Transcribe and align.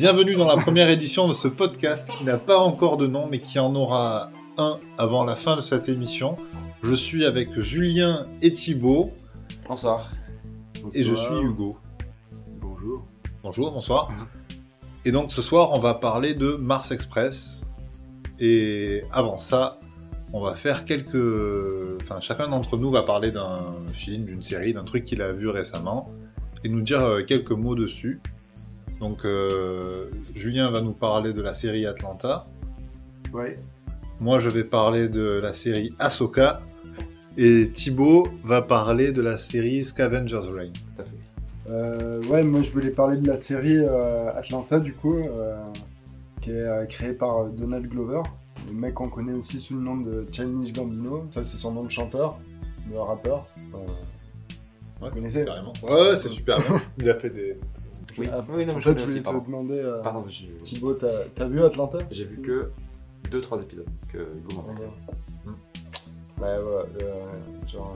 Bienvenue 0.00 0.34
dans 0.34 0.46
la 0.46 0.56
première 0.56 0.88
édition 0.88 1.28
de 1.28 1.34
ce 1.34 1.46
podcast 1.46 2.08
qui 2.16 2.24
n'a 2.24 2.38
pas 2.38 2.56
encore 2.56 2.96
de 2.96 3.06
nom 3.06 3.26
mais 3.26 3.38
qui 3.38 3.58
en 3.58 3.74
aura 3.74 4.30
un 4.56 4.78
avant 4.96 5.24
la 5.24 5.36
fin 5.36 5.56
de 5.56 5.60
cette 5.60 5.90
émission. 5.90 6.38
Je 6.82 6.94
suis 6.94 7.26
avec 7.26 7.60
Julien 7.60 8.26
et 8.40 8.50
Thibaut 8.50 9.12
Bonsoir. 9.68 10.10
et 10.94 11.04
je 11.04 11.12
suis 11.12 11.34
Hugo. 11.34 11.76
Bonjour. 12.62 13.06
Bonjour, 13.42 13.72
bonsoir. 13.72 14.10
Et 15.04 15.12
donc 15.12 15.32
ce 15.32 15.42
soir, 15.42 15.68
on 15.72 15.78
va 15.80 15.92
parler 15.92 16.32
de 16.32 16.52
Mars 16.52 16.92
Express. 16.92 17.68
Et 18.38 19.02
avant 19.12 19.36
ça, 19.36 19.78
on 20.32 20.40
va 20.40 20.54
faire 20.54 20.86
quelques. 20.86 22.00
Enfin, 22.00 22.20
chacun 22.20 22.48
d'entre 22.48 22.78
nous 22.78 22.90
va 22.90 23.02
parler 23.02 23.32
d'un 23.32 23.58
film, 23.88 24.24
d'une 24.24 24.40
série, 24.40 24.72
d'un 24.72 24.82
truc 24.82 25.04
qu'il 25.04 25.20
a 25.20 25.34
vu 25.34 25.48
récemment 25.48 26.06
et 26.64 26.70
nous 26.70 26.80
dire 26.80 27.02
euh, 27.02 27.22
quelques 27.22 27.50
mots 27.50 27.74
dessus. 27.74 28.22
Donc, 29.00 29.24
euh, 29.24 30.10
Julien 30.34 30.70
va 30.70 30.80
nous 30.82 30.92
parler 30.92 31.32
de 31.32 31.40
la 31.42 31.54
série 31.54 31.86
Atlanta. 31.86 32.46
Ouais. 33.32 33.54
Moi, 34.20 34.38
je 34.40 34.50
vais 34.50 34.64
parler 34.64 35.08
de 35.08 35.40
la 35.42 35.52
série 35.52 35.92
Ahsoka. 35.98 36.60
Et 37.38 37.70
Thibaut 37.70 38.26
va 38.44 38.60
parler 38.60 39.12
de 39.12 39.22
la 39.22 39.38
série 39.38 39.84
Scavenger's 39.84 40.48
Reign. 40.48 40.72
Tout 40.72 41.02
à 41.02 41.04
fait. 41.04 41.16
Euh, 41.70 42.22
ouais, 42.24 42.42
moi 42.42 42.62
je 42.62 42.70
voulais 42.70 42.90
parler 42.90 43.16
de 43.18 43.28
la 43.28 43.38
série 43.38 43.78
euh, 43.78 44.34
Atlanta 44.36 44.80
du 44.80 44.92
coup, 44.92 45.14
euh, 45.14 45.56
qui 46.40 46.50
est 46.50 46.68
euh, 46.68 46.84
créée 46.86 47.12
par 47.12 47.46
Donald 47.50 47.86
Glover, 47.86 48.22
le 48.68 48.74
mec 48.74 48.94
qu'on 48.94 49.08
connaît 49.08 49.32
aussi 49.32 49.60
sous 49.60 49.74
le 49.74 49.84
nom 49.84 49.98
de 49.98 50.26
Chinese 50.32 50.72
Gambino. 50.72 51.26
Ça 51.30 51.44
c'est 51.44 51.56
son 51.58 51.72
nom 51.72 51.84
de 51.84 51.90
chanteur, 51.90 52.36
de 52.92 52.98
rappeur. 52.98 53.46
Euh, 53.74 53.78
Ouais, 55.00 55.08
vous 55.08 55.14
connaissez 55.14 55.44
Carrément. 55.46 55.72
Ouais, 55.82 56.14
c'est 56.14 56.28
super 56.28 56.60
bien. 56.60 56.82
Il 56.98 57.08
a 57.08 57.14
fait 57.18 57.30
des. 57.30 57.58
Oui, 58.20 58.28
Ah, 58.32 58.44
oui, 58.48 58.66
non, 58.66 58.74
mais 58.74 58.80
je 58.80 58.90
fait, 58.92 59.00
voulais 59.06 59.18
te 59.20 59.24
pardon. 59.24 59.42
demander, 59.46 59.78
euh, 59.78 60.02
Pardon, 60.02 60.24
je- 60.28 60.44
Thibaut, 60.62 60.94
t'as 60.94 61.24
t'as 61.34 61.46
vu 61.46 61.62
Atlanta? 61.62 61.98
J'ai 62.10 62.24
vu 62.24 62.42
que 62.42 62.70
2-3 63.30 63.62
épisodes 63.62 63.86
que 64.08 64.18
Hugo 64.18 64.56
m'a 64.56 64.62
montré. 64.68 64.86
Ouais, 66.40 66.58
voilà, 66.66 66.86
euh, 67.02 67.30
genre 67.70 67.92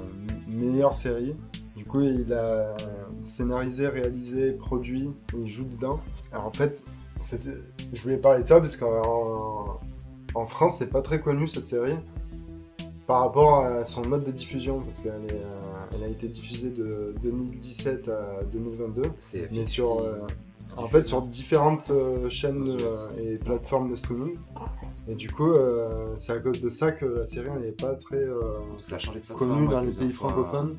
une 0.48 0.55
meilleure 0.72 0.95
série. 0.95 1.34
Du 1.77 1.84
coup, 1.84 2.00
il 2.02 2.33
a 2.33 2.75
scénarisé, 3.22 3.89
réalisé, 3.89 4.52
produit, 4.52 5.11
et 5.34 5.39
il 5.39 5.48
joue 5.48 5.64
dedans. 5.77 6.00
Alors 6.33 6.47
en 6.47 6.52
fait, 6.52 6.83
c'était- 7.20 7.58
je 7.92 8.02
voulais 8.02 8.17
parler 8.19 8.42
de 8.42 8.47
ça 8.47 8.61
parce 8.61 8.77
qu'en 8.77 9.80
en 10.34 10.47
France, 10.47 10.77
c'est 10.78 10.91
pas 10.91 11.02
très 11.02 11.20
connu 11.20 11.48
cette 11.48 11.67
série 11.67 11.95
par 13.06 13.20
rapport 13.20 13.64
à 13.64 13.84
son 13.84 14.02
mode 14.02 14.24
de 14.24 14.30
diffusion 14.30 14.80
parce 14.80 15.02
qu'elle 15.02 15.12
euh, 15.33 16.05
a 16.05 16.08
été 16.08 16.28
diffusée 16.28 16.70
de 16.70 17.14
2017 17.22 18.08
à 18.08 18.42
2022. 18.52 19.02
C'est 19.19 19.50
Mais 19.52 19.66
sur, 19.66 20.00
euh, 20.00 20.20
en 20.77 20.88
fait, 20.88 21.06
sur 21.06 21.20
différentes 21.20 21.91
euh, 21.91 22.30
chaînes 22.30 22.77
et 23.20 23.36
plateformes 23.36 23.91
de 23.91 23.96
streaming. 23.96 24.34
Et 25.08 25.14
du 25.14 25.30
coup, 25.30 25.52
c'est 26.16 26.33
à 26.33 26.38
cause 26.38 26.62
de 26.62 26.70
ça 26.70 26.92
que 26.92 27.05
la 27.05 27.27
série 27.27 27.50
n'est 27.61 27.72
pas 27.72 27.94
très 27.94 28.24
connue 29.34 29.68
dans 29.68 29.80
ouais, 29.80 29.86
les 29.86 29.92
pays 29.92 30.12
francophones. 30.12 30.74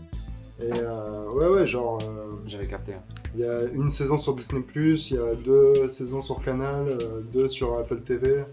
Et 0.60 0.72
ouais, 0.72 1.48
ouais, 1.48 1.68
genre, 1.68 2.00
J'avais 2.48 2.66
capté. 2.66 2.94
il 3.36 3.42
y 3.42 3.44
a 3.44 3.66
une 3.66 3.92
saison 3.92 4.18
sur 4.18 4.34
Disney, 4.34 4.64
il 4.76 5.14
y 5.14 5.18
a 5.18 5.36
deux 5.36 5.90
saisons 5.90 6.24
sur 6.24 6.42
Canal, 6.42 6.98
deux 7.32 7.50
sur 7.50 7.78
Apple 7.78 8.00
TV. 8.00 8.46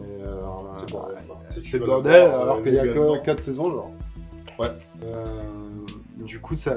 Euh, 0.00 0.40
C'est 0.74 0.84
euh, 0.84 0.98
bordel. 0.98 1.16
C'est- 1.62 1.78
bordel, 1.78 2.28
voir, 2.30 2.40
alors 2.42 2.56
euh, 2.58 2.62
qu'il 2.62 2.74
y 2.74 2.78
a 2.78 2.86
que 2.86 3.24
4 3.24 3.40
saisons, 3.42 3.68
genre. 3.70 3.90
Ouais. 4.58 4.70
Euh, 5.04 5.24
du 6.24 6.40
coup, 6.40 6.56
ça, 6.56 6.76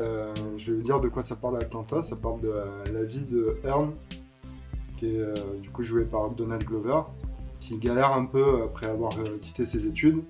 je 0.57 0.71
vais 0.71 0.77
vous 0.77 0.83
dire 0.83 0.99
de 0.99 1.07
quoi 1.09 1.23
ça 1.23 1.35
parle 1.35 1.55
à 1.55 1.59
Atlanta. 1.59 2.03
Ça 2.03 2.15
parle 2.15 2.41
de 2.41 2.49
euh, 2.55 2.83
la 2.93 3.03
vie 3.03 3.25
de 3.31 3.57
Earn, 3.65 3.91
qui 4.97 5.15
est 5.15 5.19
euh, 5.19 5.33
du 5.61 5.69
coup 5.69 5.83
joué 5.83 6.03
par 6.05 6.27
Donald 6.29 6.63
Glover, 6.63 7.01
qui 7.59 7.77
galère 7.77 8.13
un 8.13 8.25
peu 8.25 8.63
après 8.63 8.87
avoir 8.87 9.11
euh, 9.19 9.37
quitté 9.39 9.65
ses 9.65 9.87
études. 9.87 10.21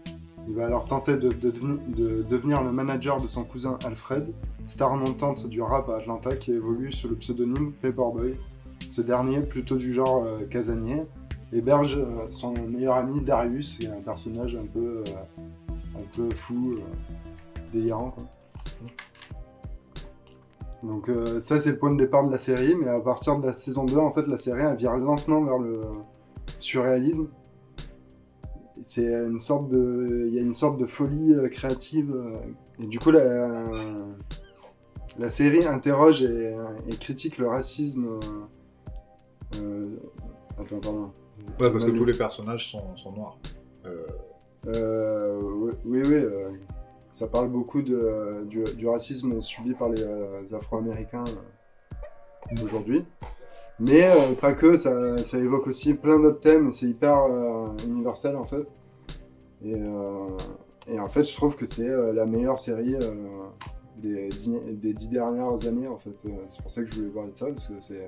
Il 0.48 0.56
va 0.56 0.66
alors 0.66 0.86
tenter 0.86 1.18
de, 1.18 1.30
de 1.30 1.52
deveni- 1.52 1.94
de 1.96 2.24
devenir 2.28 2.64
le 2.64 2.72
manager 2.72 3.22
de 3.22 3.28
son 3.28 3.44
cousin 3.44 3.78
Alfred, 3.86 4.26
star 4.68 4.96
montante 4.96 5.48
du 5.48 5.62
rap 5.62 5.88
à 5.90 5.96
Atlanta 5.98 6.36
qui 6.36 6.52
évolue 6.54 6.92
sous 6.92 7.08
le 7.10 7.16
pseudonyme 7.16 7.74
Paperboy. 7.82 8.34
Ce 8.90 9.02
dernier, 9.02 9.42
plutôt 9.42 9.76
du 9.78 9.94
genre 9.94 10.24
euh, 10.26 10.38
casanier, 10.50 10.98
héberge 11.54 11.98
euh, 11.98 12.24
son 12.30 12.54
meilleur 12.54 12.96
ami 12.96 13.22
Darius, 13.22 13.78
qui 13.78 13.86
est 13.86 13.90
un 13.90 14.02
personnage 14.02 14.56
un 14.56 14.66
peu, 14.66 15.04
euh, 16.20 16.30
fou, 16.36 16.78
euh, 16.78 16.82
délirant. 17.74 18.16
Donc 20.84 21.12
ça 21.42 21.60
c'est 21.60 21.70
le 21.70 21.78
point 21.78 21.92
de 21.92 21.98
départ 21.98 22.26
de 22.26 22.32
la 22.32 22.40
série, 22.40 22.74
mais 22.74 22.90
à 22.90 23.00
partir 23.00 23.38
de 23.38 23.46
la 23.46 23.54
saison 23.54 23.84
2, 23.86 23.98
en 23.98 24.12
fait 24.12 24.26
la 24.26 24.36
série 24.36 24.62
elle 24.62 24.76
vire 24.76 24.98
lentement 24.98 25.44
vers 25.44 25.60
le 25.60 25.80
surréalisme. 26.58 27.28
C'est 28.82 29.14
une 29.14 29.38
sorte 29.38 29.70
de, 29.70 30.26
il 30.28 30.34
y 30.34 30.40
a 30.40 30.42
une 30.42 30.56
sorte 30.56 30.80
de 30.80 30.88
folie 30.88 31.36
créative 31.52 32.16
et 32.80 32.88
du 32.88 32.98
coup 32.98 33.12
la, 33.12 33.64
série 35.30 35.68
interroge 35.68 36.24
et, 36.24 36.56
et 36.88 36.96
critique 36.96 37.38
le 37.38 37.48
racisme. 37.48 38.20
attends 40.58 40.80
pardon. 40.80 41.12
Ouais, 41.60 41.70
parce 41.70 41.84
que 41.84 41.92
tous 41.92 42.06
les 42.06 42.18
personnages 42.18 42.70
sont, 42.70 42.96
sont 42.98 43.12
noirs. 43.14 43.38
Euh, 43.86 44.06
Euh, 44.68 45.40
oui, 45.42 45.72
oui, 45.86 46.02
oui, 46.06 46.14
euh, 46.14 46.50
ça 47.14 47.28
parle 47.28 47.50
beaucoup 47.50 47.82
de, 47.82 48.46
du, 48.46 48.64
du 48.76 48.88
racisme 48.88 49.42
subi 49.42 49.74
par 49.74 49.90
les, 49.90 50.04
euh, 50.04 50.42
Afro-Américains 50.54 51.24
aujourd'hui. 52.64 53.04
Mais 53.80 54.08
pas 54.40 54.54
que, 54.54 54.78
ça, 54.78 55.18
ça 55.24 55.40
évoque 55.40 55.66
aussi 55.66 55.96
plein 55.96 56.20
d'autres 56.20 56.40
thèmes 56.42 56.72
c'est 56.72 56.86
hyper 56.86 57.18
universel 57.88 58.36
en 58.36 58.44
fait. 58.44 58.68
Et, 59.64 59.74
et 60.88 61.00
en 61.00 61.10
fait, 61.10 61.24
je 61.24 61.36
trouve 61.36 61.56
que 61.56 61.66
c'est 61.66 61.90
la 62.14 62.28
meilleure 62.28 62.60
série 62.60 62.96
des, 63.98 64.28
dix, 64.30 64.52
des 64.74 64.94
dix 64.94 65.10
dernières 65.10 65.66
années 65.66 65.88
en 65.88 65.98
fait. 65.98 66.14
C'est 66.48 66.62
pour 66.62 66.70
ça 66.70 66.84
que 66.84 66.92
je 66.92 66.98
voulais 66.98 67.10
parler 67.10 67.32
de 67.32 67.38
ça 67.38 67.48
parce 67.48 67.68
que 67.70 67.80
c'est. 67.80 68.06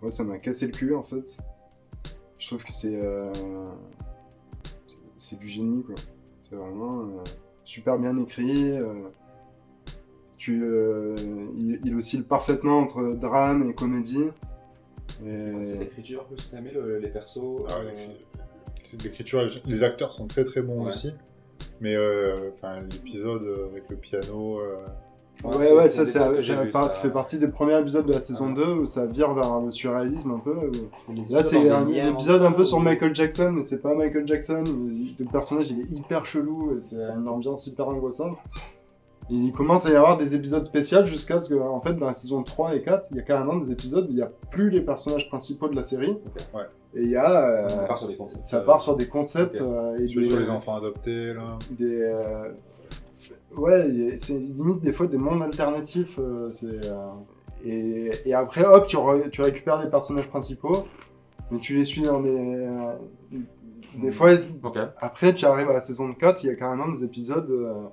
Moi, 0.00 0.12
ça 0.12 0.22
m'a 0.22 0.38
cassé 0.38 0.66
le 0.66 0.72
cul 0.72 0.94
en 0.94 1.02
fait. 1.02 1.36
Je 2.42 2.48
trouve 2.48 2.64
que 2.64 2.72
c'est. 2.72 2.98
euh, 3.00 3.32
c'est 5.16 5.38
du 5.38 5.48
génie 5.48 5.84
quoi. 5.84 5.94
C'est 6.42 6.56
vraiment 6.56 7.02
euh, 7.02 7.22
super 7.64 7.98
bien 8.00 8.18
écrit. 8.18 8.72
euh, 8.72 8.94
tu, 10.38 10.64
euh, 10.64 11.14
il, 11.56 11.78
il 11.84 11.94
oscille 11.94 12.24
parfaitement 12.24 12.78
entre 12.78 13.12
drame 13.14 13.70
et 13.70 13.74
comédie. 13.74 14.24
Et- 15.24 15.62
C'est 15.62 15.78
l'écriture 15.78 16.28
que 16.28 16.34
tu 16.34 16.56
aimé, 16.56 16.70
le- 16.74 16.98
les 16.98 17.06
persos. 17.10 17.38
ah, 17.68 17.74
euh, 17.78 17.84
les- 17.84 18.16
c'est- 18.82 19.00
L'écriture, 19.04 19.48
les 19.66 19.82
acteurs 19.84 20.12
sont 20.12 20.26
très 20.26 20.42
très 20.42 20.62
bons 20.62 20.80
Ouais. 20.80 20.88
aussi. 20.88 21.12
Mais 21.80 21.94
euh, 21.94 22.50
enfin, 22.54 22.80
l'épisode 22.80 23.68
avec 23.70 23.88
le 23.88 23.96
piano. 23.96 24.58
Euh, 25.44 25.58
Ouais, 25.58 25.72
ouais, 25.72 25.88
ça, 25.88 26.04
ça, 26.06 26.30
vu, 26.30 26.40
ça. 26.40 26.88
ça 26.88 27.00
fait 27.02 27.10
partie 27.10 27.38
des 27.38 27.48
premiers 27.48 27.78
épisodes 27.80 28.06
de 28.06 28.12
la 28.12 28.20
saison 28.20 28.46
Ah. 28.50 28.54
2 28.56 28.72
où 28.82 28.86
ça 28.86 29.06
vire 29.06 29.32
vers 29.34 29.60
le 29.60 29.70
surréalisme 29.70 30.30
un 30.32 30.38
peu. 30.38 30.54
où- 30.54 31.32
Là, 31.32 31.42
c'est 31.42 31.68
un 31.70 31.86
épisode 31.88 32.42
un 32.42 32.52
peu 32.52 32.64
sur 32.64 32.80
Michael 32.80 33.14
Jackson, 33.14 33.52
mais 33.54 33.64
c'est 33.64 33.80
pas 33.82 33.94
Michael 33.94 34.26
Jackson. 34.26 34.64
Le 34.66 35.24
personnage, 35.30 35.70
il 35.70 35.80
est 35.80 35.90
hyper 35.96 36.24
chelou 36.26 36.76
et 36.76 36.80
c'est 36.82 36.96
une 36.96 37.28
ambiance 37.28 37.66
hyper 37.66 37.88
angoissante. 37.88 38.36
Et 39.30 39.34
il 39.34 39.52
commence 39.52 39.86
à 39.86 39.90
y 39.90 39.94
avoir 39.94 40.16
des 40.16 40.34
épisodes 40.34 40.66
spéciaux 40.66 41.04
jusqu'à 41.06 41.40
ce 41.40 41.48
que, 41.48 41.54
en 41.54 41.80
fait, 41.80 41.94
dans 41.94 42.06
la 42.06 42.12
saison 42.12 42.42
3 42.42 42.74
et 42.74 42.80
4, 42.82 43.06
il 43.12 43.16
y 43.18 43.20
a 43.20 43.22
carrément 43.22 43.56
des 43.56 43.70
épisodes 43.70 44.04
où 44.06 44.10
il 44.10 44.16
n'y 44.16 44.20
a 44.22 44.30
plus 44.50 44.68
les 44.68 44.80
personnages 44.80 45.28
principaux 45.28 45.68
de 45.68 45.76
la 45.76 45.84
série. 45.84 46.18
Ouais. 46.52 46.62
Et 46.94 47.04
il 47.04 47.10
y 47.10 47.16
a. 47.16 47.30
euh, 47.64 47.68
Ça 47.68 47.84
part 47.84 47.96
sur 47.98 48.08
des 48.08 48.16
concepts. 48.16 48.44
ça 48.44 48.56
euh, 48.58 48.64
part 48.64 48.80
sur 48.80 48.96
des 48.96 49.06
concepts 49.06 49.60
ok. 49.60 49.66
euh, 49.66 49.94
et 49.96 50.00
des, 50.12 50.24
sur 50.24 50.40
les 50.40 50.50
enfants 50.50 50.74
adoptés, 50.76 51.26
là. 51.32 51.56
des 51.70 52.00
euh, 52.02 52.48
ouais 53.56 54.16
c'est 54.18 54.38
limite 54.38 54.80
des 54.80 54.92
fois 54.92 55.06
des 55.06 55.18
mondes 55.18 55.42
alternatifs 55.42 56.18
euh, 56.18 56.48
c'est 56.52 56.84
euh, 56.86 57.10
et, 57.64 58.10
et 58.26 58.34
après 58.34 58.64
hop 58.64 58.86
tu, 58.86 58.96
re- 58.96 59.28
tu 59.30 59.40
récupères 59.42 59.80
les 59.82 59.90
personnages 59.90 60.28
principaux 60.28 60.86
mais 61.50 61.58
tu 61.58 61.74
les 61.76 61.84
suis 61.84 62.02
dans 62.02 62.20
des 62.20 62.34
euh, 62.36 62.92
des 63.96 64.10
fois 64.10 64.30
Ok. 64.62 64.78
après 64.98 65.34
tu 65.34 65.44
arrives 65.44 65.68
à 65.70 65.74
la 65.74 65.80
saison 65.80 66.10
4 66.12 66.42
il 66.44 66.46
y 66.48 66.50
a 66.50 66.54
carrément 66.56 66.88
des 66.88 67.04
épisodes 67.04 67.48
euh, 67.50 67.84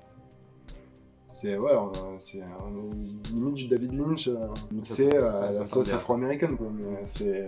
c'est 1.28 1.58
ouais 1.58 1.74
on 1.76 1.92
c'est 2.20 2.42
on 2.66 2.76
est 2.90 3.34
limite 3.34 3.54
du 3.56 3.68
David 3.68 3.94
Lynch 3.94 4.28
euh, 4.28 4.48
mixé 4.72 5.12
Ça- 5.12 5.20
ça- 5.20 5.44
à 5.44 5.52
ça 5.52 5.60
la 5.60 5.66
sauce 5.66 5.94
afro-américaine 5.94 6.58
quoi 6.58 6.68
mais 6.74 7.04
c'est 7.06 7.42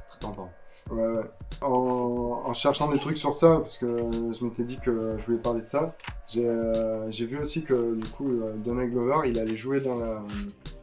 C'est 0.00 0.08
très 0.08 0.20
tentant. 0.20 0.48
Ouais, 0.90 1.06
ouais. 1.06 1.24
En, 1.62 2.42
en 2.46 2.52
cherchant 2.54 2.90
des 2.90 2.98
trucs 2.98 3.16
sur 3.16 3.34
ça, 3.34 3.56
parce 3.58 3.78
que 3.78 3.86
je 3.86 4.44
m'étais 4.44 4.64
dit 4.64 4.78
que 4.78 5.16
je 5.18 5.24
voulais 5.24 5.38
parler 5.38 5.62
de 5.62 5.66
ça, 5.68 5.96
j'ai 6.28 6.46
euh, 6.46 7.04
vu 7.10 7.38
aussi 7.38 7.62
que 7.64 7.94
du 7.94 8.06
coup, 8.10 8.28
euh, 8.30 8.54
Donald 8.58 8.90
Glover, 8.92 9.28
il 9.28 9.38
allait 9.38 9.56
jouer 9.56 9.80
dans, 9.80 9.98
la, 9.98 10.22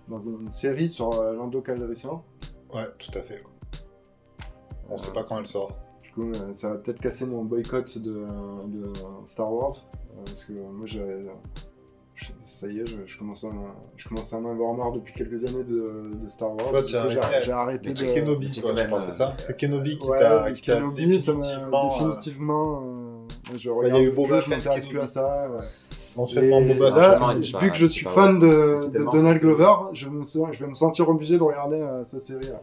dans 0.07 0.19
une 0.21 0.49
série 0.51 0.89
sur 0.89 1.13
euh, 1.21 1.33
Lando 1.35 1.61
Calrissian. 1.61 2.23
Ouais, 2.73 2.87
tout 2.97 3.11
à 3.15 3.21
fait. 3.21 3.43
On 4.89 4.97
sait 4.97 5.11
pas 5.13 5.23
quand 5.23 5.37
elle 5.37 5.45
sort. 5.45 5.75
Du 6.03 6.11
coup, 6.11 6.31
euh, 6.31 6.53
ça 6.55 6.71
va 6.71 6.75
peut-être 6.77 6.99
casser 6.99 7.25
mon 7.25 7.43
boycott 7.45 7.97
de, 7.99 8.25
de 8.67 8.91
Star 9.25 9.53
Wars, 9.53 9.85
euh, 9.93 10.23
parce 10.25 10.45
que 10.45 10.53
moi, 10.53 10.85
je- 10.85 10.99
ça 12.45 12.67
y 12.67 12.79
est, 12.79 12.85
je, 12.85 12.97
je 13.05 13.17
commence, 13.17 13.43
à, 13.43 13.49
je 13.97 14.07
commence 14.07 14.33
à 14.33 14.37
en 14.37 14.45
avoir 14.45 14.73
marre 14.73 14.91
depuis 14.91 15.13
quelques 15.13 15.43
années 15.45 15.63
de, 15.63 16.11
de 16.23 16.27
Star 16.29 16.49
Wars. 16.55 16.67
Arrêté 16.73 16.97
j'ai 17.43 17.51
arrêté 17.51 17.89
de. 17.91 17.95
C'est 17.97 18.13
Kenobi, 18.13 18.61
quoi, 18.61 18.75
je 18.75 18.83
pense, 18.83 19.05
c'est 19.05 19.11
ça 19.11 19.29
euh, 19.29 19.33
C'est 19.39 19.57
Kenobi 19.59 19.97
qui 19.97 20.09
Ouais, 20.09 20.19
t'a 20.19 20.51
qui 20.51 20.65
ça 20.69 20.81
définitivement... 20.93 21.85
euh, 21.85 21.89
définitivement. 22.07 22.83
euh, 23.53 23.57
je 23.57 23.69
il 23.85 23.87
y 23.93 23.97
a 23.97 23.99
eu 24.01 24.11
Boba 24.11 24.41
Fett, 24.41 24.57
m'intéresse 24.57 24.87
plus 24.87 24.99
à 24.99 25.07
ça. 25.07 25.49
ouais. 25.49 25.59
Boba 26.15 26.89
là, 26.89 27.35
vu 27.35 27.43
c'est 27.45 27.69
que 27.71 27.75
je 27.77 27.87
c'est 27.87 27.93
suis 27.93 28.05
fan 28.05 28.39
de, 28.39 28.79
C'est 28.83 28.99
Donald 28.99 29.39
Glover, 29.41 29.73
je, 29.93 30.07
me 30.09 30.23
sens- 30.23 30.49
je 30.51 30.59
vais 30.63 30.67
me 30.69 30.73
sentir 30.73 31.07
obligé 31.09 31.37
de 31.37 31.43
regarder 31.43 31.77
euh, 31.77 32.03
sa 32.03 32.19
série. 32.19 32.47
Là. 32.47 32.61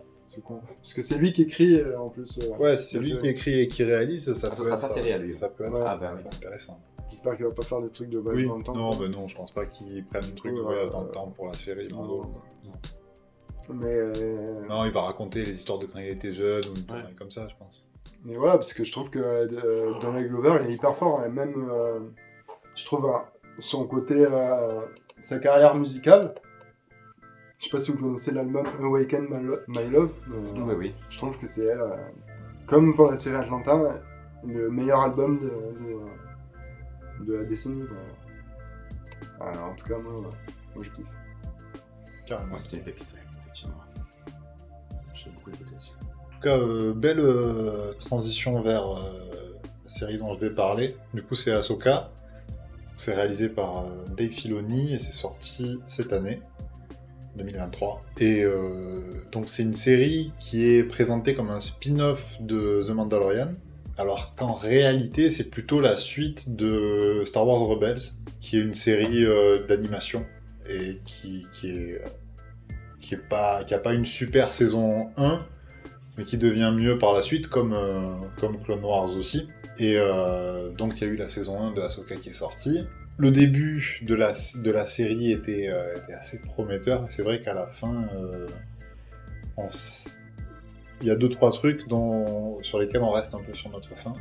Parce 0.82 0.93
que 0.93 1.00
c'est 1.00 1.16
lui 1.16 1.32
qui 1.32 1.43
écrit 1.43 1.81
en 1.99 2.08
plus. 2.08 2.38
Ouais, 2.58 2.76
si 2.76 2.87
c'est 2.88 2.99
lui 2.99 3.19
qui 3.19 3.28
écrit 3.28 3.60
et 3.62 3.69
qui 3.69 3.82
réalise, 3.82 4.31
ça 4.34 4.49
Ah, 4.52 4.55
sera 4.55 4.75
être, 4.75 4.78
sa 4.78 4.88
série 4.88 5.12
à 5.12 5.16
lui. 5.19 5.32
Ça 5.32 5.49
peut 5.49 5.64
être 5.64 5.72
Ouais. 5.72 5.81
Ah 5.87 5.96
bah 5.99 6.12
oui. 6.14 6.22
intéressant. 6.31 6.78
J'espère 7.10 7.37
qu'il 7.37 7.46
va 7.46 7.52
pas 7.52 7.62
faire 7.62 7.81
des 7.81 7.90
trucs 7.90 8.10
de 8.10 8.19
voyage 8.19 8.43
Oui, 8.43 8.49
dans 8.49 8.56
le 8.58 8.62
temps. 8.62 8.75
non, 8.75 8.94
bah 8.96 9.08
non, 9.08 9.26
je 9.28 9.34
pense 9.37 9.50
pas 9.50 9.66
qu'ils 9.66 10.05
prennent 10.05 10.25
un 10.25 10.34
truc 10.34 10.55
de 10.55 10.60
voyage 10.60 10.90
dans 10.90 11.02
le 11.05 11.10
temps 11.10 11.31
pour 11.31 11.46
la 11.46 11.55
série. 11.55 11.88
Non, 11.88 12.05
non. 12.05 12.22
Mais, 13.70 13.87
euh, 13.94 14.66
Non, 14.69 14.84
il 14.84 14.90
va 14.93 15.02
raconter 15.02 15.44
les 15.44 15.52
histoires 15.52 15.78
de 15.78 15.87
quand 15.87 15.99
il 15.99 16.08
était 16.08 16.32
jeune 16.32 16.62
ou 16.66 16.75
une 16.75 17.14
comme 17.16 17.31
ça, 17.31 17.46
je 17.49 17.55
pense. 17.56 17.87
mais 18.25 18.34
voilà, 18.37 18.55
parce 18.55 18.72
que 18.72 18.82
je 18.84 18.90
trouve 18.93 19.10
que 19.10 19.19
euh, 19.19 19.93
Donald 20.00 20.28
Glover, 20.28 20.60
il 20.64 20.70
est 20.70 20.75
hyper 20.75 20.96
fort. 20.96 21.22
Et 21.25 21.28
même, 21.28 21.69
euh, 21.70 21.99
je 22.75 22.84
trouve, 22.87 23.06
euh, 23.06 23.19
son 23.58 23.87
côté, 23.87 24.14
euh, 24.16 24.81
sa 25.20 25.38
carrière 25.38 25.75
musicale. 25.75 26.34
Je 27.58 27.64
sais 27.64 27.70
pas 27.70 27.81
si 27.81 27.90
vous 27.93 27.99
connaissez 27.99 28.31
l'album 28.32 28.66
Awaken 28.81 29.26
My, 29.28 29.43
Lo- 29.44 29.58
My 29.66 29.88
Love. 29.90 30.12
mais, 30.28 30.37
euh, 30.60 30.64
Oui, 30.64 30.75
oui. 30.78 30.94
Je 31.10 31.19
trouve 31.19 31.37
que 31.38 31.46
c'est, 31.46 31.69
euh, 31.70 31.88
comme 32.66 32.94
pour 32.96 33.10
la 33.10 33.16
série 33.16 33.37
Atlanta, 33.37 34.00
le 34.46 34.70
meilleur 34.70 35.00
album 35.00 35.38
de, 35.40 35.46
de, 35.49 35.96
de 37.25 37.35
la 37.35 37.44
décennie. 37.44 37.85
Alors, 39.41 39.70
en 39.70 39.75
tout 39.75 39.85
cas, 39.87 39.99
moi, 39.99 40.15
ouais, 40.15 40.26
moi 40.75 40.85
je 40.85 40.91
kiffe. 40.91 41.06
Carrément. 42.26 42.49
Moi, 42.50 42.59
c'était 42.59 42.76
une 42.76 42.82
pépite, 42.82 43.09
oui, 43.15 43.20
effectivement. 43.43 43.81
J'ai 45.15 45.31
beaucoup 45.31 45.50
écouté 45.50 45.70
aussi. 45.76 45.93
En 46.00 46.35
tout 46.35 46.41
cas, 46.43 46.59
euh, 46.59 46.93
belle 46.93 47.20
euh, 47.20 47.93
transition 47.94 48.61
vers 48.61 48.87
euh, 48.87 49.59
la 49.85 49.91
série 49.91 50.19
dont 50.19 50.35
je 50.35 50.41
vais 50.41 50.50
parler. 50.50 50.94
Du 51.15 51.23
coup, 51.23 51.35
c'est 51.35 51.53
Ahsoka. 51.53 52.11
C'est 52.97 53.15
réalisé 53.15 53.49
par 53.49 53.85
euh, 53.85 53.91
Dave 54.17 54.31
Filoni 54.31 54.93
et 54.93 54.99
c'est 54.99 55.12
sorti 55.12 55.81
cette 55.87 56.12
année, 56.12 56.41
2023. 57.37 58.00
Et 58.19 58.43
euh, 58.43 59.25
donc, 59.31 59.49
c'est 59.49 59.62
une 59.62 59.75
série 59.75 60.32
qui 60.38 60.67
est 60.67 60.82
présentée 60.82 61.32
comme 61.35 61.50
un 61.50 61.61
spin-off 61.61 62.43
de 62.43 62.82
The 62.87 62.91
Mandalorian. 62.91 63.53
Alors 63.99 64.31
qu'en 64.37 64.53
réalité, 64.53 65.29
c'est 65.29 65.50
plutôt 65.50 65.81
la 65.81 65.97
suite 65.97 66.55
de 66.55 67.23
Star 67.25 67.47
Wars 67.47 67.59
Rebels, 67.59 67.99
qui 68.41 68.56
est 68.56 68.61
une 68.61 68.75
série 68.75 69.25
euh, 69.25 69.67
d'animation 69.67 70.25
et 70.71 71.00
qui, 71.05 71.47
est 73.11 73.29
pas 73.29 73.93
une 73.93 74.06
super 74.06 74.53
saison 74.53 75.09
1 75.17 75.45
mais 76.17 76.25
qui 76.25 76.37
devient 76.37 76.73
mieux 76.75 76.99
par 76.99 77.12
la 77.12 77.23
suite, 77.23 77.47
comme, 77.47 77.73
euh, 77.73 78.05
Clone 78.37 78.83
Wars 78.83 79.17
aussi. 79.17 79.47
Et 79.79 79.95
euh, 79.97 80.71
donc 80.71 81.01
il 81.01 81.06
y 81.06 81.11
a 81.11 81.12
eu 81.12 81.17
la 81.17 81.29
saison 81.29 81.61
1 81.61 81.75
de 81.75 81.81
Ahsoka 81.81 82.17
qui 82.17 82.31
est 82.31 82.33
sortie. 82.33 82.87
Le 83.19 83.31
début 83.31 84.01
de 84.03 84.15
la, 84.15 84.35
série 84.87 85.33
était, 85.33 85.73
assez 86.12 86.39
prometteur. 86.39 87.05
C'est 87.09 87.23
vrai 87.23 87.41
qu'à 87.41 87.55
la 87.55 87.69
fin, 87.69 88.09
on 89.56 89.69
il 91.00 91.06
y 91.06 91.11
a 91.11 91.17
deux 91.17 91.29
trois 91.29 91.50
trucs 91.50 91.87
dont, 91.89 92.56
sur 92.62 92.79
lesquels 92.79 93.03
on 93.03 93.11
reste 93.11 93.35
un 93.35 93.39
peu 93.43 93.55
sur 93.55 93.71
notre 93.71 93.97
fin. 93.97 94.15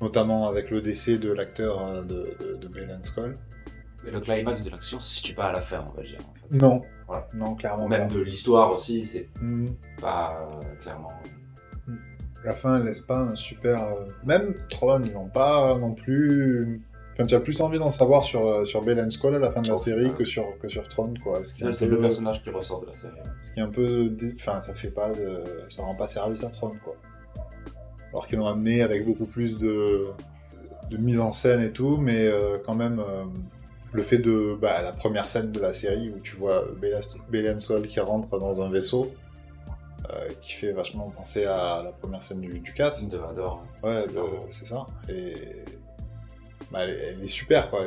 Notamment 0.00 0.46
avec 0.48 0.70
le 0.70 0.80
décès 0.80 1.16
de 1.18 1.32
l'acteur 1.32 1.80
euh, 1.86 2.02
de, 2.02 2.22
de, 2.40 2.56
de 2.60 2.68
Baylan 2.68 3.02
Skoll. 3.02 3.32
Et 4.06 4.10
le 4.10 4.20
climax 4.20 4.62
de 4.62 4.70
l'action 4.70 5.00
se 5.00 5.14
situe 5.16 5.34
pas 5.34 5.46
à 5.46 5.52
la 5.52 5.60
fin, 5.62 5.84
on 5.88 5.92
va 5.96 6.02
dire. 6.02 6.18
En 6.20 6.48
fait. 6.50 6.56
Non, 6.60 6.82
Voilà. 7.08 7.26
non, 7.34 7.54
clairement 7.54 7.88
Même 7.88 8.08
pas. 8.08 8.14
de 8.14 8.20
l'histoire 8.20 8.74
aussi, 8.74 9.04
c'est 9.04 9.28
Hmm. 9.40 9.64
pas 10.00 10.28
euh, 10.52 10.74
clairement. 10.82 11.10
La 12.44 12.54
fin, 12.54 12.76
elle 12.76 12.82
laisse 12.84 13.00
pas 13.00 13.18
un 13.18 13.34
super. 13.34 13.82
euh, 13.82 14.06
Même 14.24 14.54
Tron, 14.68 15.00
ils 15.02 15.12
n'ont 15.12 15.28
pas 15.28 15.76
non 15.78 15.94
plus. 15.94 16.82
Enfin, 17.18 17.24
tu 17.26 17.34
as 17.34 17.40
plus 17.40 17.60
envie 17.62 17.78
d'en 17.78 17.88
savoir 17.88 18.22
sur, 18.22 18.46
euh, 18.46 18.64
sur 18.66 18.82
Belen 18.82 19.10
Skull 19.10 19.34
à 19.36 19.38
la 19.38 19.50
fin 19.50 19.62
de 19.62 19.68
la 19.68 19.74
Oh, 19.74 19.78
série 19.78 20.12
que 20.12 20.24
sur, 20.24 20.58
que 20.58 20.68
sur 20.68 20.86
Tron, 20.88 21.14
quoi. 21.22 21.40
C'est 21.42 21.86
le 21.86 21.98
personnage 21.98 22.42
qui 22.42 22.50
ressort 22.50 22.82
de 22.82 22.86
la 22.88 22.92
série. 22.92 23.14
ce 23.40 23.52
qui 23.52 23.60
est 23.60 23.62
un 23.62 23.70
peu. 23.70 24.12
Enfin, 24.38 24.60
ça 24.60 24.74
fait 24.74 24.90
pas 24.90 25.08
de. 25.10 25.42
Ça 25.70 25.82
rend 25.82 25.94
pas 25.94 26.06
service 26.06 26.44
à 26.44 26.48
Tron, 26.48 26.70
quoi. 26.84 26.94
Alors 28.10 28.26
qu'ils 28.26 28.38
l'ont 28.38 28.46
amené 28.46 28.82
avec 28.82 29.04
beaucoup 29.06 29.24
plus 29.26 29.58
de, 29.58 30.02
de 30.90 30.96
mise 30.98 31.18
en 31.20 31.32
scène 31.32 31.60
et 31.62 31.72
tout, 31.72 31.96
mais 31.96 32.26
euh, 32.26 32.58
quand 32.64 32.74
même. 32.74 33.00
euh, 33.00 33.24
Le 33.92 34.02
fait 34.02 34.18
de 34.18 34.56
bah, 34.60 34.82
la 34.82 34.92
première 34.92 35.26
scène 35.26 35.52
de 35.52 35.60
la 35.60 35.72
série 35.72 36.10
où 36.14 36.20
tu 36.20 36.36
vois 36.36 36.64
Belen 37.30 37.58
Skull 37.58 37.82
qui 37.86 37.98
rentre 38.00 38.38
dans 38.38 38.60
un 38.60 38.68
vaisseau, 38.68 39.10
euh, 40.10 40.28
qui 40.42 40.52
fait 40.52 40.72
vachement 40.72 41.08
penser 41.10 41.46
à 41.46 41.82
la 41.82 41.92
première 41.92 42.22
scène 42.22 42.40
du, 42.42 42.58
du 42.60 42.72
4. 42.74 43.06
De 43.08 43.16
Vador. 43.16 43.64
Ouais, 43.82 44.04
C'est 44.06 44.14
marrant. 44.14 44.28
c'est 44.50 44.66
ça. 44.66 44.86
Et 45.08 45.34
bah, 46.70 46.80
elle, 46.82 47.22
est- 47.22 47.28
super, 47.28 47.70
quoi. 47.70 47.86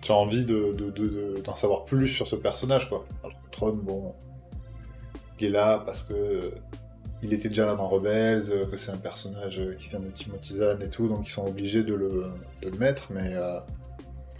Tu 0.00 0.10
as 0.10 0.14
envie 0.14 0.44
de, 0.44 0.72
de- 0.72 1.40
d'en 1.42 1.54
savoir 1.54 1.84
plus 1.84 2.08
sur 2.08 2.26
ce 2.26 2.36
personnage, 2.36 2.88
quoi. 2.88 3.06
Alors 3.22 3.36
Tron, 3.52 3.76
bon, 3.76 4.14
il 5.38 5.46
est 5.46 5.50
là 5.50 5.82
parce 5.84 6.02
que 6.02 6.52
il 7.22 7.32
était 7.32 7.48
déjà 7.48 7.66
là 7.66 7.74
dans 7.74 7.88
Rebels, 7.88 8.50
euh, 8.50 8.66
que 8.66 8.76
c'est 8.76 8.90
un 8.90 8.96
personnage 8.96 9.58
euh, 9.60 9.74
qui 9.74 9.88
vient 9.88 10.00
de 10.00 10.08
Timothy 10.08 10.54
Zahn 10.54 10.82
et 10.82 10.88
tout, 10.88 11.08
donc 11.08 11.26
ils 11.26 11.30
sont 11.30 11.46
obligés 11.46 11.82
de 11.82 11.94
le, 11.94 12.32
mettre, 12.78 13.12
mais 13.12 13.34
euh, 13.34 13.58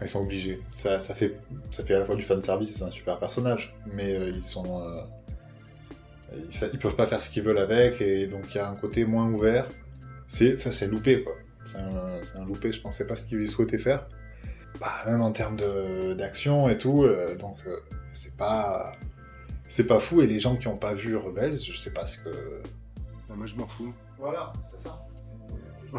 ils 0.01 0.09
sont 0.09 0.21
obligés. 0.21 0.61
Ça, 0.73 0.99
fait, 1.01 1.39
à 1.89 1.93
la 1.93 2.05
fois 2.05 2.17
du 2.17 2.23
fanservice, 2.23 2.77
c'est 2.77 2.85
un 2.85 2.91
super 2.91 3.19
personnage, 3.19 3.71
mais 3.95 4.31
ils 4.31 4.43
sont. 4.43 4.83
ils, 6.35 6.79
peuvent 6.79 6.97
pas 6.97 7.07
faire 7.07 7.21
ce 7.21 7.31
qu'ils 7.31 7.45
veulent 7.45 7.59
avec, 7.59 8.01
et 8.01 8.27
donc 8.27 8.53
il 8.53 8.57
y 8.57 8.61
a 8.61 8.69
un 8.69 8.75
côté 8.75 9.05
moins 9.05 9.29
ouvert. 9.31 9.69
C'est 10.27 10.87
loupé, 10.89 11.23
quoi. 11.23 11.35
C'est 11.65 11.79
un, 11.79 11.91
c'est 12.25 12.37
un 12.39 12.45
loupé, 12.45 12.73
je 12.73 12.81
pensais 12.81 13.07
pas 13.07 13.17
ce 13.17 13.25
qu'ils 13.25 13.49
souhaitaient 13.49 13.79
faire. 13.79 14.07
Bah, 14.81 14.89
même 15.07 15.21
en 15.23 15.33
termes 15.33 15.57
de- 15.57 16.15
d'action 16.15 16.69
et 16.69 16.77
tout, 16.79 17.05
euh, 17.05 17.37
donc 17.37 17.59
euh, 17.67 17.77
c'est 18.13 18.37
pas. 18.37 18.93
C'est 19.69 19.87
pas 19.87 20.01
fou, 20.01 20.21
et 20.21 20.27
les 20.27 20.39
gens 20.39 20.57
qui 20.57 20.69
ont 20.69 20.77
pas 20.77 20.93
vu 20.93 21.17
Rebels, 21.17 21.55
je 21.59 21.73
sais 21.79 21.93
pas 21.93 22.05
ce 22.05 22.25
que. 22.25 22.63
Ah, 23.31 23.35
moi 23.35 23.47
je 23.47 23.57
m'en 23.57 23.67
fous. 23.67 23.89
Voilà, 24.19 24.53
c'est 24.71 24.77
ça. 24.79 25.07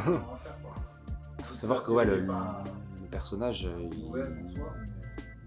Il 1.39 1.45
faut 1.45 1.54
savoir 1.54 1.83
que 1.83 1.92
ouais, 1.92 2.06
le, 2.06 2.18
le 2.21 3.07
personnage, 3.09 3.66
euh, 3.66 3.74
il, 3.92 4.12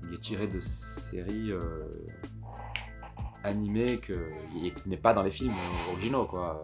il 0.09 0.15
est 0.15 0.21
tiré 0.21 0.47
de 0.49 0.61
séries 0.61 1.51
euh, 1.53 1.91
animées 3.45 3.99
que, 3.99 4.13
qui 4.13 4.89
n'est 4.89 4.97
pas 4.97 5.13
dans 5.15 5.23
les 5.23 5.31
films 5.31 5.55
originaux, 5.93 6.27
quoi. 6.27 6.63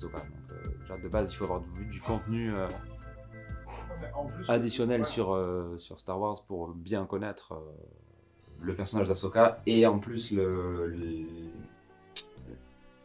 Donc, 0.00 0.12
euh, 0.14 0.56
déjà, 0.80 0.96
de 0.98 1.08
base, 1.08 1.32
il 1.32 1.36
faut 1.36 1.44
avoir 1.44 1.60
vu 1.74 1.86
du 1.86 2.00
contenu 2.00 2.52
euh, 2.54 2.68
additionnel 4.48 5.04
sur, 5.06 5.34
euh, 5.34 5.76
sur 5.78 5.98
Star 6.00 6.20
Wars 6.20 6.42
pour 6.46 6.68
bien 6.68 7.04
connaître 7.06 7.52
euh, 7.52 7.58
le 8.62 8.74
personnage 8.74 9.08
d'Ahsoka 9.08 9.58
et 9.66 9.86
en 9.86 9.98
plus 9.98 10.30
le, 10.32 10.86
le- 10.88 11.26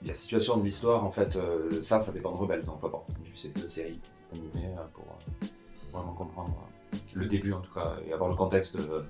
la 0.05 0.13
situation 0.13 0.57
de 0.57 0.63
l'histoire. 0.63 1.03
En 1.03 1.11
fait, 1.11 1.35
euh, 1.35 1.69
ça, 1.81 1.99
ça 1.99 2.11
dépend 2.11 2.31
de 2.31 2.37
Rebels. 2.37 2.63
Donc, 2.63 2.79
faut 2.79 2.87
avoir 2.87 3.03
vu 3.23 3.31
ces 3.35 3.49
deux 3.49 3.67
séries 3.67 3.99
animées 4.33 4.73
euh, 4.77 4.83
pour 4.93 5.05
euh, 5.05 5.45
vraiment 5.91 6.13
comprendre 6.13 6.55
le 7.13 7.25
début 7.25 7.53
en 7.53 7.61
tout 7.61 7.73
cas 7.73 7.95
et 8.07 8.13
avoir 8.13 8.29
le 8.29 8.35
contexte 8.35 8.77
euh, 8.77 9.03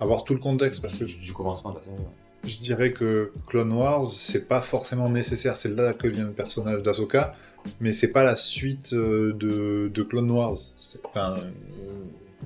Avoir 0.00 0.22
tout 0.24 0.34
le 0.34 0.38
contexte, 0.40 0.80
parce 0.80 0.96
que 0.96 1.04
du, 1.04 1.14
du 1.18 1.32
commencement 1.32 1.70
de 1.70 1.76
la 1.76 1.82
série. 1.82 1.96
ouais. 1.96 2.04
Je 2.44 2.58
dirais 2.58 2.92
que 2.92 3.32
Clone 3.48 3.72
Wars, 3.72 4.04
c'est 4.06 4.46
pas 4.46 4.62
forcément 4.62 5.08
nécessaire. 5.08 5.56
C'est 5.56 5.74
là 5.74 5.92
que 5.92 6.06
vient 6.06 6.26
le 6.26 6.32
personnage 6.32 6.82
d'Ahsoka, 6.82 7.34
mais 7.80 7.92
c'est 7.92 8.12
pas 8.12 8.24
la 8.24 8.34
suite 8.36 8.92
euh, 8.94 9.32
de, 9.34 9.90
de 9.92 10.02
Clone 10.02 10.30
Wars. 10.30 10.56
Enfin, 11.04 11.34
euh, 11.36 11.50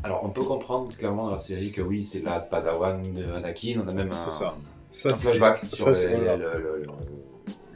Alors, 0.02 0.24
on 0.24 0.30
peut 0.30 0.42
comprendre 0.42 0.96
clairement 0.96 1.26
dans 1.28 1.34
la 1.34 1.38
série 1.38 1.70
que 1.74 1.82
oui, 1.82 2.04
c'est 2.04 2.22
la 2.24 2.40
Padawan 2.40 3.00
de 3.14 3.24
Anakin. 3.32 3.82
On 3.84 3.88
a 3.88 3.92
même 3.92 4.08
un, 4.08 4.12
C'est 4.12 4.30
ça. 4.30 4.54
ça, 4.90 5.08
un 5.10 5.12
c'est- 5.14 5.28
flashback 5.38 5.64
sur 5.72 5.94
ça, 5.94 6.08
le- 6.08 6.86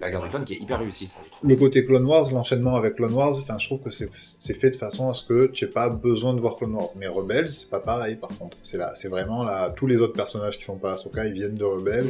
la 0.00 0.10
guerre 0.10 0.22
des 0.22 0.28
clones 0.28 0.44
qui 0.44 0.54
est 0.54 0.58
hyper 0.58 0.78
réussi. 0.78 1.06
ça, 1.06 1.18
je 1.24 1.30
trouve. 1.36 1.48
Le 1.50 1.56
côté 1.56 1.84
Clone 1.84 2.04
Wars, 2.04 2.24
l'enchaînement 2.32 2.76
avec 2.76 2.96
Clone 2.96 3.12
Wars, 3.12 3.34
enfin, 3.40 3.58
je 3.58 3.66
trouve 3.66 3.80
que 3.80 3.90
c'est 3.90 4.54
fait 4.54 4.70
de 4.70 4.76
façon 4.76 5.08
à 5.08 5.14
ce 5.14 5.24
que 5.24 5.46
tu 5.46 5.64
n'aies 5.64 5.70
pas 5.70 5.88
besoin 5.88 6.34
de 6.34 6.40
voir 6.40 6.56
Clone 6.56 6.74
Wars. 6.74 6.88
Mais 6.96 7.06
Rebels, 7.06 7.48
c'est 7.48 7.70
pas 7.70 7.80
pareil 7.80 8.16
par 8.16 8.30
contre. 8.30 8.56
C'est 8.62 8.76
là, 8.78 8.90
c'est 8.94 9.08
vraiment 9.08 9.42
là, 9.44 9.70
tous 9.70 9.86
les 9.86 10.00
autres 10.00 10.12
personnages 10.12 10.58
qui 10.58 10.64
sont 10.64 10.76
pas 10.78 10.92
Ahsoka, 10.92 11.24
ils 11.26 11.32
viennent 11.32 11.54
de 11.56 11.64
Rebels 11.64 12.08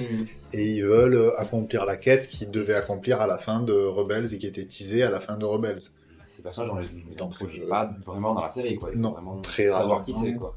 et 0.53 0.63
ils 0.65 0.85
veulent 0.85 1.15
euh, 1.15 1.41
accomplir 1.41 1.85
la 1.85 1.97
quête 1.97 2.27
qu'ils 2.27 2.51
devaient 2.51 2.75
accomplir 2.75 3.21
à 3.21 3.27
la 3.27 3.39
fin 3.39 3.61
de 3.63 3.73
Rebels 3.73 4.35
et 4.35 4.39
qui 4.39 4.47
était 4.47 4.65
teasée 4.67 5.03
à 5.03 5.11
la 5.11 5.21
fin 5.21 5.37
de 5.37 5.45
Rebels. 5.45 5.79
Ces 6.25 6.43
personnages, 6.43 6.71
on 6.73 6.79
les, 6.79 6.89
on 7.07 7.11
les 7.11 7.17
Donc, 7.17 7.33
introduit 7.33 7.63
euh, 7.63 7.69
pas 7.69 7.91
vraiment 8.05 8.35
dans 8.35 8.43
la 8.43 8.51
série. 8.51 8.77
Quoi. 8.77 8.91
Non, 8.95 9.13
vraiment 9.13 9.41
très 9.41 9.67
savoir 9.67 9.89
rarement. 9.99 10.05
qui 10.05 10.13
c'est. 10.13 10.35
quoi. 10.35 10.57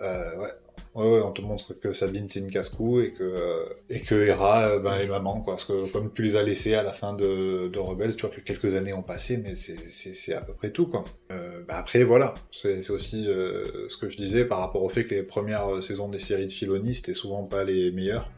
Euh, 0.00 0.38
ouais. 0.40 0.48
Ouais, 0.94 1.22
on 1.24 1.30
te 1.32 1.40
montre 1.40 1.72
que 1.72 1.94
Sabine 1.94 2.28
c'est 2.28 2.40
une 2.40 2.50
casse-cou 2.50 3.00
et 3.00 3.12
que 3.12 3.22
euh, 3.22 3.64
et 3.88 4.00
que 4.00 4.14
Hera 4.14 4.68
euh, 4.68 4.78
ben 4.78 4.98
est 4.98 5.06
maman 5.06 5.40
quoi. 5.40 5.54
Parce 5.54 5.64
que 5.64 5.90
comme 5.90 6.12
tu 6.12 6.22
les 6.22 6.36
as 6.36 6.42
laissés 6.42 6.74
à 6.74 6.82
la 6.82 6.92
fin 6.92 7.14
de, 7.14 7.68
de 7.68 7.78
Rebels, 7.78 8.14
tu 8.14 8.26
vois 8.26 8.34
que 8.34 8.42
quelques 8.42 8.74
années 8.74 8.92
ont 8.92 9.02
passé, 9.02 9.38
mais 9.38 9.54
c'est 9.54 10.34
à 10.34 10.42
peu 10.42 10.52
près 10.52 10.70
tout 10.70 10.86
quoi. 10.86 11.04
Euh, 11.30 11.62
bah 11.66 11.76
après 11.78 12.04
voilà, 12.04 12.34
c'est 12.50 12.90
aussi 12.90 13.24
ce 13.24 13.96
que 13.96 14.10
je 14.10 14.18
disais 14.18 14.44
par 14.44 14.58
rapport 14.58 14.82
au 14.82 14.90
fait 14.90 15.04
que 15.04 15.14
les 15.14 15.22
premières 15.22 15.82
saisons 15.82 16.10
des 16.10 16.18
séries 16.18 16.46
de 16.46 16.52
Filoni 16.52 16.92
c'était 16.92 17.14
souvent 17.14 17.44
pas 17.44 17.64
les 17.64 17.90
meilleures. 17.90 18.30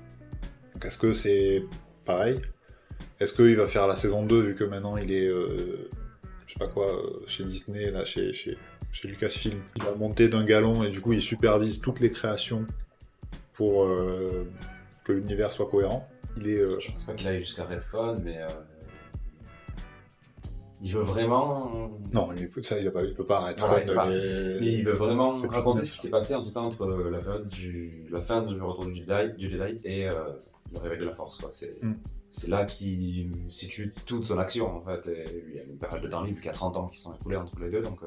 Est-ce 0.84 0.98
que 0.98 1.12
c'est 1.12 1.64
pareil? 2.04 2.38
Est-ce 3.18 3.32
qu'il 3.32 3.56
va 3.56 3.66
faire 3.66 3.88
la 3.88 3.96
saison 3.96 4.24
2 4.24 4.40
vu 4.40 4.54
que 4.54 4.64
maintenant 4.64 4.96
il 4.96 5.12
est 5.12 5.26
je 5.26 6.52
sais 6.52 6.58
pas 6.58 6.68
quoi 6.68 6.86
chez 7.26 7.42
Disney 7.42 7.90
là 7.90 8.04
chez 8.04 8.32
chez 8.32 8.56
chez 8.94 9.08
Lucasfilm. 9.08 9.60
Il 9.76 9.82
va 9.82 9.94
monter 9.96 10.28
d'un 10.28 10.44
galon 10.44 10.82
et 10.84 10.90
du 10.90 11.00
coup 11.00 11.12
il 11.12 11.20
supervise 11.20 11.80
toutes 11.80 12.00
les 12.00 12.10
créations 12.10 12.64
pour 13.52 13.84
euh, 13.84 14.46
que 15.04 15.12
l'univers 15.12 15.52
soit 15.52 15.66
cohérent. 15.68 16.08
Il 16.38 16.48
est 16.48 16.60
euh, 16.60 16.78
Je 16.80 16.90
pense 16.92 17.04
pas 17.04 17.12
qu'il 17.14 17.28
aille 17.28 17.40
jusqu'à 17.40 17.64
Redfall, 17.64 18.18
mais. 18.24 18.38
euh, 18.40 18.46
Il 20.82 20.92
veut 20.92 21.02
vraiment. 21.02 21.90
non, 22.12 22.32
il, 22.36 22.44
écoute, 22.44 22.64
ça 22.64 22.78
il, 22.78 22.86
a 22.86 22.90
pas, 22.90 23.02
il 23.02 23.14
peut 23.14 23.26
pas 23.26 23.40
arrêter 23.42 23.62
peut 23.86 23.94
pas. 23.94 24.08
les- 24.08 24.58
Mais 24.60 24.72
il 24.72 24.84
veut 24.84 24.92
vraiment 24.92 25.30
raconter 25.30 25.84
ce 25.84 25.92
qui 25.92 25.98
s'est 25.98 26.10
passé 26.10 26.34
en 26.34 26.44
tout 26.44 26.52
cas 26.52 26.60
entre 26.60 26.86
la 26.86 27.18
période 27.18 27.48
du 27.48 28.06
la 28.10 28.20
fin 28.20 28.42
du 28.42 28.60
retour 28.60 28.86
du 28.86 28.96
Jedi, 28.96 29.36
du 29.38 29.50
Jedi 29.50 29.80
et 29.84 30.08
le 30.08 30.78
réveil 30.80 30.98
de 30.98 31.06
la 31.06 31.14
Force. 31.14 31.38
quoi. 31.38 31.48
C'est 31.52 31.82
Mm. 31.82 31.94
c'est 32.30 32.48
là 32.48 32.64
qu'il 32.64 33.30
situe 33.48 33.92
toute 34.06 34.24
son 34.24 34.38
action 34.38 34.66
en 34.76 34.82
fait. 34.84 35.08
Et 35.10 35.24
il 35.48 35.54
y 35.56 35.60
a 35.60 35.62
une 35.64 35.78
période 35.78 36.02
de 36.02 36.08
temps 36.08 36.22
libre 36.22 36.40
qui 36.40 36.48
a 36.48 36.52
30 36.52 36.76
ans 36.76 36.88
qui 36.88 36.98
sont 37.00 37.14
écoulés 37.14 37.36
entre 37.36 37.58
les 37.60 37.70
deux, 37.70 37.80
donc 37.82 38.02
euh, 38.02 38.06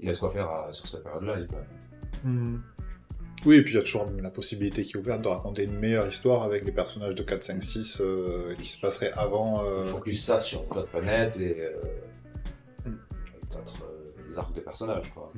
il 0.00 0.08
a 0.08 0.12
de 0.12 0.18
quoi 0.18 0.30
faire 0.30 0.50
euh, 0.50 0.72
sur 0.72 0.86
cette 0.86 1.02
période-là. 1.04 1.36
Hmm. 2.24 2.58
Oui, 3.44 3.56
et 3.56 3.62
puis 3.62 3.74
il 3.74 3.76
y 3.76 3.80
a 3.80 3.82
toujours 3.82 4.06
la 4.22 4.30
possibilité 4.30 4.82
qui 4.82 4.96
est 4.96 4.96
ouverte 5.00 5.22
de 5.22 5.28
raconter 5.28 5.64
une 5.64 5.78
meilleure 5.78 6.08
histoire 6.08 6.42
avec 6.42 6.64
les 6.64 6.72
personnages 6.72 7.14
de 7.14 7.22
4, 7.22 7.42
5, 7.42 7.62
6 7.62 7.98
euh, 8.00 8.54
qui 8.56 8.72
se 8.72 8.80
passeraient 8.80 9.12
avant. 9.12 9.62
euh, 9.64 9.84
Il 10.06 10.18
ça 10.18 10.40
sur 10.40 10.62
d'autres 10.64 10.88
planètes 10.88 11.38
et 11.40 11.56
euh, 11.60 11.70
Mm. 12.86 12.96
d'autres 13.52 13.84
euh, 13.84 14.28
des 14.30 14.38
arcs 14.38 14.54
de 14.54 14.60
personnages. 14.60 15.12
Quoi. 15.12 15.28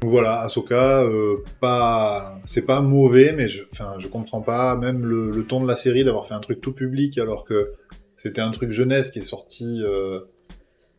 Donc 0.00 0.10
Voilà, 0.10 0.40
Ahsoka, 0.40 1.02
euh, 1.02 1.36
pas, 1.60 2.38
c'est 2.46 2.62
pas 2.64 2.80
mauvais, 2.80 3.32
mais 3.32 3.48
je, 3.48 3.64
enfin, 3.72 3.96
je 3.98 4.08
comprends 4.08 4.40
pas 4.40 4.76
même 4.76 5.04
le, 5.04 5.30
le 5.30 5.44
ton 5.46 5.60
de 5.62 5.68
la 5.68 5.76
série 5.76 6.04
d'avoir 6.04 6.26
fait 6.26 6.34
un 6.34 6.40
truc 6.40 6.60
tout 6.62 6.72
public 6.72 7.18
alors 7.18 7.44
que 7.44 7.74
c'était 8.16 8.40
un 8.40 8.50
truc 8.50 8.70
jeunesse 8.70 9.10
qui 9.10 9.18
est 9.18 9.22
sorti 9.22 9.82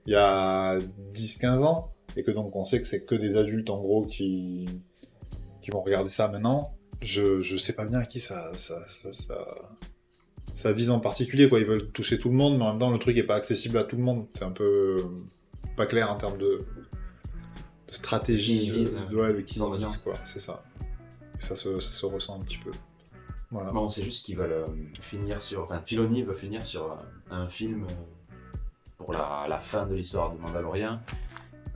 il 0.06 0.12
y 0.14 0.16
a 0.16 0.78
10-15 1.14 1.64
ans 1.64 1.92
et 2.16 2.24
que 2.24 2.32
donc 2.32 2.56
on 2.56 2.64
sait 2.64 2.80
que 2.80 2.86
c'est 2.86 3.04
que 3.04 3.16
des 3.16 3.38
adultes 3.38 3.70
en 3.70 3.80
gros 3.80 4.06
qui, 4.06 4.66
qui 5.62 5.72
vont 5.72 5.82
regarder 5.82 6.10
ça 6.10 6.28
maintenant. 6.28 6.74
Je, 7.02 7.42
je 7.42 7.58
sais 7.58 7.74
pas 7.74 7.86
bien 7.86 8.00
à 8.00 8.06
qui 8.06 8.20
ça, 8.20 8.52
ça, 8.54 8.84
ça, 8.88 9.12
ça, 9.12 9.46
ça 10.54 10.72
vise 10.74 10.92
en 10.92 11.00
particulier 11.00 11.50
quoi. 11.50 11.60
Ils 11.60 11.66
veulent 11.66 11.90
toucher 11.92 12.20
tout 12.20 12.30
le 12.30 12.36
monde, 12.36 12.58
mais 12.58 12.64
en 12.64 12.72
même 12.72 12.80
temps 12.80 12.92
le 12.92 13.00
truc 13.00 13.18
est 13.18 13.24
pas 13.24 13.36
accessible 13.36 13.78
à 13.78 13.84
tout 13.84 13.96
le 13.98 14.04
monde. 14.04 14.28
C'est 14.34 14.44
un 14.46 14.52
peu 14.52 14.98
euh, 15.00 15.04
pas 15.76 15.86
clair 15.88 16.12
en 16.12 16.16
termes 16.16 16.38
de, 16.38 16.58
de 17.88 17.94
stratégie, 17.94 18.60
Qui 18.60 18.68
de, 18.68 18.74
vise, 18.74 19.02
de, 19.10 19.16
ouais, 19.16 19.34
de 19.34 19.42
qui 19.42 19.56
vise, 19.56 19.64
l'audience. 19.64 19.98
quoi. 19.98 20.14
C'est 20.24 20.40
ça. 20.40 20.64
Et 21.38 21.42
ça 21.42 21.56
se, 21.56 21.80
ça 21.80 21.92
se 21.92 22.06
ressent 22.06 22.40
un 22.40 22.44
petit 22.44 22.60
peu. 22.60 22.72
Voilà. 23.50 23.72
Bon, 23.72 23.90
c'est 23.90 24.04
juste 24.04 24.26
qu'ils 24.26 24.38
veulent 24.38 24.52
euh, 24.54 24.66
finir 25.02 25.42
sur. 25.42 25.64
Enfin, 25.64 25.82
Filoni 25.86 26.24
veut 26.24 26.36
finir 26.36 26.62
sur 26.62 26.92
euh, 26.92 26.96
un 27.32 27.48
film 27.50 27.84
euh, 27.84 28.58
pour 28.98 29.12
la, 29.12 29.46
la 29.50 29.60
fin 29.60 29.86
de 29.88 29.96
l'histoire 29.96 30.32
du 30.32 30.40
Mandalorien. 30.40 31.02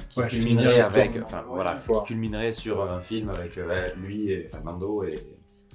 Qui 0.09 0.19
Ouais, 0.19 0.27
culminerait 0.29 0.81
avec. 0.81 1.17
Enfin, 1.23 1.43
voilà, 1.47 1.75
quoi. 1.85 2.01
qui 2.01 2.07
culminerait 2.07 2.53
sur 2.53 2.81
un 2.89 3.01
film 3.01 3.29
avec 3.29 3.57
euh, 3.57 3.85
lui, 3.97 4.31
et, 4.31 4.47
enfin, 4.47 4.61
Mando 4.63 5.03
et 5.03 5.15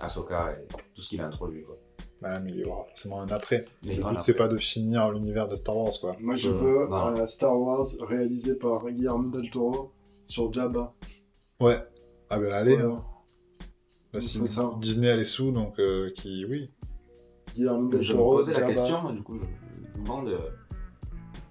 Ahsoka 0.00 0.52
et 0.52 0.66
tout 0.94 1.02
ce 1.02 1.08
qu'il 1.08 1.20
a 1.20 1.26
introduit. 1.26 1.62
Quoi. 1.62 1.76
Bah, 2.22 2.38
mais 2.40 2.50
il 2.50 2.60
y 2.60 2.64
aura 2.64 2.84
forcément 2.84 3.20
un 3.20 3.28
après. 3.28 3.64
Mais 3.82 3.96
Le 3.96 4.02
but, 4.04 4.20
c'est 4.20 4.34
pas 4.36 4.48
de 4.48 4.56
finir 4.56 5.10
l'univers 5.10 5.48
de 5.48 5.54
Star 5.56 5.76
Wars, 5.76 5.92
quoi. 6.00 6.16
Moi, 6.20 6.36
je 6.36 6.50
Euh, 6.50 6.52
veux 6.86 6.92
un 6.92 7.26
Star 7.26 7.58
Wars 7.58 7.84
réalisé 8.00 8.54
par 8.56 8.86
Guillermo 8.86 9.30
del 9.30 9.50
Toro 9.50 9.92
sur 10.26 10.52
Jabba. 10.52 10.92
Ouais. 11.60 11.78
Ah 12.30 12.38
ben 12.38 12.52
allez, 12.52 12.76
Voilà. 12.76 12.94
hein. 12.94 13.04
Bah, 14.12 14.20
si 14.20 14.46
ça. 14.48 14.70
Disney 14.80 15.08
a 15.10 15.16
les 15.16 15.24
sous, 15.24 15.50
donc 15.52 15.78
euh, 15.78 16.10
qui, 16.16 16.44
oui. 16.48 16.70
Guillermo 17.54 17.88
del 17.88 18.02
Je 18.02 18.12
me 18.12 18.18
Toro, 18.18 18.36
posais 18.36 18.52
la 18.52 18.60
Jabba. 18.60 18.72
question, 18.74 19.12
du 19.12 19.22
coup, 19.22 19.38
je 19.38 19.44
je 19.92 19.98
me 19.98 20.04
demande 20.04 20.28
euh, 20.28 20.38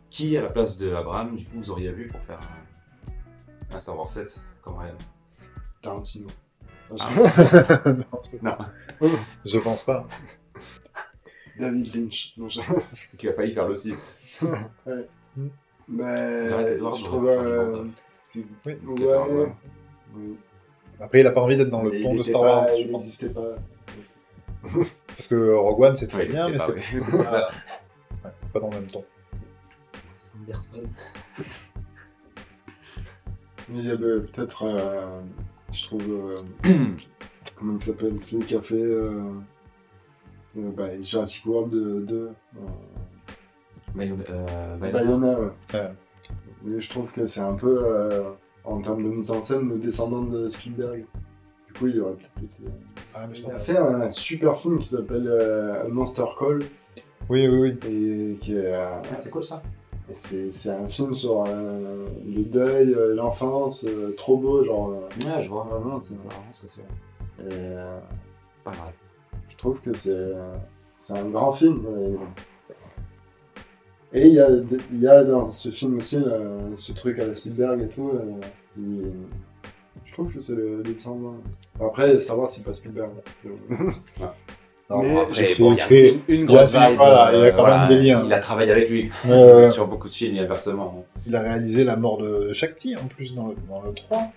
qui 0.09 0.35
à 0.37 0.41
la 0.41 0.49
place 0.49 0.77
de 0.77 0.93
Abraham, 0.93 1.35
du 1.35 1.45
coup, 1.45 1.57
vous 1.57 1.71
auriez 1.71 1.91
vu 1.91 2.07
pour 2.07 2.19
faire 2.21 2.39
un, 3.71 3.75
un 3.75 3.79
Star 3.79 3.97
Wars 3.97 4.07
7 4.09 4.39
comme 4.61 4.77
Ryan 4.77 4.95
Tarantino. 5.81 6.27
Ah. 6.99 7.09
non, 8.41 8.57
Non. 9.01 9.09
je 9.45 9.59
pense 9.59 9.83
pas. 9.83 10.07
David 11.59 11.93
Lynch. 11.95 12.33
Non, 12.37 12.49
je- 12.49 12.61
Qui 13.17 13.29
a 13.29 13.33
failli 13.33 13.51
faire 13.51 13.67
le 13.67 13.75
6. 13.75 14.13
Mais 15.87 16.51
Arrête, 16.51 16.67
Edward, 16.77 16.95
je 16.97 17.03
trouve. 17.03 17.27
euh. 17.29 17.83
Oui. 18.35 18.45
Ouais. 18.65 19.53
Oui. 20.15 20.37
Après, 20.99 21.19
il 21.21 21.27
a 21.27 21.31
pas 21.31 21.41
envie 21.41 21.57
d'être 21.57 21.69
dans 21.69 21.83
Mais 21.83 21.89
le 21.91 21.95
il 21.97 22.03
ton 22.03 22.15
de 22.15 22.21
Star 22.21 22.41
pas- 22.41 22.47
Wars. 22.47 22.65
Il 22.77 22.91
n'existait 22.91 23.29
pas. 23.29 23.55
Parce 25.07 25.27
que 25.27 25.53
Rogue 25.53 25.81
One, 25.81 25.95
c'est 25.95 26.07
très 26.07 26.23
Ouais, 26.23 26.29
bien, 26.29 26.49
mais 26.49 26.57
c'est 26.57 26.73
pas, 26.73 27.17
ouais, 27.17 28.31
pas 28.53 28.59
dans 28.59 28.69
le 28.69 28.75
même 28.75 28.87
ton. 28.87 29.03
Sanderson. 30.31 30.83
Mais 33.69 33.79
il 33.79 33.85
y 33.85 33.91
avait 33.91 34.21
peut-être. 34.21 34.63
euh, 34.65 35.21
je 35.71 35.83
trouve. 35.85 36.03
euh, 36.09 36.35
comment 37.55 37.73
il 37.73 37.79
s'appelle 37.79 38.19
Celui 38.21 38.45
qui 38.45 38.55
a 38.55 38.61
fait. 38.61 38.75
Euh, 38.75 39.21
euh, 40.57 40.71
bah, 40.75 40.99
Jurassic 41.01 41.45
World 41.45 41.71
2. 42.05 42.15
Euh, 42.15 42.31
Bayona. 43.95 44.23
Bayona, 44.79 44.99
Bayona. 44.99 45.39
ouais. 45.39 45.91
Mais 46.63 46.81
je 46.81 46.89
trouve 46.89 47.11
que 47.11 47.25
c'est 47.25 47.39
un 47.41 47.53
peu, 47.53 47.79
euh, 47.85 48.31
en 48.63 48.81
termes 48.81 49.03
de 49.03 49.09
mise 49.09 49.31
en 49.31 49.41
scène, 49.41 49.69
le 49.69 49.77
descendant 49.77 50.23
de 50.23 50.47
Spielberg. 50.47 51.05
Du 51.67 51.73
coup, 51.73 51.87
il 51.87 52.01
aurait 52.01 52.13
peut-être 52.15 52.43
été. 52.43 52.63
euh, 52.65 52.71
Ah, 53.13 53.27
mais 53.27 53.35
je 53.35 53.39
Il 53.41 53.45
pense 53.45 53.55
a 53.55 53.59
fait 53.61 53.77
un 53.77 54.09
super 54.09 54.57
film 54.57 54.79
qui 54.79 54.87
s'appelle 54.89 55.27
euh, 55.27 55.87
Monster 55.89 56.25
Call. 56.39 56.59
Oui, 57.29 57.47
oui, 57.47 57.59
oui. 57.59 57.79
Et 57.87 58.35
qui 58.37 58.55
est. 58.55 58.73
euh, 58.73 58.99
Ah, 59.03 59.17
c'est 59.19 59.29
cool 59.29 59.43
ça. 59.43 59.61
C'est 60.13 60.69
un 60.69 60.87
film 60.87 61.13
sur 61.13 61.43
euh, 61.47 62.07
le 62.25 62.43
deuil, 62.43 62.93
euh, 62.93 63.15
l'enfance, 63.15 63.85
euh, 63.85 64.13
trop 64.15 64.37
beau, 64.37 64.63
genre. 64.63 64.89
Ouais, 65.25 65.41
je 65.41 65.49
vois. 65.49 65.63
vraiment, 65.63 65.99
C'est 66.01 66.15
ce 66.51 66.61
que 66.63 66.67
c'est. 66.67 67.55
et, 67.55 67.75
Pas 68.63 68.71
mal. 68.71 68.93
je 69.49 69.57
trouve 69.57 69.81
que 69.81 69.93
c'est 69.93 70.33
c'est 70.97 71.17
un 71.17 71.29
grand 71.29 71.51
film. 71.51 71.85
Et 74.11 74.27
il 74.27 74.33
y, 74.33 75.01
y 75.01 75.07
a 75.07 75.23
dans 75.23 75.51
ce 75.51 75.69
film 75.69 75.97
aussi 75.97 76.17
ce 76.73 76.91
truc 76.93 77.19
à 77.19 77.27
la 77.27 77.33
Spielberg 77.33 77.81
et 77.81 77.87
tout. 77.87 78.11
je 78.77 80.13
trouve 80.13 80.33
que 80.33 80.39
c'est 80.39 80.55
le, 80.55 80.81
le. 80.81 80.95
Après, 81.79 82.19
savoir 82.19 82.49
c'est 82.49 82.63
pas 82.63 82.73
Spielberg. 82.73 83.11
Non, 84.89 85.01
Mais 85.03 85.17
après, 85.19 85.45
bon, 85.59 85.71
il 85.73 85.77
y 85.77 85.81
a 85.81 85.83
c'est- 85.83 86.15
une, 86.27 86.45
grosse 86.45 86.71
vibe. 86.73 86.95
voilà, 86.97 87.29
il 87.31 87.39
y 87.39 87.41
a 87.41 87.45
euh, 87.45 87.51
quand 87.51 87.67
même 87.67 87.87
des 87.87 87.95
liens. 88.03 88.23
Il 88.25 88.33
a 88.33 88.39
travaillé 88.39 88.71
avec 88.71 88.89
lui 88.89 89.11
Euh, 89.29 89.63
sur 89.71 89.87
beaucoup 89.87 90.07
de 90.07 90.13
films 90.13 90.35
et 90.35 90.39
inversement. 90.39 91.05
il 91.27 91.35
a 91.35 91.41
réalisé 91.41 91.83
la 91.83 91.95
mort 91.95 92.17
de 92.17 92.51
Shakti, 92.53 92.95
en 92.95 93.05
plus, 93.07 93.35
dans 93.35 93.47
le, 93.49 93.55
dans 93.69 93.81
le 93.81 93.93
3. 93.93 94.31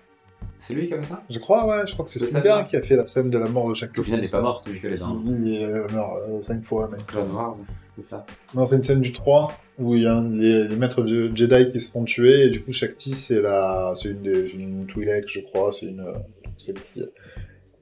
C'est 0.58 0.74
lui 0.74 0.86
qui 0.86 0.94
a 0.94 0.98
fait 1.00 1.08
ça? 1.08 1.22
Je 1.30 1.38
crois, 1.38 1.66
ouais, 1.66 1.86
je 1.86 1.92
crois 1.94 2.04
que 2.04 2.10
c'est 2.10 2.18
Ce 2.18 2.26
Spielberg 2.26 2.66
qui 2.66 2.76
a 2.76 2.82
fait 2.82 2.96
la 2.96 3.06
scène 3.06 3.30
de 3.30 3.38
la 3.38 3.48
mort 3.48 3.68
de 3.68 3.74
Shakti. 3.74 3.98
Au 4.00 4.02
final, 4.02 4.20
il 4.20 4.24
n'est 4.24 4.30
pas 4.30 4.40
mort, 4.42 4.62
vu 4.66 4.78
qu'elle 4.80 4.92
est 4.92 5.00
dans 5.00 5.20
Il 5.26 5.62
euh, 5.64 5.88
meurt 5.90 6.12
euh, 6.28 6.42
cinq 6.42 6.62
fois, 6.62 6.88
mec. 6.88 7.06
Clone 7.06 7.30
Wars. 7.32 7.56
C'est 7.96 8.04
ça. 8.04 8.26
Non, 8.54 8.64
c'est 8.64 8.76
une 8.76 8.82
scène 8.82 9.00
du 9.00 9.12
3 9.12 9.52
où 9.78 9.96
il 9.96 10.02
y 10.02 10.06
a 10.06 10.14
un- 10.14 10.28
les, 10.36 10.68
les 10.68 10.76
maîtres 10.76 11.02
de 11.02 11.34
Jedi 11.34 11.68
qui 11.68 11.80
se 11.80 11.90
font 11.90 12.04
tuer 12.04 12.44
et 12.46 12.50
du 12.50 12.62
coup 12.62 12.72
Shakti 12.72 13.12
c'est 13.12 13.40
la 13.40 13.92
c'est 13.94 14.08
une 14.10 14.22
des 14.22 14.54
une 14.54 14.86
Twi'lek 14.86 15.24
je 15.26 15.40
crois, 15.40 15.72
c'est 15.72 15.86
une 15.86 16.00
euh, 16.00 16.12
c'est 16.58 16.72
a, 16.76 17.04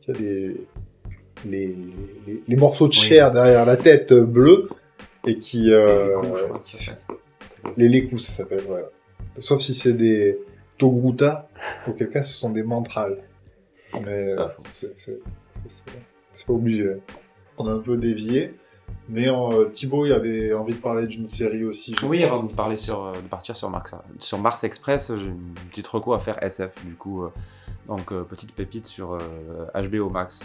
qui 0.01 0.11
a 0.11 0.15
des 0.15 0.57
les, 1.45 1.77
les, 2.27 2.43
les 2.47 2.57
morceaux 2.57 2.87
de 2.89 2.93
Oui. 2.93 2.99
chair 2.99 3.31
derrière 3.33 3.65
la 3.67 3.77
tête 3.77 4.13
bleue 4.13 4.69
et 5.27 5.39
qui 5.39 5.71
euh, 5.73 6.17
Les 7.77 8.09
qui 8.09 8.19
ça 8.19 8.33
s'appelle. 8.33 8.65
ouais. 8.69 8.85
Sauf 9.39 9.61
si 9.61 9.75
c'est 9.75 9.93
des 9.93 10.39
Togruta, 10.79 11.49
auquel 11.87 12.09
cas 12.11 12.23
ce 12.23 12.35
sont 12.35 12.51
des 12.51 12.63
mantrales. 12.63 13.19
Mais 13.95 14.27
C'est 14.27 14.33
euh, 14.33 14.37
pas 14.37 14.55
c'est 16.33 16.47
pas 16.47 16.53
obligé. 16.53 16.97
On 17.59 17.67
a 17.67 17.73
un 17.73 17.79
peu 17.79 17.97
dévié. 17.97 18.55
Mais 19.09 19.29
euh, 19.29 19.67
Thibaut, 19.67 20.07
il 20.07 20.13
avait 20.13 20.53
envie 20.53 20.75
de 20.75 20.79
parler 20.81 21.07
d'une 21.07 21.27
série 21.27 21.65
aussi. 21.65 21.95
je 21.99 22.07
Oui, 22.07 22.23
avant 22.25 22.43
de, 22.43 22.49
parler 22.49 22.77
sur, 22.77 23.05
euh, 23.05 23.13
de 23.13 23.29
partir 23.29 23.57
sur 23.57 23.69
Mars, 23.71 23.95
sur 24.19 24.39
Mars 24.39 24.63
Express, 24.65 25.13
j'ai 25.17 25.27
une 25.27 25.55
petite 25.71 25.87
reco 25.89 26.13
à 26.13 26.21
faire 26.21 26.43
SF, 26.43 26.71
du 26.85 26.95
coup. 26.95 27.25
euh, 27.25 27.29
donc, 27.89 28.13
petite 28.29 28.53
pépite 28.55 28.87
sur 28.87 29.19
HBO 29.75 30.11
Max, 30.11 30.45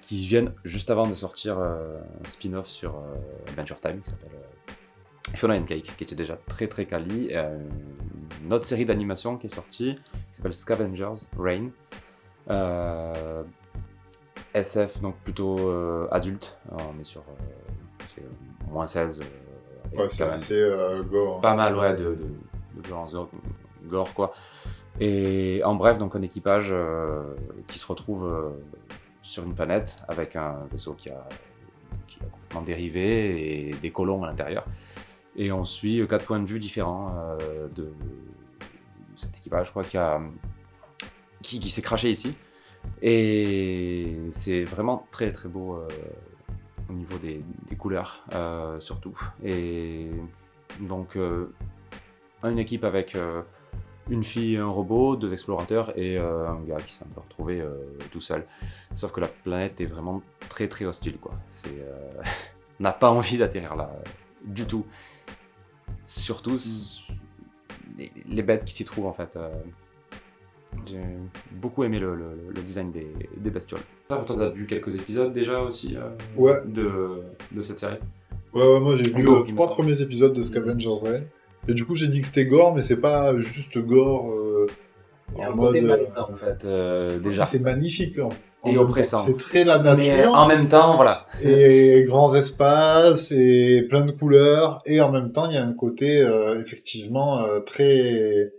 qui 0.00 0.26
viennent 0.26 0.52
juste 0.64 0.90
avant 0.90 1.06
de 1.06 1.14
sortir 1.14 1.58
euh, 1.58 1.98
un 2.24 2.28
spin-off 2.28 2.66
sur 2.66 2.96
euh, 2.96 3.16
Adventure 3.48 3.80
Time, 3.80 4.00
qui 4.00 4.10
s'appelle 4.10 4.30
euh, 4.34 4.72
Fiona 5.36 5.54
and 5.56 5.64
Cake, 5.64 5.94
qui 5.96 6.04
était 6.04 6.14
déjà 6.16 6.36
très 6.48 6.66
très 6.68 6.86
quali. 6.86 7.28
Euh, 7.32 7.58
une 8.44 8.52
autre 8.52 8.64
série 8.64 8.84
d'animation 8.86 9.36
qui 9.36 9.46
est 9.48 9.54
sortie, 9.54 9.96
qui 10.30 10.36
s'appelle 10.36 10.54
Scavengers 10.54 11.26
Euh, 12.48 13.42
SF, 14.54 15.00
donc 15.00 15.16
plutôt 15.18 15.56
euh, 15.58 16.08
adulte. 16.10 16.58
On 16.72 16.98
est 17.00 17.04
sur 17.04 17.20
euh, 17.20 18.22
moins 18.70 18.86
16. 18.86 19.20
euh, 19.20 19.24
avec 19.86 19.98
Ouais, 19.98 20.08
c'est 20.10 20.22
assez 20.24 20.72
gore. 21.10 21.40
pas 21.40 21.54
mal 21.54 21.76
ouais, 21.76 21.94
de, 21.96 22.04
de, 22.14 22.14
de 22.76 22.86
violence 22.86 23.14
gore- 23.88 24.14
quoi. 24.14 24.32
Et 24.98 25.62
en 25.64 25.74
bref, 25.74 25.98
donc 25.98 26.14
un 26.16 26.22
équipage 26.22 26.74
qui 27.68 27.78
se 27.78 27.86
retrouve 27.86 28.52
sur 29.22 29.44
une 29.44 29.54
planète 29.54 30.02
avec 30.08 30.36
un 30.36 30.66
vaisseau 30.70 30.94
qui 30.94 31.10
a, 31.10 31.26
complètement 32.18 32.62
dérivé 32.62 33.68
et 33.68 33.74
des 33.74 33.90
colons 33.90 34.22
à 34.24 34.26
l'intérieur. 34.26 34.64
Et 35.36 35.52
on 35.52 35.64
suit 35.64 36.06
quatre 36.08 36.24
points 36.24 36.40
de 36.40 36.46
vue 36.46 36.58
différents 36.58 37.14
euh, 37.40 37.68
de, 37.68 37.92
cet 39.16 39.36
équipage, 39.36 39.70
crois, 39.70 39.84
qui, 39.84 41.60
qui, 41.60 41.70
s'est 41.70 41.82
craché 41.82 42.10
ici. 42.10 42.34
Et 43.02 44.16
c'est 44.32 44.64
vraiment 44.64 45.06
très 45.10 45.32
très 45.32 45.48
beau 45.48 45.76
euh, 45.76 45.88
au 46.88 46.92
niveau 46.94 47.18
des, 47.18 47.42
couleurs, 47.76 48.24
euh, 48.34 48.80
surtout. 48.80 49.18
Et 49.44 50.10
donc, 50.80 51.16
une 52.42 52.58
équipe 52.58 52.84
avec 52.84 53.16
une 54.10 54.24
fille, 54.24 54.56
un 54.56 54.66
robot, 54.66 55.16
deux 55.16 55.32
explorateurs 55.32 55.96
et 55.96 56.18
euh, 56.18 56.48
un 56.48 56.60
gars 56.62 56.76
qui 56.84 56.92
s'est 56.94 57.04
un 57.04 57.14
peu 57.14 57.20
retrouvé 57.20 57.60
euh, 57.60 57.74
tout 58.10 58.20
seul. 58.20 58.44
Sauf 58.94 59.12
que 59.12 59.20
la 59.20 59.28
planète 59.28 59.80
est 59.80 59.86
vraiment 59.86 60.20
très 60.48 60.68
très 60.68 60.84
hostile, 60.84 61.16
quoi. 61.18 61.32
C'est, 61.48 61.68
euh, 61.68 62.22
on 62.80 62.82
n'a 62.82 62.92
pas 62.92 63.10
envie 63.10 63.38
d'atterrir 63.38 63.76
là 63.76 63.90
euh, 63.94 64.08
du 64.44 64.66
tout. 64.66 64.84
Surtout 66.06 66.56
s- 66.56 66.98
les, 67.96 68.10
les 68.28 68.42
bêtes 68.42 68.64
qui 68.64 68.74
s'y 68.74 68.84
trouvent 68.84 69.06
en 69.06 69.12
fait. 69.12 69.36
euh, 69.36 69.48
j'ai 70.86 71.00
beaucoup 71.52 71.84
aimé 71.84 71.98
le, 71.98 72.14
le- 72.14 72.50
le 72.54 72.62
design 72.62 72.90
des, 72.90 73.12
des 73.36 73.50
bestioles. 73.50 73.80
Toi, 74.08 74.24
tu 74.24 74.32
as 74.32 74.48
vu 74.48 74.66
quelques 74.66 74.94
épisodes 74.94 75.32
déjà 75.32 75.60
aussi 75.60 75.96
euh, 75.96 76.10
Ouais. 76.36 76.60
de, 76.64 77.22
de 77.52 77.62
cette 77.62 77.78
série? 77.78 77.98
Ouais, 78.52 78.62
ouais, 78.66 78.80
moi 78.80 78.96
j'ai 78.96 79.04
vu 79.04 79.22
me 79.22 79.54
trois 79.54 79.70
premiers 79.72 80.00
épisodes 80.02 80.32
de 80.32 80.42
Scavenger's 80.42 81.00
Reign. 81.02 81.24
Et 81.68 81.74
du 81.74 81.84
coup, 81.84 81.94
j'ai 81.94 82.08
dit 82.08 82.20
que 82.20 82.26
c'était 82.26 82.46
gore, 82.46 82.74
mais 82.74 82.82
c'est 82.82 83.00
pas 83.00 83.36
juste 83.38 83.78
gore. 83.78 84.30
euh, 84.30 84.66
en 85.36 85.42
un 85.44 85.50
mode, 85.54 85.76
euh, 85.76 85.82
malaisant, 85.82 86.28
en 86.32 86.36
fait, 86.36 86.64
euh, 86.64 86.98
c'est- 86.98 87.20
déjà. 87.22 87.44
C'est 87.44 87.60
magnifique. 87.60 88.18
hein. 88.18 88.28
En 88.62 88.68
Et 88.68 88.72
même 88.72 88.76
temps, 88.80 88.82
oppressant. 88.90 89.18
C'est 89.18 89.36
très 89.36 89.64
la 89.64 89.78
Mais 89.78 89.94
nature. 90.18 90.34
en 90.34 90.46
même 90.48 90.66
temps, 90.68 90.96
voilà. 90.96 91.26
et 91.42 92.02
grands 92.08 92.34
espaces 92.34 93.30
et 93.32 93.86
plein 93.88 94.04
de 94.04 94.10
couleurs 94.12 94.82
et 94.84 95.00
en 95.00 95.10
même 95.10 95.32
temps 95.32 95.48
il 95.48 95.54
y 95.54 95.56
a 95.56 95.64
un 95.64 95.72
côté 95.72 96.20
euh, 96.20 96.60
effectivement 96.60 97.38
euh, 97.42 97.60
très 97.60 98.52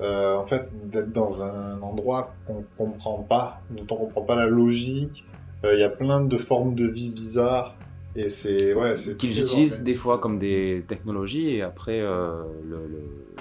euh, 0.00 0.36
en 0.36 0.44
fait 0.44 0.70
d'être 0.90 1.10
dans 1.12 1.42
un 1.42 1.80
endroit 1.80 2.34
qu'on 2.46 2.64
comprend 2.76 3.18
pas 3.22 3.60
dont 3.70 3.86
on 3.94 3.96
comprend 3.96 4.20
pas 4.22 4.36
la 4.36 4.46
logique 4.46 5.24
il 5.64 5.78
y 5.78 5.82
a 5.84 5.88
plein 5.90 6.20
de 6.22 6.36
formes 6.36 6.74
de 6.74 6.86
vie 6.86 7.08
bizarres 7.10 7.74
et 8.16 8.28
c'est 8.28 8.74
ouais 8.74 8.96
c'est 8.96 9.16
qu'ils 9.16 9.38
utilisent 9.40 9.84
des 9.84 9.94
fois 9.94 10.18
comme 10.18 10.38
des 10.38 10.84
technologies 10.88 11.50
et 11.50 11.62
après 11.62 12.00
euh, 12.00 12.42
le, 12.64 12.86
le, 12.88 13.34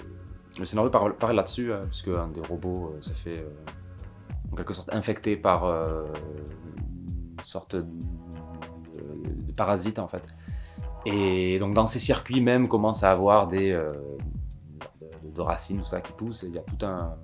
le 0.60 0.66
scénario 0.66 0.92
parle, 0.92 1.16
parle 1.16 1.36
là-dessus 1.36 1.74
hein, 1.74 1.82
puisque 1.88 2.10
un 2.10 2.28
des 2.28 2.42
robots 2.42 2.94
euh, 2.94 3.02
se 3.02 3.14
fait 3.14 3.40
euh, 3.40 3.50
en 4.52 4.56
quelque 4.56 4.74
sorte 4.74 4.94
infecté 4.94 5.38
par 5.38 5.66
euh, 5.66 6.06
une 7.40 7.46
sorte 7.46 7.76
de, 7.76 7.86
de 9.48 9.52
parasite 9.54 9.98
en 10.00 10.08
fait. 10.08 10.24
Et 11.06 11.58
donc 11.60 11.74
dans 11.74 11.88
ces 11.88 12.00
circuits 12.00 12.42
même 12.42 12.68
commence 12.68 13.04
à 13.04 13.12
avoir 13.12 13.48
des 13.48 13.72
de, 13.72 15.30
de 15.34 15.42
racines 15.42 15.80
tout 15.80 15.86
ça 15.86 16.02
qui 16.02 16.12
poussent 16.12 16.44
et 16.44 16.48
il 16.48 16.56
y 16.56 16.60
a 16.60 16.62
tout 16.62 16.86
un 16.86 17.16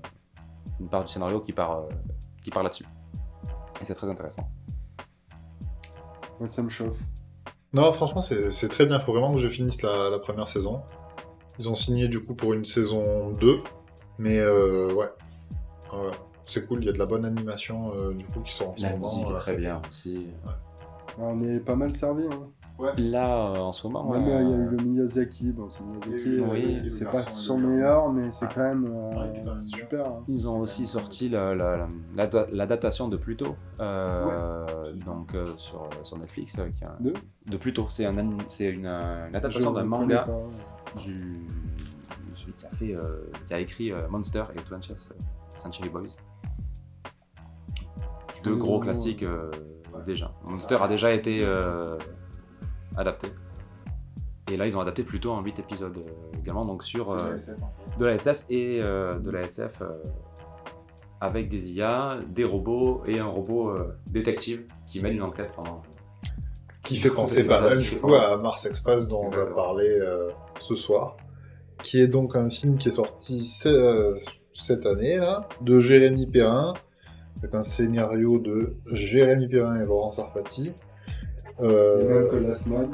une 0.80 0.90
part 0.90 1.04
du 1.04 1.12
scénario 1.12 1.42
qui 1.42 1.54
part 1.54 1.84
qui 2.44 2.50
part 2.50 2.64
là-dessus. 2.64 2.86
Et 3.82 3.86
c'est 3.86 3.96
très 3.96 4.10
intéressant. 4.10 4.50
Ouais, 6.40 6.48
ça 6.48 6.64
me 6.64 6.70
chauffe. 6.70 7.02
Non 7.74 7.92
franchement 7.92 8.22
c'est 8.22 8.70
très 8.70 8.86
bien. 8.86 9.00
Faut 9.00 9.12
vraiment 9.12 9.34
que 9.34 9.40
je 9.40 9.48
finisse 9.48 9.82
la, 9.82 10.10
la 10.10 10.20
première 10.20 10.48
saison. 10.48 10.82
Ils 11.60 11.70
ont 11.70 11.76
signé 11.76 12.08
du 12.08 12.24
coup 12.24 12.36
pour 12.36 12.54
une 12.54 12.66
saison 12.66 13.32
2 13.32 13.60
mais 14.18 14.40
euh, 14.40 14.94
ouais. 14.94 15.10
Ouais, 15.94 16.12
c'est 16.46 16.68
cool. 16.68 16.84
Il 16.84 16.86
y 16.88 16.90
a 16.90 16.94
de 16.94 17.00
la 17.00 17.06
bonne 17.06 17.26
animation 17.26 17.94
euh, 17.96 18.14
du 18.14 18.26
coup 18.26 18.42
qui 18.42 18.54
sort 18.54 18.70
en 18.70 18.78
ce 18.78 18.84
la 18.84 18.92
moment 18.92 19.08
musique 19.08 19.28
est 19.28 19.32
euh. 19.32 19.36
très 19.36 19.58
bien 19.58 19.82
aussi. 19.90 20.28
On 21.18 21.40
est 21.42 21.60
pas 21.60 21.76
mal 21.76 21.96
servi. 21.96 22.26
Hein. 22.28 22.50
Là, 22.98 23.51
euh, 23.51 23.57
en 23.59 23.72
ce 23.72 23.88
moment, 23.88 24.03
Même 24.11 24.25
ouais, 24.27 24.33
euh, 24.33 24.42
il 24.42 24.50
y 24.50 24.53
a 24.53 24.57
eu 24.57 24.68
euh, 24.68 24.72
le 24.72 24.77
Miyazaki. 24.83 25.51
Bon, 25.53 25.70
c'est 25.70 25.81
Miyazaki. 25.83 26.40
Oui. 26.42 26.81
euh, 26.83 26.90
c'est 26.90 27.05
pas 27.09 27.22
son 27.24 27.57
meilleur, 27.57 28.11
mais 28.11 28.31
c'est 28.33 28.48
quand 28.53 28.64
même 28.64 28.85
euh, 28.85 29.09
Ouais, 29.18 29.31
il 29.33 29.40
est 29.40 29.44
quand 29.44 29.50
même 29.51 29.59
super. 29.59 30.05
hein. 30.07 30.24
ils 30.27 30.50
ont 30.50 30.59
aussi 30.59 30.85
sorti 30.85 31.29
la- 31.29 31.55
la- 31.55 31.88
l'adaptation 32.51 33.07
de 33.07 33.16
Pluto, 33.16 33.55
euh, 33.79 34.94
donc 35.05 35.33
euh, 35.35 35.46
sur, 35.55 35.88
sur 36.03 36.18
Netflix. 36.18 36.53
qui 36.55 36.83
est 36.83 36.88
un- 36.88 36.98
De 37.00 37.14
de 37.48 37.57
Pluto, 37.57 37.88
c'est 37.90 38.05
un, 38.05 38.18
une, 38.18 38.42
une 38.59 38.85
adaptation 38.88 39.72
d'un 39.72 39.83
manga 39.85 40.24
pas. 40.24 41.01
du 41.01 41.48
de 42.29 42.35
celui 42.35 42.53
qui 42.53 42.66
a 42.66 42.70
fait, 42.72 42.94
euh, 42.94 43.31
qui 43.48 43.53
a 43.53 43.59
écrit 43.59 43.92
euh, 43.94 44.07
Monster 44.09 44.44
et 44.53 44.59
Twenty 44.61 44.92
Century 45.53 45.88
Boys. 45.90 46.09
Deux 48.44 48.55
gros 48.57 48.79
classiques 48.79 49.22
ouais. 49.24 50.01
déjà. 50.05 50.31
Monster 50.44 50.77
a 50.81 50.88
déjà 50.90 51.14
été 51.14 51.40
euh, 51.44 51.98
adapté. 52.98 53.27
Et 54.51 54.58
là, 54.58 54.68
ils 54.68 54.77
ont 54.77 54.79
adapté 54.79 55.03
Pluto 55.03 55.31
en 55.31 55.42
8 55.42 55.60
épisodes 55.60 55.98
euh, 55.98 56.38
également, 56.40 56.66
donc 56.66 56.84
sur 56.84 57.10
C'est 57.10 57.18
euh, 57.18 57.29
la 57.29 57.36
SF, 57.36 57.64
en 57.64 57.68
fait. 57.92 57.98
de 58.00 58.05
la 58.05 58.14
SF 58.14 58.44
et 58.50 58.79
euh, 58.81 59.18
de 59.20 59.31
la 59.31 59.42
SF 59.42 59.81
euh, 59.81 59.88
avec 61.22 61.50
des 61.50 61.72
IA, 61.72 62.20
des 62.29 62.44
robots 62.44 63.01
et 63.08 63.20
un 63.20 63.25
robot 63.25 63.70
euh, 63.72 63.98
détective 64.08 64.66
qui 64.86 65.01
mène 65.01 65.14
une 65.16 65.24
enquête 65.24 65.51
pendant. 65.55 65.81
qui 66.84 66.96
fait 66.98 67.10
penser 67.10 67.48
pas 67.48 67.62
mal 67.62 67.79
du 67.81 67.98
coup 67.98 68.08
pas 68.08 68.34
à 68.34 68.38
Mars 68.38 68.66
Express 68.68 69.08
dont 69.08 69.24
on 69.25 69.29
va 69.29 69.46
parler 69.48 69.90
euh, 70.00 70.29
ce 70.62 70.75
soir, 70.75 71.18
qui 71.84 72.00
est 72.00 72.08
donc 72.08 72.36
un 72.36 72.50
film 72.51 72.77
qui 72.77 72.90
est 72.90 72.92
sorti 72.92 73.46
ce- 73.46 73.70
euh, 73.70 74.18
cette 74.53 74.86
année 74.86 75.18
là, 75.18 75.48
de 75.62 75.79
Jérémy 75.79 76.27
Perrin, 76.27 76.74
avec 77.40 77.55
un 77.55 77.64
scénario 77.64 78.38
de 78.38 78.75
Jérémy 78.92 79.48
Perrin 79.48 79.81
et 79.81 79.86
Laurent 79.86 80.12
Sarfati. 80.12 80.72
Euh, 81.61 82.01
Et 82.01 82.05
même 82.05 82.27
que 82.29 82.35
Last 82.37 82.68
Man. 82.68 82.87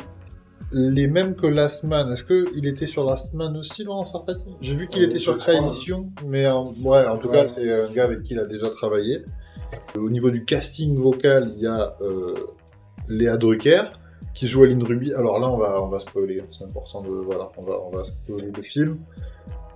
les 0.71 1.07
mêmes 1.07 1.35
que 1.35 1.47
Last 1.47 1.83
Man. 1.83 2.11
Est-ce 2.11 2.23
qu'il 2.23 2.65
était 2.67 2.85
sur 2.85 3.03
Last 3.03 3.33
Man 3.33 3.57
aussi, 3.57 3.83
Laurent 3.83 4.03
Sarfati 4.03 4.55
J'ai 4.61 4.75
vu 4.75 4.87
qu'il 4.87 5.03
Euh, 5.03 5.07
était 5.07 5.17
sur. 5.17 5.37
Transition, 5.37 6.09
mais 6.25 6.47
en, 6.47 6.73
ouais, 6.83 7.05
en 7.07 7.17
tout 7.17 7.27
Ouais. 7.29 7.39
cas, 7.41 7.47
c'est 7.47 7.71
un 7.71 7.91
gars 7.91 8.03
avec 8.05 8.23
qui 8.23 8.33
il 8.33 8.39
a 8.39 8.45
déjà 8.45 8.69
travaillé. 8.69 9.23
Au 9.97 10.09
niveau 10.09 10.29
du 10.29 10.43
casting 10.45 10.95
vocal, 10.97 11.53
il 11.55 11.63
y 11.63 11.67
a 11.67 11.95
euh, 12.01 12.33
Léa 13.07 13.37
Drucker 13.37 13.83
qui 14.33 14.47
joue 14.47 14.63
Aline 14.63 14.83
Ruby. 14.83 15.13
Alors 15.13 15.39
là, 15.39 15.49
on 15.49 15.57
va, 15.57 15.81
on 15.81 15.87
va 15.87 15.99
spoiler. 15.99 16.39
hein, 16.41 16.45
C'est 16.49 16.63
important 16.63 17.01
de 17.01 17.09
voilà, 17.09 17.49
on 17.57 17.63
va, 17.63 17.73
on 17.85 17.89
va 17.89 18.05
spoiler 18.05 18.51
le 18.55 18.61
film. 18.63 18.99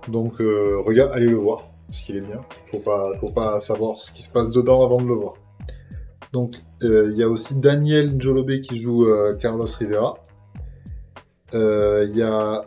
Donc, 0.08 0.40
euh, 0.40 0.80
regarde, 0.84 1.10
allez 1.12 1.26
le 1.26 1.36
voir 1.36 1.64
parce 1.88 2.00
qu'il 2.02 2.16
est 2.16 2.20
bien. 2.20 2.40
Faut 2.70 2.78
pas, 2.78 3.12
faut 3.20 3.30
pas 3.30 3.58
savoir 3.58 4.00
ce 4.00 4.12
qui 4.12 4.22
se 4.22 4.30
passe 4.30 4.50
dedans 4.50 4.84
avant 4.84 4.98
de 4.98 5.06
le 5.08 5.14
voir. 5.14 5.34
Donc, 6.36 6.56
euh, 6.82 7.08
il 7.12 7.16
y 7.16 7.22
a 7.22 7.30
aussi 7.30 7.58
Daniel 7.58 8.14
Njolobe 8.14 8.60
qui 8.60 8.76
joue 8.76 9.06
euh, 9.06 9.34
Carlos 9.36 9.64
Rivera. 9.64 10.22
Euh, 11.54 12.06
Il 12.10 12.14
y 12.14 12.22
a 12.22 12.60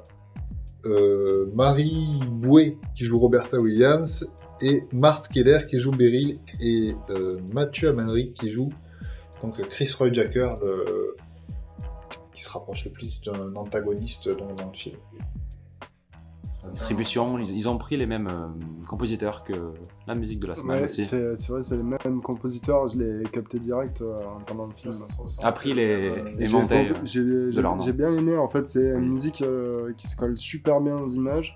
Marie 1.53 2.19
Bouet 2.32 2.77
qui 2.95 3.03
joue 3.03 3.19
Roberta 3.19 3.60
Williams 3.60 4.27
et 4.60 4.86
Marthe 4.91 5.27
Keller 5.27 5.60
qui 5.69 5.77
joue 5.77 5.91
Beryl 5.91 6.39
et 6.60 6.95
Mathieu 7.53 7.89
Amalric 7.89 8.34
qui 8.34 8.49
joue 8.49 8.69
donc 9.43 9.62
Chris 9.67 9.93
Roy 9.99 10.12
Jacker 10.12 10.55
qui 12.34 12.41
se 12.41 12.49
rapproche 12.49 12.86
le 12.86 12.91
plus 12.91 13.21
d'un 13.21 13.55
antagoniste 13.55 14.29
dans 14.29 14.47
le 14.47 14.75
film. 14.75 14.97
Distribution, 16.72 17.38
ils, 17.39 17.56
ils 17.56 17.69
ont 17.69 17.78
pris 17.78 17.95
les 17.98 18.06
mêmes 18.06 18.28
euh, 18.28 18.86
compositeurs 18.88 19.43
que 19.43 19.54
la 20.08 20.13
musique 20.15 20.39
de 20.39 20.48
la 20.48 20.56
semaine 20.56 20.78
Ouais, 20.78 20.84
aussi. 20.84 21.04
c'est 21.04 21.38
c'est 21.39 21.52
vrai, 21.52 21.63
c'est 21.63 21.78
les 21.78 21.84
mêmes 21.84 22.22
compositeurs. 22.22 22.88
Je 22.89 22.98
l'ai 23.02 23.24
capté 23.30 23.60
direct 23.60 24.02
euh, 24.02 24.17
pendant 24.45 24.65
le 24.65 24.74
film. 24.76 24.93
A 25.41 25.52
pris 25.52 25.74
les, 25.74 26.24
les 26.34 26.45
J'ai 26.45 26.58
montées. 26.58 26.88
compris- 26.89 27.02
J'ai 27.06 27.52
j'ai- 27.52 27.62
leur 27.62 27.76
nom. 27.76 27.82
j'ai 27.82 27.93
bien 27.93 28.15
aimé, 28.15 28.38
en 28.38 28.50
fait, 28.50 28.67
c'est 28.67 28.84
une 28.89 29.10
musique 29.13 29.41
euh, 29.41 29.93
qui 29.98 30.08
se 30.08 30.15
colle 30.15 30.38
super 30.38 30.82
bien 30.82 30.95
aux 30.98 31.08
images. 31.10 31.56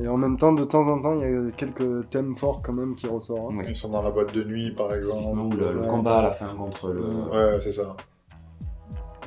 Et 0.00 0.08
en 0.08 0.16
même 0.16 0.36
temps, 0.38 0.52
de 0.52 0.64
temps 0.64 0.88
en 0.88 1.00
temps, 1.02 1.14
il 1.14 1.20
y 1.20 1.24
a 1.48 1.50
quelques 1.52 2.08
thèmes 2.10 2.34
forts 2.34 2.60
quand 2.62 2.72
même 2.72 2.94
qui 2.96 3.06
ressortent. 3.06 3.52
hein. 3.52 3.56
Oui. 3.58 3.64
Ils 3.68 3.76
sont 3.76 3.90
dans 3.90 4.02
la 4.02 4.10
boîte 4.10 4.34
de 4.34 4.42
nuit 4.42 4.70
par 4.72 4.92
exemple. 4.94 5.38
Ou 5.38 5.50
le, 5.50 5.74
le 5.74 5.80
Ouais. 5.80 5.86
combat 5.86 6.18
à 6.18 6.22
la 6.22 6.30
fin 6.32 6.54
contre 6.56 6.88
le 6.92 7.02
Ouais, 7.02 7.60
c'est 7.60 7.70
ça. 7.72 7.94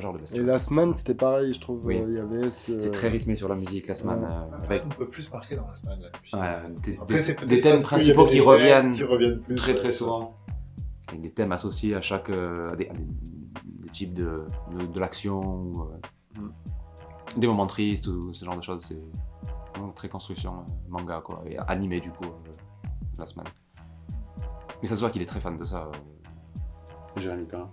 Genre 0.02 0.14
de 0.14 0.20
Et. 0.20 0.40
Last 0.44 0.72
Man, 0.72 0.94
c'était 0.94 1.16
pareil, 1.16 1.54
je 1.54 1.60
trouve. 1.60 1.86
Oui. 1.86 1.98
euh, 1.98 2.06
Il 2.10 2.16
y 2.16 2.20
avait 2.20 2.50
ce... 2.52 2.80
C'est 2.80 2.92
très 2.92 3.10
rythmé 3.10 3.36
sur 3.36 3.48
la 3.48 3.56
musique 3.56 3.88
la 3.88 3.96
semaine. 3.96 4.20
Ouais. 4.20 4.26
euh, 4.30 4.56
Après, 4.58 4.76
avec 4.76 4.86
on 4.86 4.90
peut 4.90 5.08
plus 5.08 5.32
marquer 5.32 5.56
dans 5.56 5.68
la 5.68 5.76
semaine. 5.76 6.00
Là, 6.02 6.08
depuis. 6.14 6.36
ouais, 6.36 6.80
des, 6.84 6.98
Après, 7.02 7.46
des- 7.46 7.62
thèmes 7.62 7.82
principaux 7.82 8.26
qui 8.26 8.36
des 8.36 8.42
reviennent 8.42 8.92
qui 8.92 9.04
reviennent 9.04 9.40
plus, 9.40 9.56
très 9.56 9.74
ouais, 9.74 9.78
très 9.80 9.92
souvent. 9.92 10.36
Avec 11.10 11.22
des 11.22 11.32
thèmes 11.32 11.52
associés 11.52 11.96
à 11.96 12.02
chaque. 12.02 12.30
euh, 12.30 12.72
à 12.74 12.76
des, 12.76 12.88
à 12.90 12.94
des- 12.94 13.06
des 13.84 13.90
types 13.90 14.14
de, 14.14 14.46
de, 14.78 14.86
de 14.86 15.00
l'action, 15.00 15.72
euh, 16.38 16.40
Mm. 16.42 17.40
des 17.40 17.48
moments 17.48 17.68
tristes 17.68 18.08
ou 18.08 18.34
ce 18.34 18.44
genre 18.44 18.58
de 18.58 18.62
choses. 18.64 18.84
C'est 18.84 19.00
vraiment 19.74 19.94
très 19.94 20.10
construction 20.10 20.52
euh, 20.54 20.72
manga 20.90 21.22
quoi. 21.24 21.42
Et 21.48 21.58
animé 21.58 22.02
du 22.02 22.10
coup 22.12 22.26
euh, 22.26 22.52
la 23.18 23.26
semaine. 23.26 23.48
Mais 24.82 24.88
ça 24.90 24.96
se 24.96 25.00
voit 25.00 25.10
qu'il 25.12 25.22
est 25.22 25.26
très 25.26 25.40
fan 25.40 25.58
de 25.58 25.64
ça, 25.64 25.88
euh, 25.88 27.22
Jérémy 27.22 27.46
Perrin. 27.46 27.70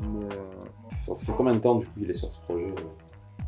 Mais, 0.00 0.24
euh, 0.24 1.14
ça 1.14 1.26
fait 1.26 1.32
combien 1.36 1.52
de 1.54 1.58
temps 1.58 1.74
du 1.76 1.86
coup 1.86 1.92
il 2.00 2.10
est 2.10 2.14
sur 2.14 2.30
ce 2.30 2.38
projet 2.40 2.66
euh 2.66 2.74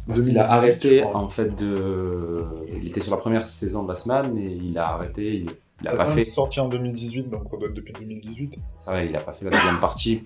Parce 0.07 0.21
2018, 0.21 0.29
qu'il 0.29 0.39
a 0.39 0.51
arrêté 0.51 1.05
en 1.05 1.29
fait 1.29 1.55
de. 1.55 2.45
Il 2.77 2.89
était 2.89 3.01
sur 3.01 3.13
la 3.13 3.19
première 3.19 3.47
saison 3.47 3.85
de 3.85 3.89
la 3.89 3.97
semaine 3.97 4.37
et 4.37 4.53
il 4.53 4.77
a 4.79 4.89
arrêté. 4.89 5.35
Il, 5.35 5.51
il 5.83 5.89
a 5.89 5.95
La 5.95 6.05
pas 6.05 6.13
fait. 6.13 6.21
est 6.21 6.25
sortie 6.25 6.61
en 6.61 6.69
2018, 6.69 7.29
donc 7.29 7.53
on 7.53 7.59
doit 7.59 7.69
être 7.69 7.75
depuis 7.75 7.93
2018. 7.93 8.55
Ça 8.85 8.93
va, 8.93 9.05
il 9.05 9.15
a 9.17 9.21
pas 9.21 9.33
fait 9.33 9.45
la 9.45 9.51
deuxième 9.51 9.81
partie 9.81 10.25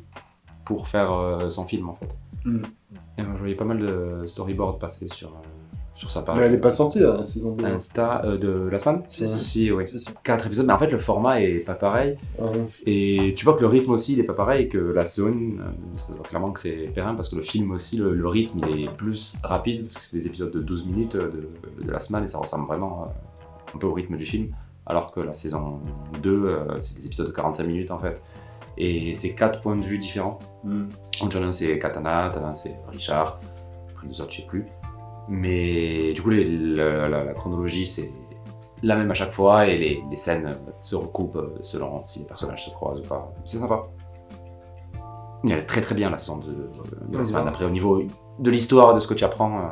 pour 0.64 0.88
faire 0.88 1.12
euh, 1.12 1.48
son 1.48 1.64
film 1.66 1.88
en 1.88 1.94
fait. 1.94 2.14
Mm. 2.44 2.62
Et 3.18 3.22
moi, 3.22 3.32
je 3.34 3.38
voyais 3.38 3.54
pas 3.54 3.64
mal 3.64 3.78
de 3.78 4.26
storyboards 4.26 4.78
passer 4.78 5.08
sur, 5.08 5.28
euh, 5.28 5.32
sur 5.96 6.11
sa 6.11 6.22
page. 6.22 6.37
mais 6.38 6.44
elle 6.44 6.54
est 6.54 6.59
pas 6.59 6.70
sortie 6.72 7.00
la 7.00 7.24
saison 7.24 7.52
2. 7.56 7.64
Insta 7.64 8.20
euh, 8.24 8.37
de 8.38 8.68
la 8.70 8.78
semaine 8.78 9.02
Si, 9.09 9.26
si, 9.38 9.72
oui. 9.72 9.85
Si, 9.90 9.98
si. 9.98 10.06
Quatre 10.22 10.46
épisodes, 10.46 10.66
mais 10.66 10.72
en 10.74 10.78
fait 10.78 10.90
le 10.90 10.98
format 10.98 11.40
est 11.40 11.64
pas 11.64 11.74
pareil. 11.74 12.16
Ah. 12.40 12.44
Et 12.85 13.35
tu 13.37 13.44
vois 13.44 13.54
que 13.54 13.62
le 13.62 13.66
rythme 13.66 13.90
aussi 13.90 14.12
il 14.12 14.20
est 14.20 14.24
pas 14.24 14.35
pareil 14.35 14.68
que 14.68 14.78
la 14.78 15.04
saison 15.04 15.28
1. 15.28 15.30
euh, 15.30 15.64
Ça 15.96 16.06
se 16.09 16.12
voit 16.12 16.22
clairement 16.22 16.52
que 16.52 16.61
c'est 16.61 16.90
Perrin 16.94 17.14
parce 17.14 17.28
que 17.30 17.37
le 17.37 17.42
film 17.42 17.70
aussi, 17.72 17.96
le, 17.96 18.14
le 18.14 18.28
rythme 18.28 18.61
il 18.70 18.85
est 18.85 18.90
plus 18.94 19.38
rapide 19.42 19.85
parce 19.87 19.96
que 19.96 20.02
c'est 20.02 20.16
des 20.16 20.26
épisodes 20.26 20.50
de 20.52 20.61
12 20.61 20.85
minutes 20.87 21.14
euh, 21.16 21.30
de, 21.80 21.85
de 21.87 21.90
la 21.90 21.98
semaine 21.98 22.24
et 22.24 22.28
ça 22.28 22.38
ressemble 22.38 22.66
vraiment 22.66 23.06
un 23.74 23.78
peu 23.78 23.87
au 23.87 23.94
rythme 23.94 24.16
du 24.16 24.26
film. 24.26 24.48
Alors 24.88 25.11
que 25.11 25.18
la 25.20 25.35
saison 25.35 25.80
2, 26.22 26.30
euh, 26.46 26.78
c'est 26.78 26.96
des 26.96 27.06
épisodes 27.06 27.26
de 27.26 27.32
45 27.32 27.66
minutes 27.66 27.90
en 27.90 27.98
fait. 27.98 28.22
Et 28.78 29.14
c'est 29.14 29.35
quatre 29.35 29.61
points 29.62 29.74
de 29.76 29.82
vue 29.85 29.98
différents. 29.98 30.38
Mm. 30.62 30.85
Donc 31.22 31.32
l'un 31.35 31.50
c'est 31.50 31.78
Katana, 31.78 32.30
l'un 32.35 32.52
c'est 32.54 32.76
Richard, 32.92 33.40
après 33.94 34.06
les 34.06 34.20
autres 34.20 34.30
je 34.32 34.37
sais 34.42 34.46
plus. 34.46 34.66
Mais 35.28 36.12
du 36.12 36.22
coup 36.22 36.30
les- 36.30 36.44
la, 36.44 37.08
la- 37.08 37.24
la 37.24 37.34
chronologie 37.34 37.86
c'est 37.86 38.10
la 38.82 38.94
même 38.96 39.10
à 39.10 39.14
chaque 39.14 39.32
fois 39.32 39.66
et 39.66 39.78
les, 39.78 40.02
les 40.10 40.16
scènes 40.16 40.46
euh, 40.46 40.72
se 40.82 40.94
recoupent 40.96 41.36
euh, 41.36 41.58
selon 41.62 42.06
si 42.06 42.20
les 42.20 42.24
personnages 42.26 42.64
se 42.66 42.70
croisent 42.70 43.00
ou 43.00 43.08
pas. 43.08 43.32
C'est 43.44 43.56
sympa. 43.58 43.84
Elle 45.44 45.52
est 45.52 45.62
très 45.66 45.80
très 45.80 45.94
bien 45.94 46.10
la 46.10 46.18
saison 46.18 46.38
de, 46.38 46.70
de 47.08 47.18
la 47.18 47.24
semaine. 47.24 47.46
Après 47.48 47.64
au 47.64 47.70
niveau 47.70 48.02
de 48.38 48.50
l'histoire, 48.50 48.94
de 48.94 49.00
ce 49.00 49.06
que 49.06 49.14
tu 49.14 49.24
apprends, 49.24 49.58
euh, 49.58 49.62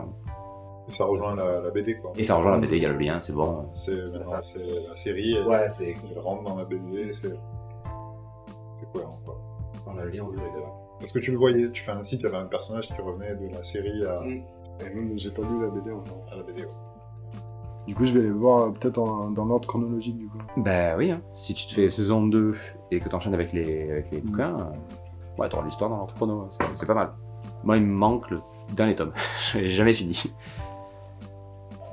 Et 0.88 0.90
ça 0.92 1.04
rejoint 1.04 1.34
la, 1.34 1.60
la 1.60 1.70
BD, 1.70 1.96
quoi. 1.98 2.12
et 2.16 2.22
ça 2.24 2.36
rejoint 2.36 2.52
la 2.52 2.58
BD, 2.58 2.76
il 2.76 2.82
y 2.82 2.86
a 2.86 2.90
le 2.90 2.98
lien, 2.98 3.18
c'est 3.20 3.32
bon. 3.34 3.66
C'est 3.74 3.94
maintenant 4.12 4.40
c'est 4.40 4.64
la 4.88 4.96
série. 4.96 5.34
elle- 5.34 5.46
Ouais, 5.46 5.68
c'est 5.68 5.94
Elle 6.12 6.18
rentre 6.20 6.42
dans 6.42 6.56
la 6.56 6.64
BD, 6.64 7.12
c'est 7.12 7.28
c'est 7.28 8.92
cohérent, 8.92 9.18
quoi. 9.24 9.38
on 9.86 9.98
a 9.98 10.04
le 10.04 10.10
lien, 10.10 10.22
on 10.24 10.98
Parce 10.98 11.12
que 11.12 11.18
tu 11.18 11.30
le 11.32 11.38
voyais, 11.38 11.70
tu 11.70 11.82
fais 11.82 11.92
un 11.92 12.02
site, 12.02 12.20
il 12.20 12.24
y 12.24 12.26
avait 12.26 12.38
un 12.38 12.46
personnage 12.46 12.86
qui 12.88 13.00
revenait 13.00 13.34
de 13.34 13.48
la 13.54 13.62
série 13.62 14.04
à, 14.06 14.20
Mm. 14.20 14.42
Et 14.80 14.94
même, 14.94 15.18
j'ai 15.18 15.30
pas 15.30 15.42
lu 15.42 15.60
la 15.62 15.68
BD 15.68 15.90
encore. 15.92 16.24
à 16.32 16.36
la 16.36 16.42
BD. 16.42 16.62
ouais. 16.62 16.68
Du 17.86 17.94
coup, 17.94 18.04
je 18.06 18.14
vais 18.14 18.22
les 18.22 18.30
voir 18.30 18.60
euh, 18.62 18.70
peut-être 18.70 18.98
en- 18.98 19.30
dans 19.30 19.44
l'ordre 19.44 19.68
chronologique 19.68 20.16
du 20.16 20.26
coup. 20.26 20.38
Bah 20.56 20.96
oui, 20.96 21.10
hein. 21.10 21.20
si 21.34 21.52
tu 21.52 21.66
te 21.66 21.72
fais 21.74 21.90
saison 21.90 22.26
2 22.26 22.54
et 22.90 22.98
que 23.00 23.08
tu 23.08 23.14
enchaînes 23.14 23.34
avec 23.34 23.52
les, 23.52 23.90
avec 23.90 24.10
les 24.10 24.22
Mm. 24.22 24.24
bouquins, 24.24 24.58
euh, 24.58 25.40
ouais, 25.42 25.48
t'auras 25.50 25.64
l'histoire 25.64 25.90
dans 25.90 25.96
l'ordre 25.98 26.14
chrono, 26.14 26.48
c'est- 26.50 26.64
c'est 26.74 26.86
pas 26.86 26.94
mal. 26.94 27.10
Moi, 27.62 27.76
il 27.76 27.82
me 27.82 27.92
manque 27.92 28.30
le 28.30 28.40
dernier 28.72 28.94
tome, 28.94 29.12
j'ai 29.52 29.68
jamais 29.68 29.92
fini. 29.92 30.34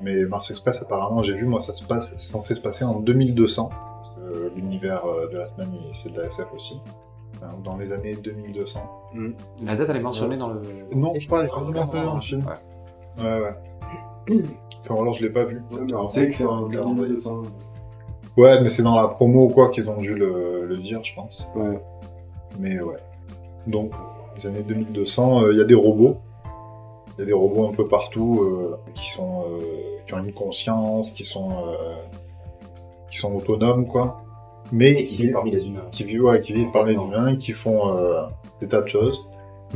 Mais 0.01 0.23
Mars 0.25 0.49
Express, 0.49 0.81
apparemment, 0.81 1.21
j'ai 1.23 1.33
vu, 1.35 1.45
moi, 1.45 1.59
ça 1.59 1.73
se 1.73 1.83
passe, 1.83 2.11
c'est 2.13 2.19
censé 2.19 2.55
se 2.55 2.61
passer 2.61 2.83
en 2.85 2.99
2200. 2.99 3.69
Parce 3.69 4.09
que 4.15 4.51
l'univers 4.55 5.05
euh, 5.05 5.27
de 5.27 5.37
la 5.37 5.47
semaine, 5.49 5.73
il- 5.73 5.95
c'est 5.95 6.11
de 6.11 6.19
la 6.19 6.27
SF 6.27 6.47
aussi. 6.55 6.79
Enfin, 7.43 7.55
dans 7.63 7.77
les 7.77 7.91
années 7.91 8.13
2200. 8.15 8.79
La 9.63 9.75
date, 9.75 9.89
elle 9.89 9.97
est 9.97 10.01
mentionnée 10.01 10.37
dans 10.37 10.49
le. 10.49 10.61
Non, 10.93 11.13
je 11.17 11.25
crois 11.25 11.39
qu'elle 11.45 11.49
est 11.49 11.73
mentionnée 11.73 12.05
dans 12.05 12.15
le 12.15 12.21
film. 12.21 12.45
Ouais. 12.45 13.23
Ouais, 13.23 13.41
ouais. 13.41 14.41
Enfin, 14.79 14.95
alors, 14.95 15.13
je 15.13 15.23
l'ai 15.25 15.31
pas 15.31 15.45
vu. 15.45 15.57
Ouais, 15.71 15.79
mais 15.81 15.91
Alors, 15.91 16.05
on 16.05 16.07
sait 16.07 16.27
que 16.29 16.33
c'est 16.33 16.43
le 16.43 16.69
calendrier. 16.69 17.07
2200. 17.09 17.41
Ouais, 18.37 18.61
mais 18.61 18.67
c'est 18.67 18.83
dans 18.83 18.95
la 18.95 19.07
promo 19.07 19.45
ou 19.45 19.49
quoi 19.49 19.69
qu'ils 19.69 19.89
ont 19.89 19.97
dû 19.97 20.15
le, 20.15 20.65
le 20.65 20.77
dire, 20.77 21.03
je 21.03 21.13
pense. 21.13 21.47
Ouais. 21.55 21.79
Mais 22.59 22.79
ouais. 22.79 22.97
Donc, 23.67 23.91
les 24.35 24.47
années 24.47 24.63
2200, 24.63 25.43
euh, 25.43 25.51
il 25.51 25.57
y 25.57 25.61
a 25.61 25.65
des 25.65 25.75
robots. 25.75 26.17
Il 27.17 27.21
y 27.21 27.23
a 27.23 27.25
des 27.25 27.33
robots 27.33 27.67
un 27.67 27.73
peu 27.73 27.87
partout 27.87 28.41
euh, 28.43 28.77
qui 28.93 29.09
sont 29.09 29.43
euh, 29.47 29.59
qui 30.07 30.13
ont 30.13 30.23
une 30.23 30.33
conscience, 30.33 31.11
qui 31.11 31.23
sont 31.25 31.49
euh, 31.51 31.95
qui 33.09 33.17
sont 33.17 33.35
autonomes, 33.35 33.85
quoi. 33.85 34.23
Mais 34.71 35.03
qui 35.03 35.23
vit 35.23 35.31
parmi 35.31 35.51
les 35.51 35.65
humains. 35.65 35.81
qui 35.91 36.03
vivent, 36.03 36.23
ouais, 36.23 36.39
qui 36.39 36.53
vivent 36.53 36.71
par 36.71 36.85
les 36.85 36.93
humains, 36.93 37.35
qui 37.35 37.53
font 37.53 37.95
euh, 37.95 38.21
des 38.61 38.67
tas 38.67 38.81
de 38.81 38.87
choses, 38.87 39.21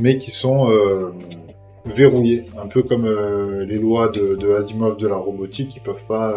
mais 0.00 0.16
qui 0.18 0.30
sont 0.30 0.70
euh, 0.70 1.12
verrouillés, 1.84 2.46
un 2.58 2.66
peu 2.66 2.82
comme 2.82 3.04
euh, 3.04 3.64
les 3.64 3.78
lois 3.78 4.08
de, 4.08 4.36
de 4.36 4.50
Asimov 4.54 4.96
de 4.96 5.06
la 5.06 5.16
robotique, 5.16 5.68
qui 5.68 5.80
peuvent 5.80 6.04
pas 6.06 6.36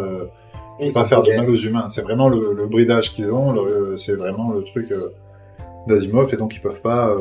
pas 0.94 1.06
faire 1.06 1.24
de 1.24 1.32
mal 1.34 1.50
aux 1.50 1.56
humains. 1.56 1.90
C'est 1.90 2.02
vraiment 2.02 2.30
le, 2.30 2.54
le 2.54 2.68
bridage 2.68 3.14
qu'ils 3.14 3.32
ont, 3.32 3.56
c'est 3.96 4.14
vraiment 4.14 4.52
le 4.52 4.64
truc 4.64 4.94
d'Asimov, 5.88 6.34
et 6.34 6.38
donc 6.38 6.56
ils 6.56 6.62
peuvent 6.62 6.82
pas, 6.82 7.14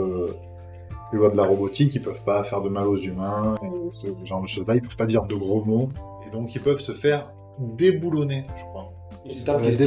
les 1.13 1.19
lois 1.19 1.31
de 1.31 1.37
la 1.37 1.45
robotique, 1.45 1.95
ils 1.95 2.03
peuvent 2.03 2.23
pas 2.23 2.45
faire 2.45 2.61
de 2.61 2.69
mal 2.69 2.87
aux 2.87 2.97
humains, 2.97 3.55
et 3.63 3.91
ce 3.91 4.07
genre 4.25 4.43
de 4.43 4.47
choses-là, 4.47 4.77
ils 4.77 4.83
peuvent 4.83 4.97
pas 4.97 5.07
dire 5.07 5.25
de 5.25 5.35
gros 5.35 5.65
mots, 5.65 5.89
et 6.27 6.31
donc 6.31 6.55
ils 6.55 6.61
peuvent 6.61 6.81
se 6.81 6.93
faire 6.93 7.33
déboulonner, 7.59 8.45
je 8.57 8.63
crois. 8.63 8.88
Déplomber. 9.29 9.69
utilisent- 9.73 9.87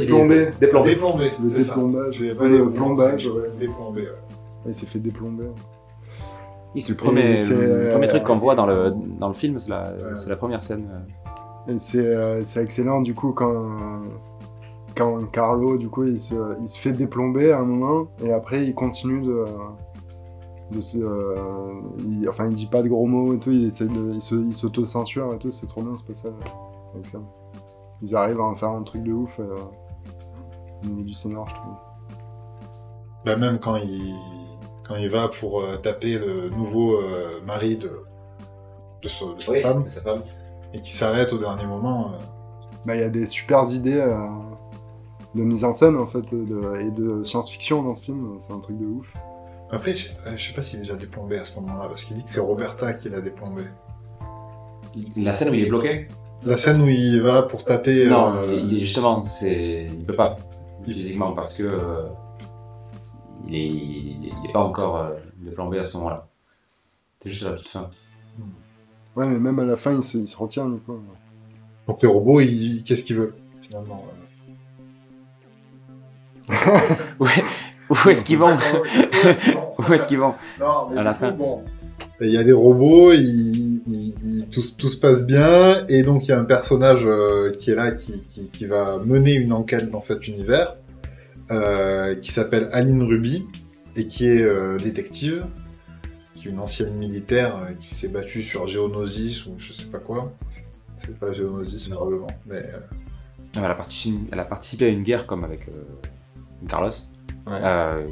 Déplomber. 0.60 0.90
Déplombé, 0.90 1.30
Le 1.42 1.48
déplombage. 1.48 2.20
Le 2.20 2.70
plombage. 2.70 3.30
Déplombé, 3.58 4.02
ouais. 4.02 4.08
Il 4.66 4.74
s'est 4.74 4.86
fait 4.86 4.98
déplomber. 5.00 5.44
Oui, 6.74 6.80
c'est 6.80 6.92
le 6.92 6.96
premier, 6.96 7.40
c'est, 7.40 7.54
le 7.54 7.90
premier 7.90 8.06
euh, 8.06 8.08
truc 8.08 8.22
qu'on 8.24 8.38
voit 8.38 8.54
dans 8.54 8.64
le, 8.66 8.94
dans 9.18 9.28
le 9.28 9.34
film, 9.34 9.58
c'est 9.58 9.68
la, 9.70 9.90
Ouais. 9.92 10.16
c'est 10.16 10.30
la 10.30 10.36
première 10.36 10.62
scène. 10.62 10.86
Et 11.68 11.78
c'est 11.78 11.98
euh, 11.98 12.40
c'est 12.44 12.62
excellent 12.62 13.02
du 13.02 13.14
coup 13.14 13.32
quand, 13.32 13.52
quand 14.96 15.22
Carlo 15.30 15.76
du 15.76 15.88
coup 15.88 16.04
il 16.04 16.20
se, 16.20 16.34
il 16.60 16.68
se 16.68 16.78
fait 16.78 16.92
déplomber 16.92 17.52
à 17.52 17.58
un 17.58 17.64
moment 17.64 18.06
et 18.24 18.32
après 18.32 18.64
il 18.64 18.74
continue 18.74 19.20
de, 19.22 19.44
de 20.72 20.80
se, 20.80 20.98
euh, 20.98 21.34
il, 22.08 22.28
enfin 22.28 22.46
il 22.48 22.54
dit 22.54 22.66
pas 22.66 22.82
de 22.82 22.88
gros 22.88 23.06
mots 23.06 23.34
et 23.34 23.38
tout, 23.38 23.50
il 23.52 23.66
essaie 23.66 23.84
de, 23.84 24.14
il 24.14 24.20
se, 24.22 24.34
il 24.34 24.54
s'auto-censure 24.54 25.34
et 25.34 25.38
tout, 25.38 25.50
c'est 25.50 25.66
trop 25.66 25.82
bien 25.82 25.94
ce 25.96 26.04
passage 26.04 26.32
avec 26.94 27.06
ça. 27.06 27.18
Ils 28.02 28.16
arrivent 28.16 28.40
à 28.40 28.44
en 28.44 28.56
faire 28.56 28.70
un 28.70 28.82
truc 28.82 29.02
de 29.04 29.12
ouf 29.12 29.38
euh, 29.38 29.54
au 30.82 30.86
niveau 30.86 31.02
du 31.02 31.14
scénar 31.14 31.48
je 31.48 31.54
trouve. 31.54 31.74
Bah, 33.24 33.36
même 33.36 33.58
quand 33.60 33.76
il, 33.76 34.14
quand 34.86 34.96
il 34.96 35.08
va 35.08 35.28
pour 35.28 35.62
euh, 35.62 35.76
taper 35.76 36.18
le 36.18 36.48
nouveau 36.50 36.96
euh, 36.96 37.40
mari 37.44 37.76
de, 37.76 38.02
de, 39.02 39.08
sa- 39.08 39.32
de 39.34 39.40
sa 39.40 39.54
femme, 39.56 39.88
sa 39.88 40.00
femme. 40.00 40.22
et 40.74 40.80
qui 40.80 40.92
s'arrête 40.92 41.32
au 41.32 41.38
dernier 41.38 41.66
moment. 41.66 42.12
euh, 42.12 42.18
Bah 42.84 42.96
il 42.96 43.00
y 43.00 43.04
a 43.04 43.08
des 43.08 43.26
super 43.28 43.62
idées 43.70 43.96
euh, 43.98 44.16
de 45.36 45.42
mise 45.42 45.62
en 45.64 45.72
scène 45.72 45.96
en 45.96 46.08
fait 46.08 46.22
de- 46.32 46.80
et 46.80 46.90
de 46.90 47.22
science-fiction 47.22 47.82
dans 47.84 47.94
ce 47.94 48.02
film, 48.02 48.36
c'est 48.40 48.52
un 48.52 48.58
truc 48.58 48.78
de 48.78 48.86
ouf. 48.86 49.06
Après, 49.70 49.94
je, 49.94 50.08
je 50.36 50.48
sais 50.48 50.52
pas 50.52 50.60
s'il 50.60 50.80
est 50.80 50.82
déjà 50.82 50.94
déplombé 50.96 51.38
à 51.38 51.44
ce 51.46 51.54
moment-là, 51.60 51.86
parce 51.86 52.04
qu'il 52.04 52.16
dit 52.16 52.24
que 52.24 52.28
c'est 52.28 52.40
Roberta 52.40 52.92
qui 52.92 53.08
l'a 53.08 53.20
déplombé. 53.22 53.62
La 55.16 55.32
scène 55.32 55.50
où 55.52 55.54
il 55.54 55.64
est 55.64 55.68
bloqué? 55.68 56.08
La 56.44 56.56
scène 56.56 56.82
où 56.82 56.88
il 56.88 57.20
va 57.20 57.42
pour 57.42 57.64
taper. 57.64 58.08
Non, 58.08 58.34
euh, 58.34 58.52
il 58.52 58.78
est 58.78 58.80
justement, 58.80 59.22
c'est, 59.22 59.86
il 59.90 60.04
peut 60.04 60.16
pas 60.16 60.36
physiquement 60.84 61.32
parce 61.32 61.58
que 61.58 61.62
euh, 61.64 62.02
il, 63.48 63.54
est, 63.54 63.58
il, 63.66 64.26
est, 64.26 64.32
il 64.44 64.50
est 64.50 64.52
pas 64.52 64.64
encore 64.64 64.96
euh, 64.96 65.10
déplombé 65.38 65.78
à 65.78 65.84
ce 65.84 65.96
moment-là. 65.98 66.26
C'est 67.20 67.30
juste 67.30 67.46
à 67.46 67.50
la 67.50 67.56
toute 67.56 67.68
fin. 67.68 67.88
Ouais 69.14 69.28
mais 69.28 69.38
même 69.38 69.58
à 69.60 69.64
la 69.64 69.76
fin 69.76 69.92
il 69.94 70.02
se, 70.02 70.16
il 70.18 70.26
se 70.26 70.36
retient 70.36 70.68
du 70.68 70.78
coup. 70.78 70.98
Donc 71.86 72.02
les 72.02 72.08
robots, 72.08 72.40
ils- 72.40 72.82
qu'est-ce 72.84 73.04
qu'ils 73.04 73.16
veulent 73.16 73.34
finalement 73.60 74.04
euh. 76.48 76.54
Ouais. 77.20 77.44
Où 77.90 78.08
est-ce 78.08 78.24
qu'ils 78.24 78.38
vont? 78.38 78.56
Où 79.78 79.92
est-ce 79.92 80.08
qu'ils 80.08 80.18
vont? 80.18 80.34
Non, 80.58 80.88
mais 80.90 81.00
À 81.00 81.02
la 81.04 81.14
fin. 81.14 81.30
bon. 81.30 81.62
Il 82.20 82.30
y 82.30 82.38
a 82.38 82.44
des 82.44 82.52
robots, 82.52 83.12
il- 83.12 83.82
il- 83.86 84.14
il- 84.24 84.46
tout, 84.46 84.60
tout 84.76 84.88
se 84.88 84.96
passe 84.96 85.24
bien, 85.26 85.84
et 85.88 86.02
donc 86.02 86.24
il 86.24 86.28
y 86.28 86.32
a 86.32 86.38
un 86.38 86.44
personnage 86.44 87.04
euh, 87.04 87.52
qui 87.56 87.70
est 87.72 87.74
là, 87.74 87.90
qui, 87.92 88.20
qui- 88.20 88.46
qui 88.48 88.66
va 88.66 88.98
mener 89.04 89.32
une 89.32 89.52
enquête 89.52 89.90
dans 89.90 90.00
cet 90.00 90.28
univers, 90.28 90.70
euh, 91.50 92.14
qui 92.14 92.30
s'appelle 92.30 92.68
Aline 92.72 93.02
Ruby, 93.02 93.44
et 93.96 94.06
qui 94.06 94.26
est 94.28 94.40
euh, 94.40 94.76
détective, 94.78 95.46
qui 96.34 96.46
est 96.48 96.50
une 96.52 96.60
ancienne 96.60 96.94
militaire 96.98 97.56
euh, 97.56 97.72
qui 97.80 97.94
s'est 97.94 98.08
battue 98.08 98.42
sur 98.42 98.68
Geonosis 98.68 99.46
ou 99.46 99.54
je 99.58 99.72
sais 99.72 99.86
pas 99.86 99.98
quoi. 99.98 100.32
C'est 100.96 101.18
pas 101.18 101.32
Geonosis 101.32 101.90
Non. 101.90 101.96
probablement, 101.96 102.30
mais 102.46 102.58
euh, 102.58 102.78
Non, 103.56 103.64
elle, 103.64 103.70
a 103.70 103.74
participé, 103.74 104.18
elle 104.30 104.38
a 104.40 104.44
participé 104.44 104.84
à 104.84 104.88
une 104.88 105.02
guerre 105.02 105.26
comme 105.26 105.42
avec 105.42 105.68
euh, 105.74 105.80
Carlos. 106.68 106.90
Ouais. 107.48 107.58
Euh, 107.62 108.06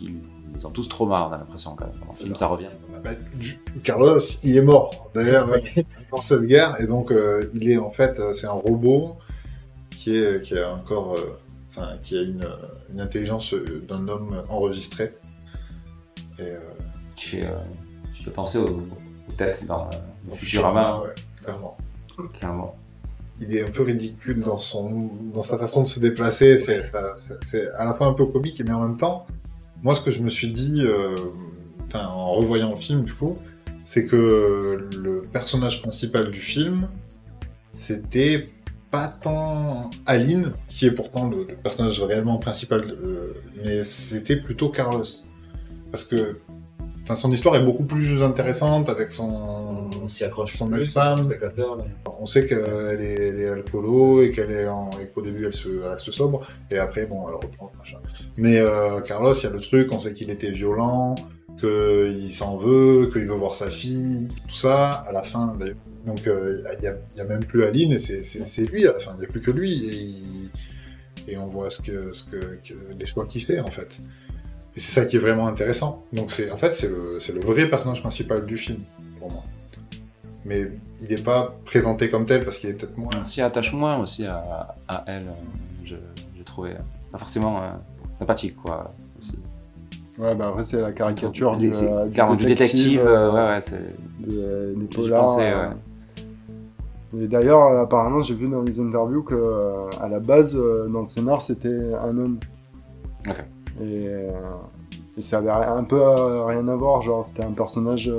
ils, 0.00 0.20
ils 0.56 0.66
ont 0.66 0.70
tous 0.70 0.88
trop 0.88 1.04
marre, 1.06 1.28
on 1.30 1.34
a 1.34 1.38
l'impression 1.38 1.74
quand 1.76 1.86
même. 1.86 1.96
Dans 2.00 2.06
le 2.14 2.16
film, 2.24 2.34
ça 2.34 2.46
revient. 2.46 2.68
Bah, 3.02 3.10
Carlos, 3.82 4.18
il 4.44 4.56
est 4.56 4.60
mort 4.62 5.10
d'ailleurs 5.14 5.48
dans 6.10 6.20
cette 6.20 6.42
guerre, 6.42 6.80
et 6.80 6.86
donc 6.86 7.10
euh, 7.12 7.48
il 7.54 7.70
est 7.70 7.78
en 7.78 7.90
fait, 7.90 8.18
euh, 8.20 8.32
c'est 8.32 8.46
un 8.46 8.52
robot 8.52 9.16
qui 9.90 10.16
est 10.16 10.42
qui 10.42 10.58
a 10.58 10.74
encore, 10.74 11.14
euh, 11.14 11.38
enfin 11.68 11.98
qui 12.02 12.18
a 12.18 12.22
une, 12.22 12.44
euh, 12.44 12.56
une 12.92 13.00
intelligence 13.00 13.54
euh, 13.54 13.84
d'un 13.88 14.06
homme 14.08 14.42
enregistré. 14.48 15.14
Et 16.38 16.42
euh, 16.42 16.58
Tu 17.16 17.42
euh, 17.44 17.56
fais 18.24 18.30
penser 18.30 18.58
aux, 18.58 18.80
aux 19.28 19.32
têtes 19.36 19.66
dans, 19.66 19.86
euh, 19.86 19.90
dans 20.28 20.36
Futurama, 20.36 21.02
ouais, 21.02 21.14
clairement. 21.42 21.76
clairement. 22.38 22.72
il 23.40 23.54
est 23.56 23.66
un 23.66 23.70
peu 23.70 23.82
ridicule 23.82 24.40
dans 24.40 24.58
son, 24.58 25.10
dans 25.34 25.42
sa 25.42 25.58
façon 25.58 25.82
de 25.82 25.86
se 25.86 26.00
déplacer. 26.00 26.56
C'est, 26.56 26.80
à 27.76 27.84
la 27.84 27.94
fois 27.94 28.06
un 28.06 28.14
peu 28.14 28.26
comique, 28.26 28.62
mais 28.66 28.72
en 28.74 28.80
même 28.80 28.96
temps, 28.96 29.26
moi, 29.82 29.94
ce 29.94 30.00
que 30.02 30.10
je 30.10 30.20
me 30.20 30.28
suis 30.28 30.48
dit, 30.48 30.82
euh, 30.82 31.14
en 31.94 32.32
revoyant 32.32 32.70
le 32.70 32.76
film, 32.76 33.02
du 33.04 33.12
coup, 33.14 33.34
c'est 33.82 34.06
que 34.06 34.88
le 34.96 35.22
personnage 35.32 35.80
principal 35.80 36.30
du 36.30 36.40
film, 36.40 36.88
c'était 37.72 38.48
pas 38.90 39.08
tant 39.08 39.88
Aline, 40.06 40.52
qui 40.68 40.86
est 40.86 40.90
pourtant 40.90 41.28
le, 41.30 41.38
le 41.48 41.54
personnage 41.54 42.00
réellement 42.02 42.38
principal, 42.38 42.86
de- 42.86 43.32
mais 43.64 43.82
c'était 43.84 44.36
plutôt 44.36 44.68
Carlos. 44.68 45.02
Parce 45.92 46.04
que, 46.04 46.38
enfin, 47.02 47.14
son 47.14 47.30
histoire 47.30 47.54
est 47.56 47.64
beaucoup 47.64 47.84
plus 47.84 48.22
intéressante 48.22 48.88
avec 48.88 49.10
son, 49.12 49.28
On 50.02 50.08
s'y 50.08 50.24
accroche 50.24 50.54
son 50.56 50.72
ex-femme. 50.72 51.28
mais- 51.28 51.38
on 52.20 52.26
sait 52.26 52.46
qu'elle 52.46 53.00
est, 53.00 53.28
elle 53.28 53.40
est 53.40 53.48
alcoolo 53.48 54.22
et 54.22 54.30
qu'elle 54.30 54.50
est 54.50 54.66
en, 54.68 54.90
et 55.00 55.06
qu'au 55.08 55.20
début 55.20 55.44
elle 55.46 55.52
se 55.52 55.68
elle 55.68 55.88
reste 55.90 56.10
sobre 56.10 56.46
et 56.70 56.78
après 56.78 57.06
bon 57.06 57.28
elle 57.28 57.34
reprend 57.34 57.70
machin. 57.78 57.98
Mais 58.38 58.58
euh, 58.58 59.00
Carlos, 59.02 59.32
il 59.34 59.42
y 59.44 59.46
a 59.46 59.50
le 59.50 59.58
truc, 59.58 59.92
on 59.92 59.98
sait 59.98 60.12
qu'il 60.12 60.30
était 60.30 60.50
violent, 60.50 61.14
qu'il 61.60 62.30
s'en 62.30 62.56
veut, 62.56 63.10
qu'il 63.12 63.26
veut 63.26 63.34
voir 63.34 63.54
sa 63.54 63.70
fille, 63.70 64.26
tout 64.48 64.54
ça 64.54 64.90
à 64.90 65.12
la 65.12 65.22
fin. 65.22 65.56
Donc 66.06 66.26
euh, 66.26 66.62
il 66.78 66.84
y, 66.84 66.86
a, 66.86 66.94
il 67.12 67.18
y 67.18 67.20
a 67.20 67.24
même 67.24 67.44
plus 67.44 67.64
Aline 67.64 67.92
et 67.92 67.98
c'est, 67.98 68.62
lui 68.64 68.86
à 68.86 68.92
la 68.92 68.98
fin. 68.98 69.12
Il 69.16 69.20
n'y 69.20 69.26
a 69.26 69.28
plus 69.28 69.40
que 69.40 69.50
lui 69.50 70.22
et, 71.28 71.36
on 71.36 71.46
voit 71.46 71.70
ce 71.70 71.80
que, 71.80 72.08
les 72.98 73.06
choix 73.06 73.26
qu'il 73.26 73.42
fait 73.42 73.60
en 73.60 73.70
fait. 73.70 73.98
Et 74.74 74.80
c'est 74.80 75.00
ça 75.00 75.06
qui 75.06 75.16
est 75.16 75.20
vraiment 75.20 75.46
intéressant. 75.46 76.04
Donc 76.12 76.32
en 76.52 76.56
fait 76.56 76.74
c'est 76.74 76.88
le, 76.88 77.40
vrai 77.40 77.68
personnage 77.68 78.00
principal 78.00 78.46
du 78.46 78.56
film 78.56 78.80
pour 79.18 79.30
moi 79.30 79.44
mais 80.44 80.68
il 81.00 81.08
n'est 81.08 81.22
pas 81.22 81.48
présenté 81.64 82.08
comme 82.08 82.26
tel 82.26 82.44
parce 82.44 82.58
qu'il 82.58 82.70
est 82.70 82.72
peut-être 82.74 82.96
moins. 82.96 83.10
On 83.20 83.24
s'y 83.24 83.42
attache 83.42 83.72
moins 83.72 84.00
aussi 84.00 84.26
à, 84.26 84.76
elle, 85.06 85.26
euh, 85.26 85.96
j'ai 86.36 86.44
trouvé. 86.44 86.70
euh, 86.70 86.78
Pas 87.10 87.18
forcément 87.18 87.62
euh, 87.62 87.70
sympathique, 88.14 88.56
quoi. 88.56 88.92
Aussi. 89.18 89.38
Ouais, 90.20 90.34
bah 90.34 90.48
après, 90.48 90.64
c'est 90.64 90.80
la 90.80 90.92
caricature 90.92 91.56
du, 91.56 91.70
euh, 91.70 92.10
carrément 92.10 92.36
du 92.36 92.44
détective, 92.44 93.00
euh, 93.00 93.32
ouais, 93.32 93.40
ouais, 93.40 93.60
c'est. 93.62 93.80
de, 94.20 94.74
des 94.76 94.84
polars. 94.84 95.22
pensais, 95.22 95.54
ouais. 95.54 97.22
Et 97.22 97.26
d'ailleurs, 97.26 97.62
euh, 97.68 97.82
apparemment, 97.84 98.22
j'ai 98.22 98.34
vu 98.34 98.46
dans 98.46 98.62
des 98.62 98.80
interviews 98.80 99.22
que 99.22 99.88
à 99.98 100.08
la 100.08 100.20
base, 100.20 100.54
dans 100.54 101.00
le 101.00 101.06
scénar, 101.06 101.40
c'était 101.40 101.94
un 101.94 102.18
homme. 102.18 102.38
Ok. 103.28 103.44
Et, 103.82 104.08
et 105.16 105.22
ça 105.22 105.38
avait 105.38 105.50
un 105.50 105.84
peu 105.84 106.02
rien 106.44 106.68
à 106.68 106.76
voir. 106.76 107.00
Genre, 107.00 107.24
c'était 107.24 107.44
un 107.44 107.52
personnage. 107.52 108.12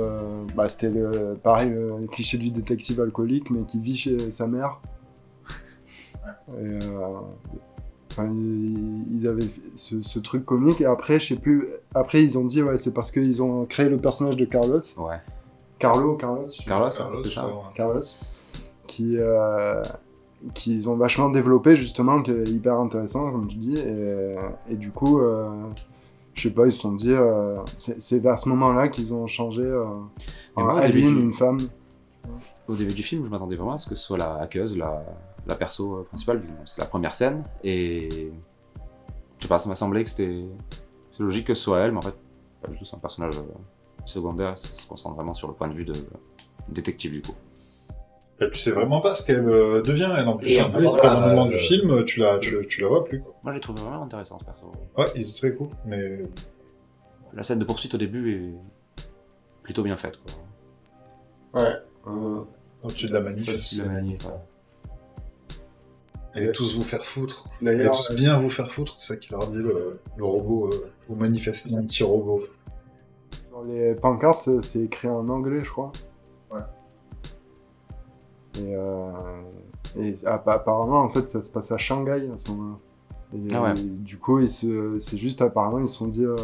bah, 0.56 0.68
c'était 0.68 0.90
le, 0.90 1.36
pareil, 1.40 1.70
le, 1.70 2.06
cliché 2.08 2.36
du 2.36 2.50
détective 2.50 3.00
alcoolique, 3.00 3.50
mais 3.50 3.62
qui 3.62 3.78
vit 3.78 3.96
chez 3.96 4.32
sa 4.32 4.48
mère. 4.48 4.80
Et, 6.58 6.78
enfin, 8.12 8.28
ils, 8.32 9.26
avaient 9.26 9.46
ce, 9.74 10.00
ce 10.02 10.18
truc 10.18 10.44
comique. 10.44 10.80
Et 10.80 10.86
après, 10.86 11.18
je 11.20 11.28
sais 11.34 11.40
plus. 11.40 11.68
Après, 11.94 12.22
ils 12.22 12.38
ont 12.38 12.44
dit, 12.44 12.62
ouais, 12.62 12.78
c'est 12.78 12.92
parce 12.94 13.10
qu'ils 13.10 13.42
ont 13.42 13.64
créé 13.64 13.88
le 13.88 13.96
personnage 13.96 14.36
de 14.36 14.44
Carlos. 14.44 14.80
Ouais. 14.98 15.16
Carlo, 15.78 16.14
Carlos. 16.16 16.46
Carlos, 16.66 16.90
Carlos, 16.96 17.24
ça. 17.24 17.48
Carlos, 17.74 18.00
qui 18.86 19.16
euh, 19.18 19.82
qu'ils 20.54 20.88
ont 20.88 20.94
vachement 20.96 21.28
développé 21.30 21.74
justement, 21.76 22.22
qui 22.22 22.30
est 22.30 22.48
hyper 22.48 22.78
intéressant 22.80 23.30
comme 23.32 23.46
tu 23.48 23.56
dis, 23.56 23.76
et, 23.78 24.36
et 24.68 24.76
du 24.76 24.90
coup, 24.90 25.20
euh, 25.20 25.48
je 26.34 26.42
sais 26.42 26.50
pas, 26.54 26.66
ils 26.66 26.72
se 26.72 26.80
sont 26.80 26.92
dit, 26.92 27.12
euh, 27.12 27.56
c'est 27.76 28.18
vers 28.20 28.38
ce 28.38 28.48
moment-là 28.50 28.88
qu'ils 28.88 29.12
ont 29.12 29.26
changé 29.26 29.62
euh, 29.62 29.84
en 30.56 30.74
début 30.80 30.84
Aline, 30.84 31.14
du- 31.16 31.24
une 31.26 31.34
femme. 31.34 31.58
Au 32.68 32.74
début 32.76 32.92
du 32.94 33.02
film, 33.02 33.24
je 33.24 33.30
m'attendais 33.30 33.56
vraiment 33.56 33.72
à 33.74 33.78
ce 33.78 33.88
que 33.88 33.96
ce 33.96 34.04
soit 34.04 34.18
la 34.18 34.34
hackeuse, 34.36 34.76
la, 34.76 35.04
la 35.46 35.54
perso 35.54 35.96
euh, 35.96 36.02
principale, 36.04 36.38
vu 36.38 36.48
que 36.48 36.52
c'est 36.66 36.80
la 36.80 36.86
première 36.86 37.14
scène. 37.14 37.42
Et. 37.64 38.30
Je 39.38 39.42
sais 39.42 39.48
pas, 39.48 39.58
ça 39.58 39.68
m'a 39.68 39.74
semblé 39.76 40.04
que 40.04 40.10
c'était. 40.10 40.36
C'est 41.10 41.22
logique 41.22 41.46
que 41.46 41.54
ce 41.54 41.62
soit 41.62 41.80
elle, 41.80 41.92
mais 41.92 41.98
en 41.98 42.02
fait, 42.02 42.14
pas 42.62 42.70
du 42.70 42.78
tout, 42.78 42.84
c'est 42.84 42.96
un 42.96 43.00
personnage 43.00 43.36
euh, 43.36 43.42
secondaire, 44.06 44.56
ça 44.56 44.68
se 44.72 44.86
concentre 44.86 45.16
vraiment 45.16 45.34
sur 45.34 45.48
le 45.48 45.54
point 45.54 45.68
de 45.68 45.74
vue 45.74 45.84
de 45.84 45.94
détective, 46.68 47.12
du 47.12 47.22
coup. 47.22 47.34
Et 48.40 48.50
tu 48.50 48.58
sais 48.58 48.70
vraiment 48.70 49.00
pas 49.00 49.14
ce 49.14 49.26
qu'elle 49.26 49.48
euh, 49.48 49.82
devient, 49.82 50.12
elle 50.16 50.26
en 50.26 50.36
plus. 50.36 50.48
Et 50.48 50.62
en 50.62 50.72
à 50.72 50.80
voilà, 50.80 51.26
moment 51.26 51.46
du 51.46 51.58
film, 51.58 52.04
tu 52.04 52.20
la, 52.20 52.38
tu, 52.38 52.66
tu 52.66 52.80
la 52.80 52.88
vois 52.88 53.04
plus. 53.04 53.20
Quoi. 53.20 53.34
Moi, 53.44 53.52
j'ai 53.52 53.60
trouvé 53.60 53.82
vraiment 53.82 54.02
intéressant 54.02 54.38
ce 54.38 54.44
perso. 54.44 54.70
Ouais, 54.96 55.06
il 55.14 55.28
est 55.28 55.36
très 55.36 55.52
cool, 55.54 55.68
mais 55.84 56.22
La 57.34 57.42
scène 57.42 57.58
de 57.58 57.64
poursuite 57.64 57.94
au 57.94 57.98
début 57.98 58.34
est 58.34 59.02
plutôt 59.62 59.82
bien 59.82 59.96
faite, 59.96 60.18
quoi. 61.52 61.62
Ouais. 61.62 61.74
Euh, 62.06 62.40
au-dessus 62.82 63.06
de 63.06 63.12
la 63.12 63.20
manif, 63.20 63.78
La 63.78 63.84
manip, 63.84 64.24
ouais. 64.24 64.30
Allez 66.34 66.52
tous 66.52 66.76
vous 66.76 66.82
faire 66.82 67.04
foutre. 67.04 67.48
Allez 67.64 67.86
tous 67.90 68.12
bien 68.14 68.38
vous 68.38 68.48
faire 68.48 68.70
foutre, 68.70 68.96
c'est 68.98 69.14
ça 69.14 69.16
qu'il 69.16 69.32
leur 69.32 69.46
dit 69.48 69.56
le, 69.56 70.00
le 70.16 70.24
robot, 70.24 70.72
euh, 70.72 70.90
vous 71.08 71.16
manifestez 71.16 71.74
un 71.74 71.82
petit 71.84 72.02
robot. 72.02 72.44
dans 73.52 73.62
les 73.62 73.94
pancartes, 73.94 74.60
c'est 74.62 74.80
écrit 74.80 75.08
en 75.08 75.28
anglais, 75.28 75.60
je 75.64 75.70
crois. 75.70 75.92
Ouais. 76.50 76.60
Et, 78.58 78.74
euh, 78.74 79.12
et 79.98 80.14
apparemment, 80.26 81.00
en 81.02 81.08
fait, 81.10 81.28
ça 81.28 81.40
se 81.42 81.50
passe 81.50 81.72
à 81.72 81.78
Shanghai 81.78 82.28
à 82.32 82.38
ce 82.38 82.50
moment-là. 82.50 82.76
Et 83.34 83.54
Ah 83.54 83.62
ouais. 83.62 83.74
du 83.76 84.18
coup, 84.18 84.46
c'est 84.46 85.16
juste 85.16 85.40
apparemment, 85.42 85.78
ils 85.78 85.88
se 85.88 85.94
sont 85.96 86.08
dit. 86.08 86.24
euh, 86.24 86.36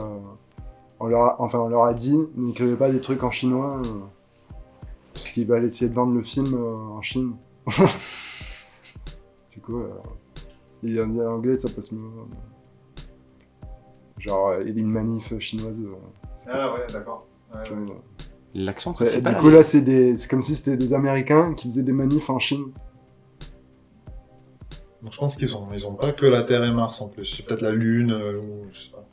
on 1.00 1.06
leur 1.06 1.22
a, 1.22 1.36
enfin, 1.42 1.58
on 1.60 1.68
leur 1.68 1.84
a 1.84 1.94
dit, 1.94 2.18
n'écrivez 2.34 2.74
pas 2.76 2.90
des 2.90 3.00
trucs 3.00 3.22
en 3.22 3.30
chinois. 3.30 3.80
euh, 3.84 3.88
Puisqu'ils 5.14 5.46
veulent 5.46 5.64
essayer 5.64 5.88
de 5.88 5.94
vendre 5.94 6.14
le 6.14 6.22
film 6.22 6.54
euh, 6.54 6.74
en 6.76 7.02
Chine. 7.02 7.32
du 9.58 9.64
coup, 9.64 9.78
euh, 9.80 9.88
il 10.84 11.00
en 11.00 11.16
anglais, 11.32 11.56
ça 11.58 11.68
passe 11.68 11.90
mieux. 11.90 12.00
Genre, 14.18 14.48
euh, 14.50 14.62
une 14.64 14.88
manif 14.90 15.36
chinoise. 15.40 15.80
euh, 15.80 15.90
ça 16.36 16.52
passe 16.52 16.64
ouais, 16.64 16.86
d'accord. 16.92 17.26
tu 17.64 17.72
vois, 17.74 17.96
L'action 18.54 18.92
c'est- 18.92 19.04
principale. 19.04 19.34
du 19.34 19.40
coup, 19.40 19.48
là, 19.50 19.64
c'est 19.64 19.80
des... 19.80 20.16
c'est 20.16 20.28
comme 20.30 20.42
si 20.42 20.54
c'était 20.54 20.76
des 20.76 20.94
Américains 20.94 21.54
qui 21.54 21.68
faisaient 21.68 21.82
des 21.82 21.92
manifs 21.92 22.30
en 22.30 22.38
Chine. 22.38 22.66
Donc 25.02 25.12
je 25.12 25.18
pense 25.18 25.36
qu'ils 25.36 25.56
ont, 25.56 25.66
ils 25.72 25.86
ont 25.86 25.94
pas 25.94 26.12
que 26.12 26.26
la 26.26 26.42
Terre 26.42 26.64
et 26.64 26.72
Mars 26.72 27.00
en 27.00 27.08
plus, 27.08 27.24
c'est 27.24 27.44
peut-être 27.44 27.62
la 27.62 27.70
Lune, 27.72 28.12
euh, 28.12 28.38
ou 28.40 28.66
je 28.72 28.80
sais 28.82 28.90
pas. 28.90 29.04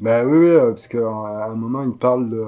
Bah 0.00 0.24
oui, 0.24 0.36
oui, 0.38 0.56
parce 0.70 0.88
qu'à 0.88 0.98
un 1.06 1.54
moment, 1.54 1.82
ils 1.82 1.96
parlent 1.96 2.28
de... 2.30 2.44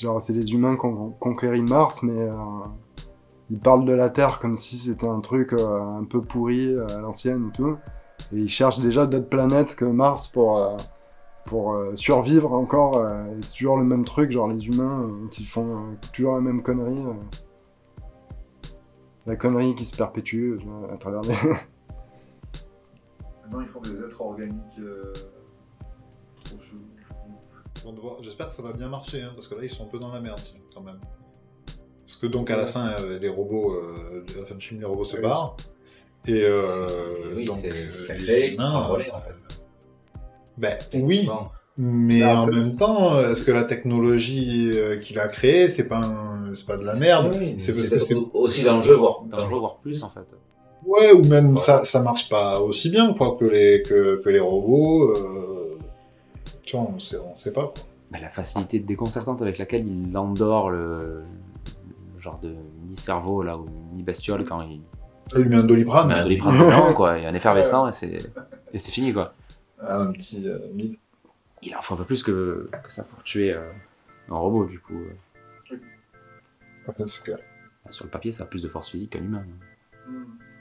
Genre, 0.00 0.22
c'est 0.22 0.32
les 0.32 0.52
humains 0.52 0.76
qui 0.76 0.86
ont 0.86 1.10
conquéri 1.10 1.62
Mars, 1.62 2.02
mais 2.02 2.20
euh, 2.20 2.32
ils 3.50 3.58
parlent 3.58 3.84
de 3.84 3.92
la 3.92 4.10
Terre 4.10 4.38
comme 4.38 4.56
si 4.56 4.76
c'était 4.78 5.08
un 5.08 5.20
truc 5.20 5.52
euh, 5.52 5.80
un 5.80 6.04
peu 6.04 6.20
pourri 6.20 6.72
euh, 6.74 6.86
à 6.88 7.00
l'ancienne 7.00 7.48
et 7.48 7.56
tout. 7.56 7.76
Et 8.32 8.36
ils 8.38 8.48
cherchent 8.48 8.80
déjà 8.80 9.06
d'autres 9.06 9.28
planètes 9.28 9.74
que 9.74 9.84
Mars 9.84 10.28
pour, 10.28 10.58
euh, 10.58 10.76
pour 11.46 11.74
euh, 11.74 11.96
survivre 11.96 12.52
encore. 12.52 12.98
euh, 12.98 13.24
et 13.26 13.42
c'est 13.42 13.56
toujours 13.58 13.78
le 13.78 13.84
même 13.84 14.04
truc, 14.04 14.30
genre 14.30 14.48
les 14.48 14.66
humains 14.66 15.02
euh, 15.04 15.28
qui 15.30 15.44
font 15.44 15.66
euh, 15.68 15.94
toujours 16.12 16.34
la 16.34 16.40
même 16.40 16.62
connerie. 16.62 17.04
euh. 17.04 17.12
La 19.26 19.36
connerie 19.36 19.74
qui 19.74 19.84
se 19.84 19.96
perpétue 19.96 20.54
euh, 20.54 20.88
à 20.92 20.96
travers 20.96 21.20
les... 21.22 21.34
Maintenant, 23.42 23.60
ils 23.60 23.68
font 23.68 23.80
des 23.80 24.00
êtres 24.00 24.20
organiques 24.20 24.78
euh, 24.78 25.12
trop 26.44 26.56
chelous. 26.60 26.84
J'espère 28.20 28.48
que 28.48 28.52
ça 28.52 28.62
va 28.62 28.72
bien 28.72 28.88
marcher, 28.88 29.22
hein, 29.22 29.32
parce 29.34 29.48
que 29.48 29.54
là, 29.54 29.62
ils 29.64 29.70
sont 29.70 29.84
un 29.84 29.88
peu 29.88 29.98
dans 29.98 30.12
la 30.12 30.20
merde, 30.20 30.40
quand 30.74 30.82
même. 30.82 30.98
Parce 32.10 32.16
que 32.16 32.26
donc, 32.26 32.50
à 32.50 32.56
la 32.56 32.66
fin, 32.66 32.88
euh, 32.88 33.20
les 33.20 33.28
robots, 33.28 33.72
euh, 33.74 34.24
à 34.36 34.40
la 34.40 34.44
fin 34.44 34.56
du 34.56 34.66
film, 34.66 34.80
les 34.80 34.86
robots 34.86 35.04
se 35.04 35.14
Oui. 35.14 35.22
barrent. 35.22 35.56
Et 36.26 36.42
euh, 36.42 36.62
Oui, 37.36 37.44
donc, 37.44 37.54
c'est 37.54 37.70
euh, 37.70 37.88
ce 37.88 38.02
qu'il 38.02 38.10
a 38.10 38.14
les 38.36 38.48
humains, 38.54 38.68
prend 38.68 38.88
le 38.88 38.92
relais, 38.94 39.10
en 39.12 39.18
fait. 39.18 39.34
Ben 40.58 40.76
oui, 40.94 41.26
Bon. 41.28 41.38
mais 41.78 42.24
en 42.24 42.46
même 42.48 42.74
temps, 42.74 43.20
est-ce 43.20 43.44
que 43.44 43.52
la 43.52 43.62
technologie 43.62 44.72
qu'il 45.00 45.20
a 45.20 45.28
créée, 45.28 45.68
c'est 45.68 45.86
pas, 45.86 45.98
un- 45.98 46.52
c'est 46.52 46.66
pas 46.66 46.78
de 46.78 46.84
la 46.84 46.96
merde? 46.96 47.32
Oui, 47.38 47.54
C'est 47.58 47.74
parce 47.74 47.88
que 47.88 47.96
c'est 47.96 48.16
aussi 48.34 48.64
dangereux, 48.64 48.96
voire 48.96 49.22
dangereux, 49.22 49.60
voire 49.60 49.76
plus, 49.76 50.02
en 50.02 50.10
fait. 50.10 50.26
Ouais, 50.84 51.12
ou 51.12 51.24
même 51.24 51.56
ça, 51.56 51.84
ça 51.84 52.02
marche 52.02 52.28
pas 52.28 52.58
aussi 52.60 52.90
bien 52.90 53.14
quoi 53.14 53.36
que 53.38 53.44
les 53.44 53.82
que, 53.82 54.20
que 54.20 54.28
les 54.30 54.40
robots. 54.40 55.12
euh, 55.16 55.78
Tu 56.66 56.76
vois, 56.76 56.90
on 56.92 56.98
sait, 56.98 57.18
on 57.18 57.36
sait 57.36 57.52
pas. 57.52 57.72
Quoi. 58.10 58.20
La 58.20 58.28
facilité 58.30 58.80
déconcertante 58.80 59.40
avec 59.42 59.58
laquelle 59.58 59.86
il 59.86 60.16
endort 60.18 60.70
le 60.70 61.22
genre 62.20 62.38
de 62.38 62.54
mini-cerveau, 62.82 63.42
là, 63.42 63.56
ou 63.58 63.64
mini-bestiole, 63.92 64.44
quand 64.44 64.62
il 64.62 64.80
Il 65.36 65.42
lui 65.42 65.48
met 65.48 65.56
un 65.56 65.62
doliprane. 65.62 66.08
met 66.08 66.14
un 66.14 66.22
doliprane 66.22 66.58
dedans, 66.66 66.92
quoi. 66.94 67.18
Il 67.18 67.22
y 67.24 67.26
a 67.26 67.28
un 67.30 67.34
effervescent 67.34 67.88
et 67.88 67.92
c'est 67.92 68.18
et 68.72 68.78
c'est 68.78 68.92
fini, 68.92 69.12
quoi. 69.12 69.32
Ah, 69.80 69.98
un 69.98 70.12
petit 70.12 70.48
euh, 70.48 70.58
mille. 70.74 70.96
Il 71.62 71.74
en 71.76 71.82
faut 71.82 71.94
un 71.94 71.96
peu 71.98 72.04
plus 72.04 72.22
que, 72.22 72.68
que 72.82 72.90
ça 72.92 73.04
pour 73.04 73.22
tuer 73.22 73.52
euh, 73.52 73.60
un 74.30 74.34
robot, 74.36 74.64
du 74.66 74.78
coup. 74.80 74.94
Ouais, 76.88 76.94
c'est 77.06 77.24
clair. 77.24 77.38
Sur 77.90 78.04
le 78.04 78.10
papier, 78.10 78.32
ça 78.32 78.44
a 78.44 78.46
plus 78.46 78.62
de 78.62 78.68
force 78.68 78.90
physique 78.90 79.10
qu'un 79.12 79.20
humain. 79.22 79.44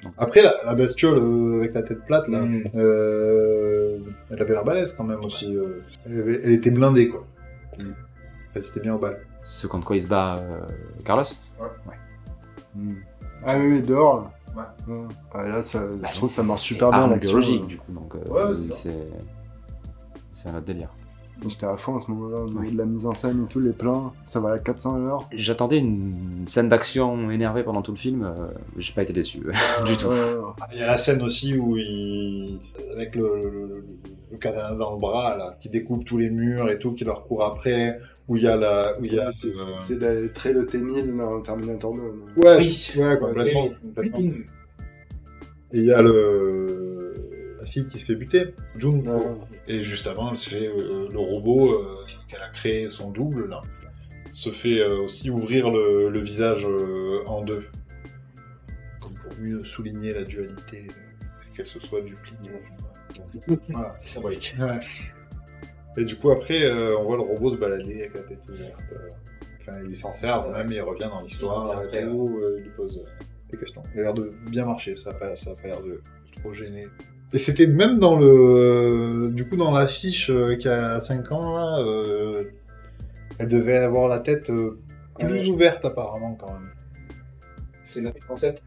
Donc, 0.03 0.13
Après, 0.17 0.41
la, 0.41 0.51
la 0.65 0.75
bestiole 0.75 1.17
euh, 1.17 1.59
avec 1.59 1.73
la 1.73 1.83
tête 1.83 2.05
plate, 2.05 2.27
là, 2.29 2.41
Mm. 2.41 2.63
euh, 2.75 3.97
elle 4.29 4.41
avait 4.41 4.53
l'air 4.53 4.63
balèze 4.63 4.93
quand 4.93 5.03
même 5.03 5.23
aussi. 5.23 5.53
euh. 5.55 5.81
Elle, 6.05 6.19
avait- 6.19 6.41
elle 6.43 6.51
était 6.53 6.69
blindée, 6.71 7.09
quoi. 7.09 7.25
Elle 7.77 7.93
résistait 8.53 8.79
bien 8.79 8.95
aux 8.95 8.99
balles. 8.99 9.19
ce 9.43 9.67
contre 9.67 9.85
quoi 9.87 9.95
il 9.95 10.01
se 10.01 10.07
bat, 10.07 10.35
euh, 10.39 10.61
Hmm. 12.75 12.93
Ah 13.45 13.57
oui, 13.57 13.81
dehors. 13.81 14.31
là. 14.55 14.75
Ouais. 14.87 14.95
Ouais, 15.35 15.49
là, 15.49 15.63
ça, 15.63 15.79
Bah, 15.79 16.07
je 16.11 16.15
trouve 16.17 16.29
que 16.29 16.35
ça 16.35 16.43
marche 16.43 16.61
super 16.61 16.89
bien 16.89 17.07
l'action. 17.07 17.29
biologique 17.31 17.63
euh. 17.63 17.67
du 17.67 17.77
coup, 17.77 17.91
donc 17.91 18.13
euh, 18.15 18.29
Ouais, 18.31 18.53
c'est 20.33 20.49
un 20.49 20.55
autre 20.55 20.65
délire. 20.65 20.89
J'étais 21.47 21.67
à 21.67 21.73
fond 21.75 21.95
à 21.97 22.01
ce 22.01 22.11
moment-là, 22.11 22.41
au 22.41 22.47
niveau 22.47 22.59
Oui. 22.59 22.71
de 22.73 22.77
la 22.77 22.83
mise 22.85 23.05
en 23.05 23.13
scène 23.13 23.45
et 23.45 23.47
tout, 23.47 23.59
les 23.61 23.71
plans, 23.71 24.11
ça 24.25 24.41
va 24.41 24.51
à 24.53 24.59
400 24.59 24.95
à 24.95 24.99
l'heure. 24.99 25.29
J'attendais 25.31 25.77
une 25.77 26.45
scène 26.47 26.67
d'action 26.67 27.31
énervée 27.31 27.63
pendant 27.63 27.81
tout 27.81 27.91
le 27.93 27.97
film, 27.97 28.23
euh, 28.23 28.47
j'ai 28.77 28.91
pas 28.91 29.03
été 29.03 29.13
déçu 29.13 29.39
du 29.85 29.95
tout. 29.95 30.07
Ouais, 30.07 30.15
Il 30.73 30.79
y 30.79 30.81
a 30.81 30.87
la 30.87 30.97
scène 30.97 31.21
aussi 31.21 31.57
où 31.57 31.77
il. 31.77 32.59
avec 32.93 33.15
le, 33.15 33.21
le, 33.41 33.49
le 33.67 33.85
katana 34.37 34.75
dans 34.75 34.91
le 34.93 34.97
bras, 34.99 35.37
là, 35.37 35.57
qui 35.59 35.69
découpe 35.69 36.05
tous 36.05 36.17
les 36.17 36.29
murs 36.29 36.69
et 36.69 36.77
tout, 36.77 36.93
qui 36.93 37.03
leur 37.05 37.25
court 37.25 37.43
après, 37.43 37.99
où 38.27 38.35
il 38.37 38.43
y 38.43 38.47
a 38.47 38.55
la. 38.55 38.97
Où 38.99 39.05
il 39.05 39.13
y 39.13 39.19
a, 39.19 39.31
c'est 39.31 39.49
euh, 39.49 39.75
c'est 39.77 39.99
la- 39.99 40.29
très 40.29 40.53
le 40.53 40.65
T-1000 40.65 41.15
dans 41.17 41.41
Terminator 41.41 41.93
2. 41.93 41.99
non 42.01 42.13
Ouais, 42.37 42.57
Oui. 42.57 42.91
ouais, 42.97 43.17
complètement. 43.17 43.69
complètement. 43.81 44.19
Et 45.71 45.77
il 45.79 45.85
y 45.85 45.91
a 45.91 46.01
le. 46.01 47.13
la 47.61 47.67
fille 47.67 47.85
qui 47.87 47.99
se 47.99 48.05
fait 48.05 48.15
buter, 48.15 48.53
June. 48.77 49.07
Ouais. 49.07 49.19
Et 49.67 49.83
juste 49.83 50.07
avant, 50.07 50.31
elle 50.31 50.37
se 50.37 50.49
fait 50.49 50.67
euh, 50.67 51.07
le 51.11 51.19
robot 51.19 51.73
euh, 51.73 51.85
qu'elle 52.27 52.41
a 52.41 52.49
créé, 52.49 52.89
son 52.89 53.11
double, 53.11 53.47
là, 53.49 53.61
se 54.31 54.49
fait 54.51 54.79
euh, 54.81 55.01
aussi 55.01 55.29
ouvrir 55.29 55.71
le, 55.71 56.09
le 56.09 56.19
visage 56.19 56.65
euh, 56.67 57.19
en 57.27 57.41
deux. 57.43 57.63
Comme 59.01 59.13
pour 59.13 59.39
mieux 59.39 59.61
souligner 59.63 60.11
la 60.13 60.23
dualité, 60.23 60.87
euh, 60.89 61.55
qu'elle 61.55 61.67
se 61.67 61.79
soit 61.79 62.01
dupliquée. 62.01 62.51
Voilà. 63.69 63.95
Symbolique. 64.01 64.55
Ouais. 64.59 64.79
Et 65.97 66.05
du 66.05 66.15
coup, 66.15 66.31
après, 66.31 66.63
euh, 66.63 66.97
on 66.97 67.03
voit 67.03 67.17
le 67.17 67.23
robot 67.23 67.51
se 67.53 67.57
balader 67.57 67.95
avec 68.01 68.13
la 68.15 68.21
tête 68.21 68.39
ouverte. 68.49 68.93
euh. 68.93 69.09
Enfin, 69.61 69.79
il 69.87 69.95
s'en 69.95 70.11
sert 70.11 70.47
même, 70.49 70.71
il 70.71 70.81
revient 70.81 71.09
dans 71.11 71.21
l'histoire 71.21 71.83
et 71.93 72.03
tout, 72.03 72.39
euh, 72.41 72.55
il 72.57 72.63
lui 72.63 72.69
pose 72.71 73.03
des 73.51 73.57
questions. 73.57 73.81
Il 73.93 73.99
a 73.99 74.03
l'air 74.03 74.13
de 74.13 74.29
bien 74.49 74.65
marcher, 74.65 74.95
ça 74.95 75.09
a 75.09 75.13
pas, 75.13 75.35
ça 75.35 75.51
a 75.51 75.55
pas 75.55 75.67
l'air 75.67 75.81
de 75.81 76.01
trop 76.39 76.53
gêner. 76.53 76.87
Et 77.33 77.37
c'était 77.37 77.67
même 77.67 77.99
dans 77.99 78.17
le. 78.19 79.29
Du 79.33 79.47
coup, 79.47 79.55
dans 79.57 79.71
l'affiche 79.71 80.29
euh, 80.31 80.55
qui 80.55 80.67
a 80.67 80.97
5 80.99 81.31
ans, 81.31 81.55
là, 81.55 81.79
euh, 81.79 82.45
elle 83.37 83.47
devait 83.47 83.77
avoir 83.77 84.07
la 84.07 84.19
tête 84.19 84.49
euh, 84.49 84.79
plus 85.19 85.47
ouverte 85.49 85.83
apparemment 85.85 86.35
quand 86.35 86.51
même. 86.53 86.69
C'est 87.83 88.01
le 88.01 88.11
concept 88.27 88.63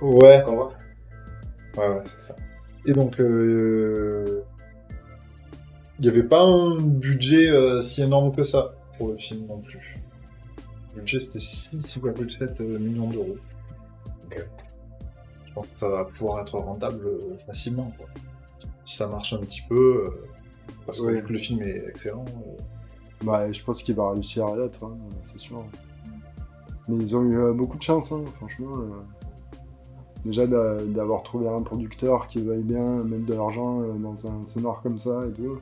Ouais, 0.00 0.42
qu'on 0.44 0.54
voit. 0.54 0.72
Ouais, 1.76 1.88
ouais, 1.88 2.02
c'est 2.04 2.20
ça. 2.20 2.36
Et 2.86 2.92
donc, 2.92 3.18
euh, 3.20 4.42
il 5.98 6.02
n'y 6.02 6.08
avait 6.08 6.22
pas 6.24 6.42
un 6.42 6.80
budget 6.80 7.48
euh, 7.50 7.80
si 7.80 8.02
énorme 8.02 8.34
que 8.34 8.42
ça 8.42 8.74
pour 8.98 9.08
le 9.08 9.16
film 9.16 9.46
non 9.46 9.60
plus. 9.60 9.94
Le 10.94 11.00
budget 11.00 11.18
c'était 11.18 11.38
6,7 11.38 12.60
millions 12.80 13.08
d'euros. 13.08 13.36
Je 15.46 15.52
pense 15.52 15.66
que 15.68 15.78
ça 15.78 15.88
va 15.88 16.04
pouvoir 16.04 16.40
être 16.40 16.58
rentable 16.58 17.06
euh, 17.06 17.36
facilement. 17.46 17.92
Quoi. 17.96 18.06
Si 18.84 18.96
ça 18.96 19.06
marche 19.06 19.32
un 19.32 19.38
petit 19.38 19.62
peu, 19.68 20.04
euh, 20.06 20.26
parce 20.84 21.00
que 21.00 21.06
Ouais. 21.06 21.22
le 21.28 21.38
film 21.38 21.62
est 21.62 21.88
excellent. 21.88 22.24
euh, 22.28 22.56
Bah, 23.24 23.50
je 23.50 23.62
pense 23.62 23.82
qu'il 23.82 23.94
va 23.94 24.10
réussir 24.10 24.46
à 24.46 24.56
l'être, 24.56 24.84
hein, 24.84 24.96
c'est 25.22 25.38
sûr. 25.38 25.64
Mais 26.88 26.96
ils 26.96 27.16
ont 27.16 27.22
eu 27.22 27.36
euh, 27.38 27.52
beaucoup 27.52 27.76
de 27.78 27.82
chance, 27.82 28.10
hein, 28.12 28.22
franchement. 28.36 28.72
euh. 28.78 28.90
Déjà 30.24 30.46
d'a- 30.46 30.76
d'avoir 30.84 31.22
trouvé 31.22 31.48
un 31.48 31.60
producteur 31.60 32.28
qui 32.28 32.42
veuille 32.42 32.62
bien 32.62 32.82
mettre 33.04 33.26
de 33.26 33.34
l'argent 33.34 33.80
euh, 33.82 33.92
dans 33.94 34.26
un 34.26 34.42
scénar 34.42 34.80
comme 34.82 34.98
ça 34.98 35.20
et 35.28 35.32
tout. 35.32 35.58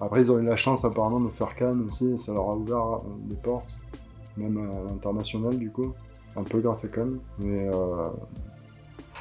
Après, 0.00 0.20
ils 0.22 0.30
ont 0.32 0.38
eu 0.38 0.44
la 0.44 0.56
chance 0.56 0.84
apparemment 0.84 1.20
de 1.20 1.28
faire 1.28 1.54
Cannes 1.56 1.84
aussi, 1.86 2.12
et 2.12 2.16
ça 2.18 2.32
leur 2.32 2.50
a 2.50 2.56
ouvert 2.56 2.94
euh, 2.94 2.98
des 3.28 3.36
portes, 3.36 3.76
même 4.36 4.56
à 4.70 4.90
l'international 4.92 5.58
du 5.58 5.70
coup, 5.70 5.92
un 6.36 6.42
peu 6.44 6.60
grâce 6.60 6.84
à 6.84 6.88
Cannes. 6.88 7.18
Mais 7.40 7.68
euh, 7.68 8.02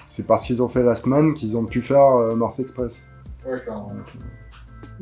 c'est 0.06 0.26
parce 0.26 0.46
qu'ils 0.46 0.62
ont 0.64 0.70
fait 0.70 0.84
Last 0.84 1.06
Man 1.08 1.34
qu'ils 1.34 1.58
ont 1.58 1.66
pu 1.66 1.82
faire 1.82 2.36
Mars 2.36 2.60
Express. 2.60 3.06
Ouais, 3.46 3.60
clairement. 3.60 3.88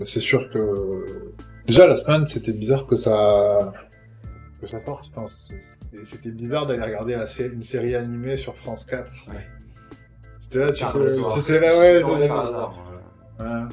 C'est 0.03 0.19
sûr 0.19 0.49
que. 0.49 1.33
Déjà, 1.67 1.87
la 1.87 1.95
semaine, 1.95 2.25
c'était 2.25 2.53
bizarre 2.53 2.85
que 2.87 2.95
ça. 2.95 3.71
Que 4.65 4.71
ça 4.71 4.79
sorte. 4.79 5.09
Enfin, 5.15 5.25
c'était 5.27 6.31
bizarre 6.31 6.65
d'aller 6.65 6.81
regarder 6.83 7.15
une 7.39 7.61
série 7.61 7.95
animée 7.95 8.37
sur 8.37 8.55
France 8.55 8.85
4. 8.85 9.11
Ouais. 9.29 9.35
C'était 10.39 10.59
là, 10.59 10.71
tu 10.71 10.85
peux. 10.93 11.07
C'était 11.07 11.59
là, 11.59 11.77
ouais. 11.79 11.99
Par 12.01 12.39
hasard. 12.39 12.73
voilà. 13.37 13.61
Ouais. 13.63 13.69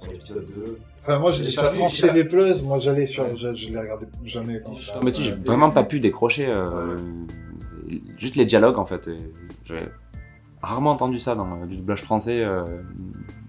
Sur 0.00 0.12
l'épisode 0.12 0.46
2. 0.54 0.78
Enfin, 1.02 1.18
moi, 1.18 1.30
j'étais 1.30 1.44
J'ai 1.44 1.50
sur 1.50 1.68
France 1.74 2.00
TV 2.00 2.24
Plus. 2.24 2.62
Moi, 2.62 2.78
j'allais 2.78 3.04
sur. 3.04 3.24
Ouais. 3.24 3.36
Je, 3.36 3.54
je 3.54 3.70
les 3.70 3.78
regardais 3.78 4.06
jamais. 4.24 4.60
Quand 4.64 4.70
Non, 4.72 5.00
mais 5.04 5.12
tu 5.12 5.22
sais, 5.22 5.28
j'ai 5.30 5.34
vraiment 5.36 5.70
pas 5.70 5.84
pu 5.84 6.00
décrocher. 6.00 6.46
euh, 6.48 6.96
Juste 8.16 8.36
les 8.36 8.44
dialogues 8.46 8.78
en 8.78 8.86
fait. 8.86 9.10
J'avais 9.66 9.86
rarement 10.62 10.92
entendu 10.92 11.20
ça 11.20 11.34
dans 11.34 11.66
du 11.66 11.76
doublage 11.76 12.02
français. 12.02 12.42
euh, 12.42 12.64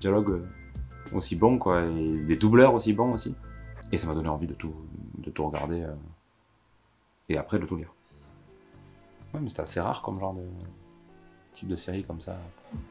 dialogue 0.02 0.32
euh, 0.32 1.16
aussi 1.16 1.36
bon 1.38 1.58
quoi. 1.58 1.84
Et 1.86 2.20
des 2.26 2.36
doubleurs 2.36 2.74
aussi 2.74 2.92
bons 2.94 3.14
aussi. 3.14 3.34
Et 3.94 3.98
ça 3.98 4.08
m'a 4.08 4.14
donné 4.14 4.28
envie 4.28 4.48
de 4.48 4.54
tout, 4.54 4.74
de 5.20 5.30
tout 5.30 5.46
regarder. 5.48 5.82
euh, 5.84 5.94
et 7.30 7.38
après 7.38 7.60
de 7.60 7.66
tout 7.66 7.76
lire. 7.76 7.94
Ouais, 9.34 9.40
mais 9.42 9.50
c'était 9.50 9.62
assez 9.62 9.80
rare 9.80 10.02
comme 10.02 10.20
genre 10.20 10.34
de 10.34 10.44
type 11.54 11.68
de 11.70 11.76
série 11.76 12.04
comme 12.04 12.22
ça. 12.22 12.38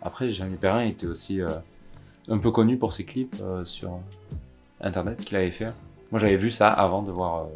Après, 0.03 0.29
Jérémy 0.31 0.57
Perrin 0.57 0.85
était 0.85 1.07
aussi 1.07 1.41
euh, 1.41 1.49
un 2.29 2.39
peu 2.39 2.51
connu 2.51 2.77
pour 2.79 2.93
ses 2.93 3.05
clips 3.05 3.37
euh, 3.43 3.65
sur 3.65 3.99
internet 4.81 5.25
qu'il 5.25 5.37
avait 5.37 5.51
fait. 5.51 5.71
Moi 6.11 6.19
j'avais 6.21 6.37
vu 6.37 6.51
ça 6.51 6.69
avant 6.69 7.03
de 7.03 7.11
voir 7.11 7.45
euh, 7.45 7.47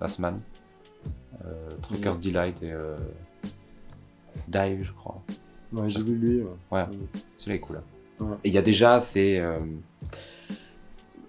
Last 0.00 0.18
Man, 0.18 0.40
euh, 1.44 1.68
Trucker's 1.82 2.20
Delight 2.20 2.62
et 2.62 2.72
euh, 2.72 2.94
Dive, 4.48 4.84
je 4.84 4.92
crois. 4.92 5.22
Ouais, 5.72 5.90
j'ai 5.90 6.02
vu 6.02 6.14
lui. 6.16 6.42
ouais. 6.42 6.50
Ouais, 6.70 6.82
Ouais. 6.82 6.86
celui-là 7.38 7.56
est 7.56 7.60
cool. 7.60 7.80
Ouais. 8.20 8.36
Et 8.44 8.48
il 8.48 8.54
y 8.54 8.58
a 8.58 8.62
déjà 8.62 9.00
ces 9.00 9.38
euh, 9.38 9.54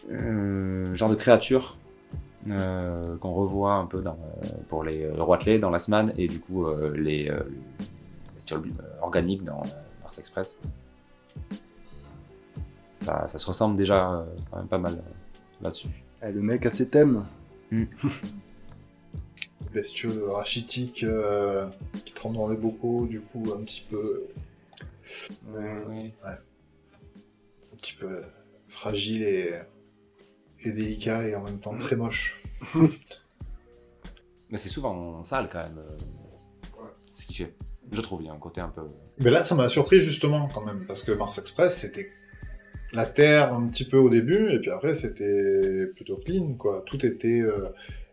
euh, 0.09 0.95
genre 0.95 1.09
de 1.09 1.15
créatures 1.15 1.77
qu'on 3.19 3.33
revoit 3.33 3.73
un 3.73 3.85
peu 3.85 4.01
dans, 4.01 4.17
euh, 4.43 4.47
pour 4.67 4.83
les 4.83 5.05
le 5.07 5.21
Roi 5.21 5.37
Clé 5.37 5.59
dans 5.59 5.69
Last 5.69 5.89
Man 5.89 6.13
et 6.17 6.27
du 6.27 6.39
coup 6.39 6.65
euh, 6.65 6.95
les 6.95 7.29
euh, 7.29 7.39
bestioles 8.35 8.63
euh, 8.79 9.01
organiques 9.01 9.43
dans 9.43 9.59
euh, 9.61 9.67
Mars 10.03 10.17
Express. 10.19 10.57
Ça, 12.25 13.27
ça 13.27 13.37
se 13.37 13.45
ressemble 13.45 13.75
déjà 13.75 14.11
euh, 14.11 14.25
quand 14.49 14.57
même 14.57 14.67
pas 14.67 14.77
mal 14.77 14.93
euh, 14.93 15.63
là-dessus. 15.63 15.87
Eh, 16.23 16.31
le 16.31 16.41
mec 16.41 16.65
a 16.65 16.71
ses 16.71 16.87
thèmes. 16.89 17.23
Bestieux 19.73 20.29
rachitiques 20.29 21.03
euh, 21.03 21.67
qui 22.05 22.13
tremblent 22.13 22.37
dans 22.37 22.47
les 22.47 22.55
bocaux, 22.57 23.05
du 23.05 23.21
coup, 23.21 23.43
un 23.53 23.63
petit 23.63 23.85
peu. 23.89 24.23
Ouais. 25.53 26.13
un 26.25 27.75
petit 27.77 27.93
peu 27.93 28.07
euh, 28.07 28.21
fragile 28.67 29.23
et, 29.23 29.53
et 30.63 30.71
délicat 30.71 31.27
et 31.27 31.35
en 31.35 31.43
même 31.43 31.59
temps 31.59 31.77
très 31.77 31.95
moche. 31.95 32.41
Mais 34.49 34.57
c'est 34.57 34.69
souvent 34.69 35.21
sale 35.23 35.49
quand 35.51 35.63
même. 35.63 35.77
euh, 35.79 36.81
Ouais. 36.81 36.89
Ce 37.11 37.25
qui 37.25 37.33
fait. 37.35 37.53
Je 37.91 38.01
trouve, 38.01 38.21
il 38.21 38.27
y 38.27 38.29
a 38.29 38.33
un 38.33 38.37
côté 38.37 38.59
un 38.61 38.67
peu. 38.69 38.83
Mais 39.19 39.29
là, 39.29 39.43
ça 39.43 39.55
m'a 39.55 39.69
surpris 39.69 39.99
justement 40.01 40.47
quand 40.53 40.65
même, 40.65 40.85
parce 40.85 41.03
que 41.03 41.11
Mars 41.13 41.37
Express, 41.37 41.77
c'était 41.77 42.09
la 42.91 43.05
Terre 43.05 43.53
un 43.53 43.65
petit 43.67 43.85
peu 43.85 43.97
au 43.97 44.09
début, 44.09 44.49
et 44.51 44.59
puis 44.59 44.69
après, 44.71 44.93
c'était 44.93 45.87
plutôt 45.95 46.17
clean, 46.17 46.53
quoi. 46.55 46.83
Tout 46.85 47.05
était... 47.05 47.39
euh, 47.41 47.69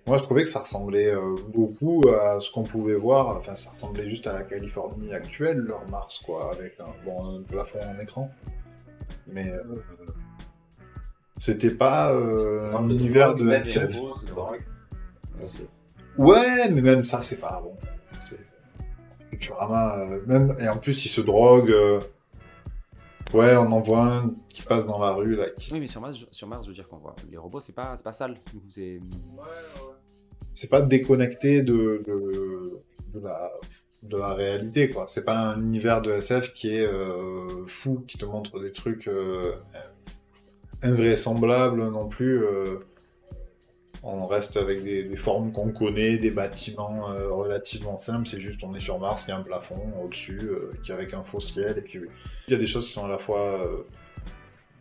Moi, 0.07 0.17
je 0.19 0.23
trouvais 0.23 0.43
que 0.45 0.49
ça 0.49 0.61
ressemblait 0.61 1.13
euh, 1.15 1.35
beaucoup 1.49 2.03
à 2.09 2.41
ce 2.41 2.51
qu'on 2.53 2.63
pouvait 2.63 2.95
voir, 2.95 3.37
enfin, 3.37 3.55
ça 3.57 3.71
ressemblait 3.71 4.09
juste 4.09 4.27
à 4.29 4.33
la 4.33 4.43
Californie 4.43 5.13
actuelle, 5.13 5.59
leur 5.59 5.89
Mars, 5.91 6.21
quoi, 6.25 6.53
avec 6.55 6.79
un, 6.79 6.87
bon, 7.05 7.39
un 7.39 7.43
plafond 7.43 7.81
en 7.81 7.99
écran. 8.01 8.31
Mais... 9.27 9.49
euh, 9.51 9.63
C'était 11.37 11.75
pas 11.75 12.12
euh, 12.12 12.75
un 12.77 12.88
univers 12.88 13.35
de 13.35 13.49
SF. 13.51 13.94
Ouais, 16.16 16.68
mais 16.70 16.81
même 16.81 17.05
ça, 17.05 17.20
c'est 17.23 17.40
pas 17.40 17.61
bon. 17.62 17.77
Futurama, 19.31 19.99
euh, 19.99 20.20
même 20.27 20.55
et 20.61 20.68
en 20.68 20.77
plus, 20.79 21.05
il 21.05 21.09
se 21.09 21.20
drogue. 21.20 21.70
euh, 21.70 22.01
Ouais, 23.33 23.57
on 23.57 23.73
en 23.73 23.81
voit 23.81 24.05
un 24.07 24.35
qui 24.49 24.62
passe 24.62 24.87
dans 24.87 25.01
la 25.01 25.12
rue 25.12 25.35
là. 25.35 25.47
qui- 25.59 25.73
Oui, 25.73 25.81
mais 25.81 25.88
sur 25.88 26.01
Mars, 26.01 26.16
je- 26.18 26.27
sur 26.31 26.47
Mars, 26.47 26.64
je 26.64 26.68
veux 26.70 26.75
dire 26.75 26.88
qu'on 26.88 26.99
voit. 26.99 27.16
Les 27.33 27.37
robots, 27.37 27.59
c'est 27.59 27.73
pas, 27.73 27.94
c'est 27.97 28.05
pas 28.05 28.12
sale. 28.12 28.37
C'est. 28.68 29.01
C'est 30.53 30.70
pas 30.70 30.81
déconnecté 30.81 31.62
de, 31.62 32.01
de, 32.07 32.81
de 33.12 33.20
la 33.25 33.51
de 34.05 34.16
la 34.18 34.35
réalité 34.35 34.88
quoi. 34.90 35.06
C'est 35.09 35.25
pas 35.25 35.37
un 35.48 35.61
univers 35.61 36.00
de 36.02 36.13
SF 36.13 36.52
qui 36.52 36.77
est 36.77 36.87
euh, 36.87 37.67
fou, 37.67 38.04
qui 38.06 38.19
te 38.19 38.25
montre 38.27 38.61
des 38.61 38.71
trucs 38.71 39.09
euh, 39.09 39.52
invraisemblables 40.85 41.89
non 41.89 42.09
plus. 42.09 42.45
euh. 42.45 42.79
On 44.07 44.27
reste 44.27 44.59
avec 44.59 44.85
des, 44.85 45.17
formes 45.17 45.51
qu'on 45.51 45.73
connaît, 45.73 46.19
des 46.19 46.31
bâtiments 46.31 47.11
euh, 47.11 47.33
relativement 47.33 47.97
simples. 47.97 48.29
C'est 48.29 48.39
juste, 48.39 48.63
on 48.63 48.75
est 48.75 48.81
sur 48.81 48.99
Mars, 48.99 49.25
il 49.27 49.31
y 49.31 49.33
a 49.33 49.39
un 49.39 49.43
plafond 49.43 49.81
au-dessus, 50.05 50.41
euh, 50.43 50.71
qui 50.85 50.93
avec 50.93 51.15
un 51.15 51.23
faux 51.23 51.41
ciel. 51.41 51.79
Et 51.79 51.81
puis, 51.81 52.01
il 52.47 52.53
y 52.53 52.55
a 52.55 52.59
des 52.59 52.67
choses 52.67 52.87
qui 52.87 52.93
sont 52.93 53.07
à 53.07 53.09
la 53.09 53.17
fois 53.17 53.67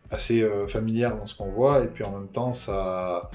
assez 0.10 0.46
familières 0.68 1.16
dans 1.16 1.26
ce 1.26 1.36
qu'on 1.36 1.50
voit, 1.50 1.86
et 1.86 1.88
puis 1.88 2.04
en 2.04 2.12
même 2.12 2.28
temps, 2.28 2.52
ça, 2.52 3.32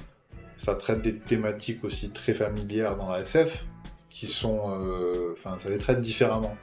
ça 0.57 0.75
traite 0.75 1.01
des 1.01 1.19
thématiques 1.19 1.83
aussi 1.85 2.11
très 2.11 2.35
familières 2.35 2.99
dans 2.99 3.09
la 3.09 3.21
SF, 3.21 3.65
qui 4.11 4.27
sont. 4.27 5.33
Enfin, 5.33 5.59
ça 5.59 5.71
les 5.71 5.79
traite 5.79 6.01
différemment. 6.01 6.55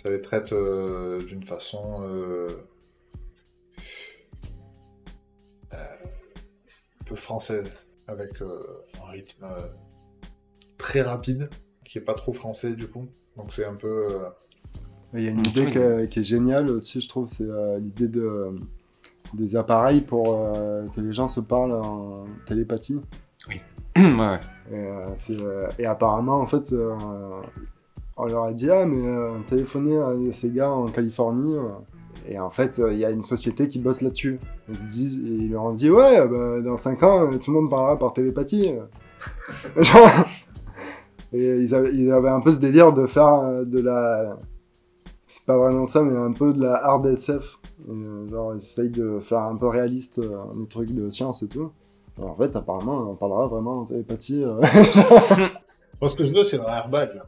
Ça 0.00 0.10
les 0.10 0.20
traite 0.20 0.54
d'une 1.26 1.42
façon 1.42 2.06
peu 7.06 7.16
française, 7.16 7.76
avec 8.06 8.40
euh, 8.42 8.60
un 9.06 9.10
rythme 9.10 9.44
euh, 9.44 9.68
très 10.78 11.02
rapide, 11.02 11.48
qui 11.84 11.98
est 11.98 12.02
pas 12.02 12.14
trop 12.14 12.32
français 12.32 12.72
du 12.72 12.86
coup. 12.88 13.06
Donc 13.36 13.50
c'est 13.50 13.64
un 13.64 13.74
peu. 13.74 14.08
euh, 14.10 14.28
Il 15.14 15.22
y 15.22 15.28
a 15.28 15.30
une 15.30 15.40
idée 15.46 15.70
que- 15.70 16.04
qui 16.06 16.20
est 16.20 16.24
géniale 16.24 16.68
aussi, 16.70 17.00
je 17.00 17.08
trouve, 17.08 17.28
c'est 17.28 17.44
euh, 17.44 17.78
l'idée 17.78 18.08
de, 18.08 18.58
des 19.34 19.56
appareils 19.56 20.00
pour 20.02 20.34
euh, 20.54 20.84
que 20.94 21.00
les 21.00 21.12
gens 21.12 21.28
se 21.28 21.40
parlent 21.40 21.72
en 21.72 22.24
télépathie. 22.46 23.00
ouais, 23.48 23.62
ouais. 23.96 24.40
Et, 24.70 24.74
euh, 24.74 25.06
euh, 25.30 25.68
et 25.78 25.86
apparemment, 25.86 26.40
en 26.40 26.46
fait, 26.46 26.72
euh, 26.72 26.94
on 28.16 28.24
leur 28.26 28.44
a 28.44 28.52
dit 28.52 28.70
Ah, 28.70 28.84
mais 28.84 29.06
euh, 29.06 29.38
téléphonez 29.48 29.96
à 29.96 30.12
ces 30.32 30.50
gars 30.50 30.70
en 30.70 30.86
Californie. 30.86 31.56
Et 32.28 32.38
en 32.38 32.50
fait, 32.50 32.78
euh, 32.78 32.92
il 32.92 32.98
y 32.98 33.04
a 33.04 33.10
une 33.10 33.22
société 33.22 33.68
qui 33.68 33.78
bosse 33.78 34.02
là-dessus. 34.02 34.38
Ils, 34.94 35.50
leur 35.50 35.64
ont 35.64 35.72
dit 35.72 35.90
Ouais, 35.90 36.26
bah, 36.28 36.60
dans 36.60 36.76
5 36.76 37.02
ans, 37.02 37.30
tout 37.38 37.52
le 37.52 37.60
monde 37.60 37.70
parlera 37.70 37.98
par 37.98 38.12
télépathie. 38.12 38.72
Et 41.32 41.56
ils 41.58 41.74
avaient, 41.74 42.28
un 42.28 42.40
peu 42.40 42.52
ce 42.52 42.60
délire 42.60 42.92
de 42.92 43.06
faire 43.06 43.34
euh, 43.34 43.64
de 43.64 43.80
la. 43.80 44.36
C'est 45.26 45.44
pas 45.44 45.58
vraiment 45.58 45.86
ça, 45.86 46.02
mais 46.02 46.16
un 46.16 46.32
peu 46.32 46.52
de 46.52 46.62
la 46.62 46.76
hard 46.84 47.06
SF. 47.06 47.58
Et, 47.88 47.90
euh, 47.90 48.28
genre, 48.28 48.54
ils 48.54 48.58
essayent 48.58 48.90
de 48.90 49.18
faire 49.20 49.40
un 49.40 49.56
peu 49.56 49.66
réaliste 49.66 50.20
les 50.20 50.66
trucs 50.68 50.92
de 50.92 51.10
science 51.10 51.42
et 51.42 51.48
tout. 51.48 51.72
En 52.20 52.34
fait, 52.34 52.56
apparemment, 52.56 53.10
on 53.10 53.16
parlera 53.16 53.46
vraiment 53.48 53.80
en 53.80 53.84
télépathie. 53.84 54.44
Moi, 56.00 56.08
ce 56.08 56.14
que 56.14 56.24
je 56.24 56.32
veux, 56.32 56.44
c'est 56.44 56.56
leur 56.56 56.70
airbag. 56.70 57.20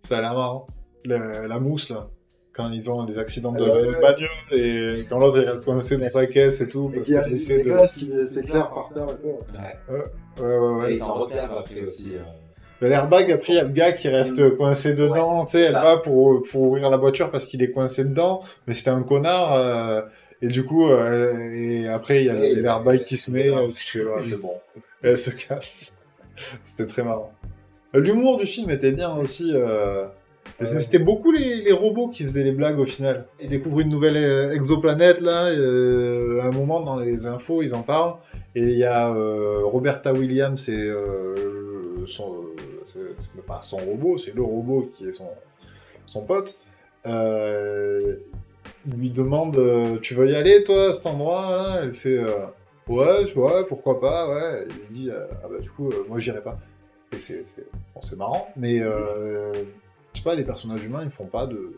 Ça 0.00 0.18
a 0.18 0.20
l'air 0.22 0.34
marrant. 0.34 0.66
La 1.06 1.58
mousse, 1.58 1.90
là. 1.90 2.08
Quand 2.54 2.70
ils 2.70 2.88
ont 2.90 3.02
des 3.04 3.18
accidents 3.18 3.50
de 3.52 3.62
ouais. 3.64 4.00
bagnole 4.00 4.28
et 4.52 5.04
quand 5.08 5.18
l'autre 5.18 5.40
reste 5.40 5.64
coincé 5.64 5.96
dans 5.96 6.08
sa 6.08 6.26
caisse 6.26 6.60
et 6.60 6.68
tout. 6.68 6.88
Parce 6.94 7.08
Il 7.08 7.14
y 7.14 7.16
a 7.16 7.22
qu'il 7.24 7.32
des 7.32 7.36
essaie 7.36 7.62
de. 7.62 7.98
qui 7.98 8.26
s'éclairent 8.28 8.70
par 8.70 8.90
terre 8.94 9.06
et 9.08 9.20
tout. 9.20 9.36
Ouais. 9.58 9.96
Ouais, 9.96 10.44
ouais, 10.46 10.58
ouais. 10.84 10.90
Et 10.90 10.94
ils 10.94 10.98
s'en 11.00 11.14
resservent 11.14 11.58
après 11.58 11.80
aussi. 11.80 12.12
euh. 12.14 12.20
Mais 12.80 12.88
L'airbag, 12.88 13.30
après, 13.32 13.52
il 13.54 13.56
y 13.56 13.58
a 13.60 13.64
le 13.64 13.70
gars 13.70 13.92
qui 13.92 14.08
reste 14.08 14.56
coincé 14.56 14.94
dedans. 14.94 15.44
tu 15.44 15.52
sais, 15.52 15.60
elle 15.62 15.72
ça. 15.72 15.82
va 15.82 15.96
pour, 15.98 16.42
pour 16.42 16.62
ouvrir 16.62 16.90
la 16.90 16.96
voiture 16.96 17.30
parce 17.30 17.46
qu'il 17.46 17.62
est 17.62 17.70
coincé 17.70 18.04
dedans. 18.04 18.42
Mais 18.66 18.74
c'était 18.74 18.90
un 18.90 19.02
connard. 19.02 19.54
euh, 19.54 20.02
et 20.42 20.48
du 20.48 20.64
coup, 20.64 20.88
euh, 20.90 21.32
et 21.38 21.88
après, 21.88 22.20
il 22.22 22.26
y 22.26 22.30
a 22.30 22.34
l'airbag 22.34 23.02
qui 23.02 23.16
se 23.16 23.30
met. 23.30 23.48
euh, 23.48 23.68
c'est 23.70 24.04
ouais, 24.04 24.22
c'est 24.22 24.40
bon. 24.40 24.52
Et 25.02 25.08
elle 25.08 25.16
se 25.18 25.30
casse. 25.30 26.02
C'était 26.62 26.86
très 26.86 27.02
marrant. 27.02 27.32
L'humour 27.94 28.36
du 28.36 28.44
film 28.46 28.70
était 28.70 28.92
bien 28.92 29.14
aussi. 29.16 29.52
Ouais. 30.60 30.64
C'était 30.66 31.00
beaucoup 31.00 31.32
les, 31.32 31.72
robots 31.72 32.08
qui 32.08 32.22
faisaient 32.22 32.44
les 32.44 32.52
blagues 32.52 32.78
au 32.78 32.84
final. 32.84 33.26
Ils 33.40 33.48
découvrent 33.48 33.80
une 33.80 33.88
nouvelle 33.88 34.16
euh, 34.16 34.52
exoplanète 34.54 35.20
là. 35.20 35.46
euh, 35.46 36.40
à 36.40 36.46
un 36.46 36.52
moment 36.52 36.80
dans 36.80 36.96
les 36.96 37.26
infos, 37.26 37.62
ils 37.62 37.74
en 37.74 37.82
parlent. 37.82 38.14
Et 38.54 38.62
il 38.62 38.78
y 38.78 38.84
a 38.84 39.12
euh, 39.12 39.62
Roberta 39.64 40.12
Williams, 40.12 40.60
c'est 40.62 40.88
pas 43.46 43.62
son 43.62 43.78
robot, 43.78 44.16
c'est 44.16 44.34
le 44.34 44.42
robot 44.42 44.92
qui 44.94 45.06
est 45.08 45.12
son, 46.06 46.22
pote. 46.22 46.56
Il 47.04 48.92
lui 48.96 49.10
demande 49.10 49.58
Tu 50.02 50.14
veux 50.14 50.30
y 50.30 50.36
aller 50.36 50.62
toi 50.62 50.88
à 50.88 50.92
cet 50.92 51.06
endroit 51.06 51.80
Elle 51.82 51.94
fait 51.94 52.20
Ouais, 52.86 53.24
vois, 53.34 53.66
pourquoi 53.66 53.98
pas, 53.98 54.28
ouais. 54.28 54.66
Il 54.68 54.74
lui 54.74 55.04
dit 55.04 55.10
Ah 55.42 55.48
bah 55.48 55.58
du 55.58 55.70
coup, 55.70 55.90
moi 56.08 56.20
j'irai 56.20 56.42
pas. 56.42 56.58
Et 57.12 57.18
c'est 57.18 57.44
c'est- 57.44 58.16
marrant, 58.16 58.48
mais 58.56 58.80
je 60.14 60.18
sais 60.20 60.24
pas, 60.24 60.34
les 60.34 60.44
personnages 60.44 60.84
humains 60.84 61.02
ils 61.04 61.10
font 61.10 61.26
pas 61.26 61.46
de, 61.46 61.72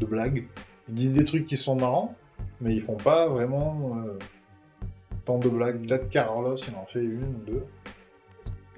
de 0.00 0.06
blagues. 0.06 0.48
Ils 0.88 0.94
disent 0.94 1.12
des 1.12 1.24
trucs 1.24 1.44
qui 1.46 1.56
sont 1.56 1.76
marrants, 1.76 2.14
mais 2.60 2.74
ils 2.74 2.82
font 2.82 2.96
pas 2.96 3.28
vraiment 3.28 3.98
euh, 4.04 4.18
tant 5.24 5.38
de 5.38 5.48
blagues. 5.48 5.86
Peut-être 5.86 6.08
Carlos 6.10 6.56
il 6.56 6.74
en 6.74 6.86
fait 6.86 7.02
une 7.04 7.22
ou 7.22 7.44
deux. 7.46 7.64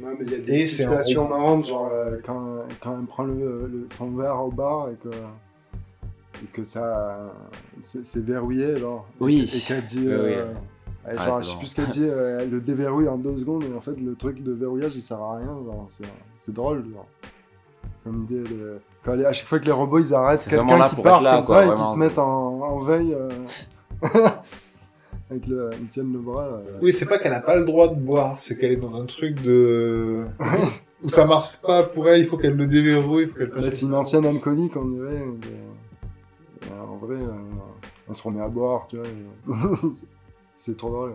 Non, 0.00 0.10
mais 0.18 0.24
il 0.26 0.32
y 0.32 0.34
a 0.34 0.38
des 0.38 0.66
situations 0.66 1.28
marrantes, 1.28 1.66
genre 1.66 1.88
euh, 1.92 2.18
quand, 2.24 2.64
quand 2.80 2.98
elle 2.98 3.06
prend 3.06 3.22
le, 3.22 3.66
le- 3.68 3.86
son 3.92 4.10
verre 4.10 4.40
au 4.44 4.50
bar 4.50 4.90
et 4.90 4.96
que, 4.96 5.08
et 6.42 6.46
que 6.52 6.64
ça 6.64 7.32
c'est 7.80 8.24
verrouillé, 8.24 8.76
genre. 8.76 9.06
Oui. 9.20 9.48
Et 9.54 9.60
qu'elle 9.60 9.84
dit. 9.84 10.00
Oui, 10.00 10.06
oui. 10.14 10.34
euh, 10.34 10.52
elle- 11.06 11.16
Ah, 11.16 11.26
genre, 11.26 11.36
c'est 11.36 11.42
je 11.44 11.48
sais 11.48 11.52
bon. 11.54 11.58
plus 11.60 11.66
ce 11.68 11.76
qu'elle 11.76 11.88
dit, 11.90 12.04
elle 12.06 12.50
le 12.50 12.60
déverrouille 12.60 13.08
en 13.08 13.16
deux 13.18 13.36
secondes, 13.36 13.62
et 13.64 13.72
en 13.72 13.80
fait, 13.80 13.94
le 13.98 14.14
truc 14.16 14.42
de 14.42 14.50
verrouillage 14.52 14.96
il 14.96 15.00
sert 15.00 15.20
à 15.22 15.36
rien, 15.38 15.56
c'est 16.36 16.52
drôle, 16.52 16.84
genre. 16.92 17.06
Comme 18.04 18.22
idée 18.24 18.42
de. 18.42 18.78
Quand 19.02 19.14
les- 19.14 19.24
à 19.24 19.32
chaque 19.32 19.46
fois 19.48 19.58
que 19.58 19.64
les 19.64 19.72
robots 19.72 19.98
ils 19.98 20.14
arrêtent 20.14 20.46
quelqu'un 20.48 20.86
qui 20.88 20.96
part 21.02 21.22
là, 21.22 21.36
comme 21.36 21.44
quoi, 21.46 21.66
ça 21.66 21.66
et 21.66 21.74
qui 21.74 21.82
se 21.92 21.96
mettent 21.96 22.18
en, 22.18 22.60
en 22.60 22.78
veille. 22.80 23.14
euh, 23.14 23.28
Avec 25.30 25.46
le, 25.46 25.70
ils 25.80 25.88
tiennent 25.88 26.12
le 26.12 26.18
bras. 26.18 26.46
là. 26.46 26.58
Oui, 26.82 26.92
c'est 26.92 27.06
pas 27.06 27.18
qu'elle 27.18 27.32
a 27.32 27.40
pas 27.40 27.56
le 27.56 27.64
droit 27.64 27.88
de 27.88 27.94
boire, 27.94 28.38
c'est 28.38 28.58
qu'elle 28.58 28.72
est 28.72 28.76
dans 28.76 29.00
un 29.00 29.06
truc 29.06 29.40
de. 29.42 30.24
où 31.02 31.08
ça 31.08 31.24
marche 31.24 31.56
pas 31.62 31.82
pour 31.82 32.08
elle, 32.08 32.20
il 32.20 32.26
faut 32.26 32.36
qu'elle 32.36 32.56
le 32.56 32.66
déverrouille, 32.66 33.24
il 33.24 33.28
faut 33.30 33.34
qu'elle 33.38 33.48
Là, 33.48 33.62
fasse. 33.62 33.74
c'est 33.74 33.86
une 33.86 33.94
ancienne 33.94 34.26
alcoolique, 34.26 34.76
on 34.76 34.84
dirait. 34.84 35.16
et, 35.16 36.70
euh, 36.70 36.82
en 36.82 36.96
vrai, 36.96 37.16
euh, 37.16 37.32
elle 38.08 38.14
se 38.14 38.22
remet 38.22 38.42
à 38.42 38.48
boire, 38.48 38.86
tu 38.88 38.96
vois. 38.98 39.06
et- 39.06 39.48
c'est 40.58 40.76
trop 40.76 40.90
drôle. 40.90 41.14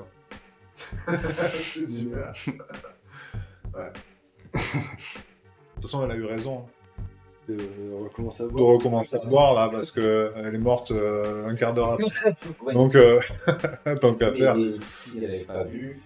c'est 1.64 1.88
super. 1.88 2.34
ouais. 3.76 3.92
De 4.54 4.60
toute 5.76 5.84
façon, 5.84 6.04
elle 6.04 6.12
a 6.12 6.16
eu 6.16 6.26
raison 6.26 6.66
Euh, 7.54 7.58
de 7.58 8.47
boire. 8.52 8.74
recommencer 8.74 9.16
à 9.16 9.20
boire 9.26 9.54
là 9.54 9.70
parce 9.70 9.91
que 9.91 10.32
elle 10.36 10.56
est 10.56 10.60
morte 10.60 10.91
euh, 10.91 11.47
un 11.47 11.56
quart 11.56 11.74
d'heure 11.74 11.93
après. 11.93 12.36
Ouais. 12.64 12.74
Donc, 12.74 12.95
euh, 12.95 13.20
tant 14.02 14.14
qu'à 14.14 14.34
faire. 14.34 14.56
Si 14.78 15.24
elle 15.24 15.32
avait 15.32 15.43
pas 15.43 15.64
vu, 15.64 16.02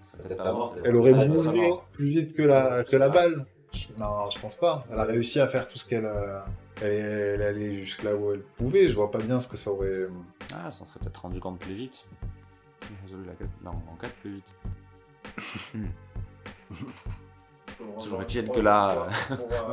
ça 0.00 0.18
serait 0.18 0.28
peut-être 0.28 0.42
pas 0.44 0.52
morte. 0.52 0.78
Elle 0.84 0.96
aurait 0.96 1.14
bougé 1.26 1.72
plus 1.92 2.06
vite 2.06 2.34
que 2.34 2.42
la, 2.42 2.84
que 2.84 2.96
la 2.96 3.08
balle. 3.08 3.44
Je- 3.72 3.88
Non, 3.98 4.30
je 4.30 4.38
pense 4.38 4.56
pas. 4.56 4.84
Elle 4.90 4.98
a 4.98 5.04
réussi 5.04 5.40
à 5.40 5.46
faire 5.46 5.68
tout 5.68 5.76
ce 5.78 5.84
qu'elle. 5.86 6.06
euh, 6.06 6.38
Elle, 6.80 6.90
elle 6.92 7.40
est 7.40 7.46
allée 7.46 7.82
jusque 7.82 8.02
là 8.02 8.14
où 8.14 8.32
elle 8.32 8.42
pouvait. 8.56 8.88
Je 8.88 8.94
vois 8.94 9.10
pas 9.10 9.20
bien 9.20 9.38
ce 9.40 9.48
que 9.48 9.56
ça 9.56 9.70
aurait. 9.70 10.06
Ah, 10.54 10.70
s'en 10.70 10.84
serait 10.84 11.00
peut-être 11.00 11.20
rendu 11.22 11.40
compte 11.40 11.58
plus 11.58 11.74
vite. 11.74 12.06
Résolu 13.02 13.24
la 13.26 13.32
quête 13.34 13.48
non, 13.64 13.72
en 13.72 13.96
4 14.00 14.12
plus 14.14 14.34
vite. 14.34 14.54
Toujours 18.00 18.22
est-il 18.22 18.48
que 18.48 18.60
là, 18.60 19.06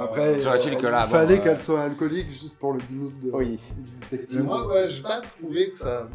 Après, 0.02 0.36
Toujours 0.38 0.54
est-il 0.56 0.76
euh, 0.76 0.80
que 0.82 0.88
là, 0.88 1.04
il 1.06 1.06
bon, 1.06 1.12
fallait 1.12 1.40
euh, 1.40 1.44
qu'elle 1.44 1.62
soit 1.62 1.82
alcoolique 1.84 2.28
juste 2.32 2.58
pour 2.60 2.74
le 2.74 2.80
gimmick 2.80 3.20
de, 3.20 3.32
Oui. 3.32 3.56
du 3.78 3.92
Mais 4.12 4.18
détective. 4.18 4.44
moi, 4.44 4.68
ouais, 4.68 4.90
j'ai 4.90 5.02
pas 5.04 5.22
trouvé 5.22 5.70
que 5.72 5.78
ça 5.78 6.08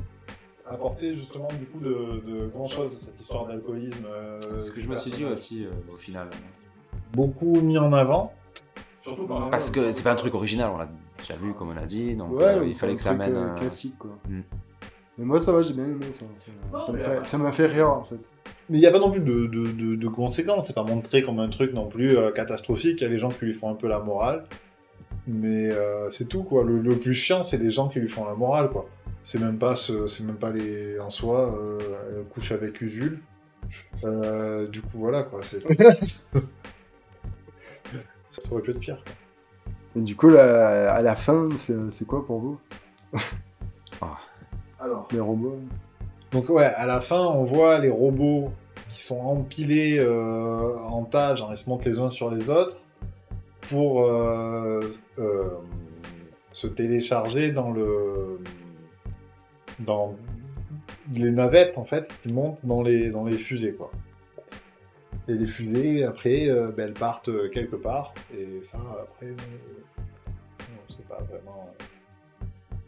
apportait 0.71 1.17
justement 1.17 1.49
du 1.59 1.65
coup 1.67 1.81
de, 1.81 2.23
de 2.27 2.47
grand 2.49 2.69
chose 2.69 2.97
cette 2.99 3.19
histoire 3.19 3.47
d'alcoolisme. 3.47 4.05
euh, 4.07 4.39
C'est 4.41 4.59
ce 4.59 4.71
que 4.73 4.81
je 4.83 4.89
me 4.89 4.97
suis 4.97 5.11
dit 5.11 5.25
aussi 5.25 5.65
euh, 5.65 5.71
au 5.87 5.91
final. 5.97 6.29
Beaucoup 7.13 7.61
mis 7.61 7.79
en 7.79 7.93
avant. 7.93 8.33
Surtout 9.03 9.27
par 9.27 9.51
Parce 9.51 9.71
que 9.71 9.91
c'est 9.91 10.03
pas 10.03 10.13
un 10.13 10.17
truc 10.17 10.35
original, 10.35 10.71
on 10.75 10.77
l'a 10.77 10.89
déjà 11.19 11.37
vu 11.37 11.55
comme 11.55 11.71
on 11.71 11.77
a 11.77 11.87
dit, 11.87 12.15
donc 12.15 12.33
Ouais, 12.33 12.45
euh, 12.59 12.67
il 12.67 12.75
fallait 12.75 12.95
que 12.95 13.01
ça 13.01 13.11
truc, 13.11 13.23
amène. 13.23 13.37
euh, 13.39 13.53
un- 13.53 13.55
classique, 13.55 13.97
quoi. 13.99 14.11
Mm. 14.29 14.41
Mais 15.17 15.25
moi, 15.25 15.41
ça 15.41 15.51
va, 15.53 15.63
j'ai 15.63 15.73
bien 15.73 15.85
aimé 15.87 16.07
ça. 16.13 16.27
Ça- 16.71 16.83
Ça 16.83 16.93
m'a 16.93 16.99
fait, 16.99 17.27
ça 17.27 17.39
m'a 17.39 17.53
fait 17.53 17.67
rire, 17.67 17.91
en 17.91 18.05
fait. 18.05 18.31
Mais 18.71 18.77
il 18.79 18.81
n'y 18.81 18.87
a 18.87 18.91
pas 18.91 18.99
non 18.99 19.11
plus 19.11 19.21
de, 19.21 19.47
de, 19.47 19.73
de, 19.73 19.95
de 19.97 20.09
conséquences. 20.09 20.67
C'est 20.67 20.75
pas 20.75 20.83
montré 20.85 21.23
comme 21.23 21.39
un 21.39 21.49
truc 21.49 21.73
non 21.73 21.87
plus 21.89 22.17
euh, 22.17 22.31
catastrophique. 22.31 23.01
Il 23.01 23.05
y 23.05 23.07
a 23.07 23.11
les 23.11 23.17
gens 23.19 23.31
qui 23.31 23.45
lui 23.47 23.55
font 23.55 23.71
un 23.71 23.75
peu 23.75 23.89
la 23.89 23.99
morale. 24.01 24.45
Mais 25.27 25.71
euh, 25.73 26.09
c'est 26.11 26.27
tout, 26.29 26.43
quoi. 26.43 26.65
Le, 26.65 26.79
le 26.81 26.97
plus 26.99 27.15
chiant, 27.15 27.43
c'est 27.43 27.57
les 27.59 27.71
gens 27.71 27.89
qui 27.89 27.99
lui 28.01 28.09
font 28.09 28.25
la 28.27 28.35
morale, 28.35 28.71
quoi. 28.71 28.87
C'est 29.23 29.39
même 29.41 29.59
pas, 29.59 29.75
ce, 29.75 30.07
c'est 30.07 30.23
même 30.25 30.37
pas 30.37 30.51
les, 30.51 30.99
en 31.01 31.11
soi, 31.11 31.55
euh, 31.59 31.79
elle 32.19 32.25
couche 32.25 32.53
avec 32.53 32.81
Usul. 32.81 33.21
Euh, 34.05 34.67
du 34.67 34.81
coup, 34.81 34.99
voilà, 34.99 35.23
quoi. 35.25 35.43
C'est... 35.43 35.61
ça 38.29 38.53
aurait 38.53 38.63
pu 38.63 38.71
être 38.71 38.81
pire. 38.81 39.03
quoi. 39.05 39.13
Et 39.97 40.01
du 40.03 40.15
coup, 40.17 40.29
là, 40.31 40.93
à 40.95 41.03
la 41.03 41.17
fin, 41.17 41.49
c'est 41.57 41.75
c'est 41.91 42.07
quoi 42.07 42.25
pour 42.27 42.41
vous? 42.41 42.59
Alors, 44.81 45.09
Les 45.13 45.21
robots 45.21 45.59
Donc 46.33 46.51
ouais, 46.51 46.65
à 46.65 46.87
la 46.87 47.01
fin, 47.01 47.25
on 47.25 47.45
voit 47.45 47.79
les 47.79 47.89
robots 47.89 48.51
qui 48.89 49.03
sont 49.03 49.21
empilés 49.21 49.99
euh, 49.99 50.77
en 50.77 51.05
tas, 51.05 51.35
genre 51.35 51.53
ils 51.53 51.59
se 51.59 51.69
montent 51.69 51.85
les 51.85 51.99
uns 52.01 52.11
sur 52.11 52.31
les 52.31 52.49
autres, 52.51 52.85
pour 53.63 54.05
euh, 54.05 54.81
euh, 55.19 55.51
se 56.53 56.67
télécharger 56.67 57.51
dans 57.53 57.71
le 57.71 58.41
dans 59.81 60.15
les 61.15 61.31
navettes 61.31 61.79
en 61.79 61.85
fait 61.85 62.11
qui 62.23 62.33
montent 62.33 62.59
dans 62.65 62.83
les 62.83 63.11
dans 63.11 63.25
les 63.25 63.39
fusées 63.39 63.73
quoi. 63.73 63.91
Et 65.29 65.35
les 65.35 65.47
fusées 65.47 66.05
après, 66.05 66.47
ben, 66.49 66.87
elles 66.87 66.95
partent 66.95 67.31
quelque 67.51 67.77
part 67.77 68.15
et 68.35 68.63
ça 68.63 68.79
après, 69.03 69.35
on 70.89 70.93
sait 70.93 71.03
pas 71.07 71.19
vraiment. 71.31 71.69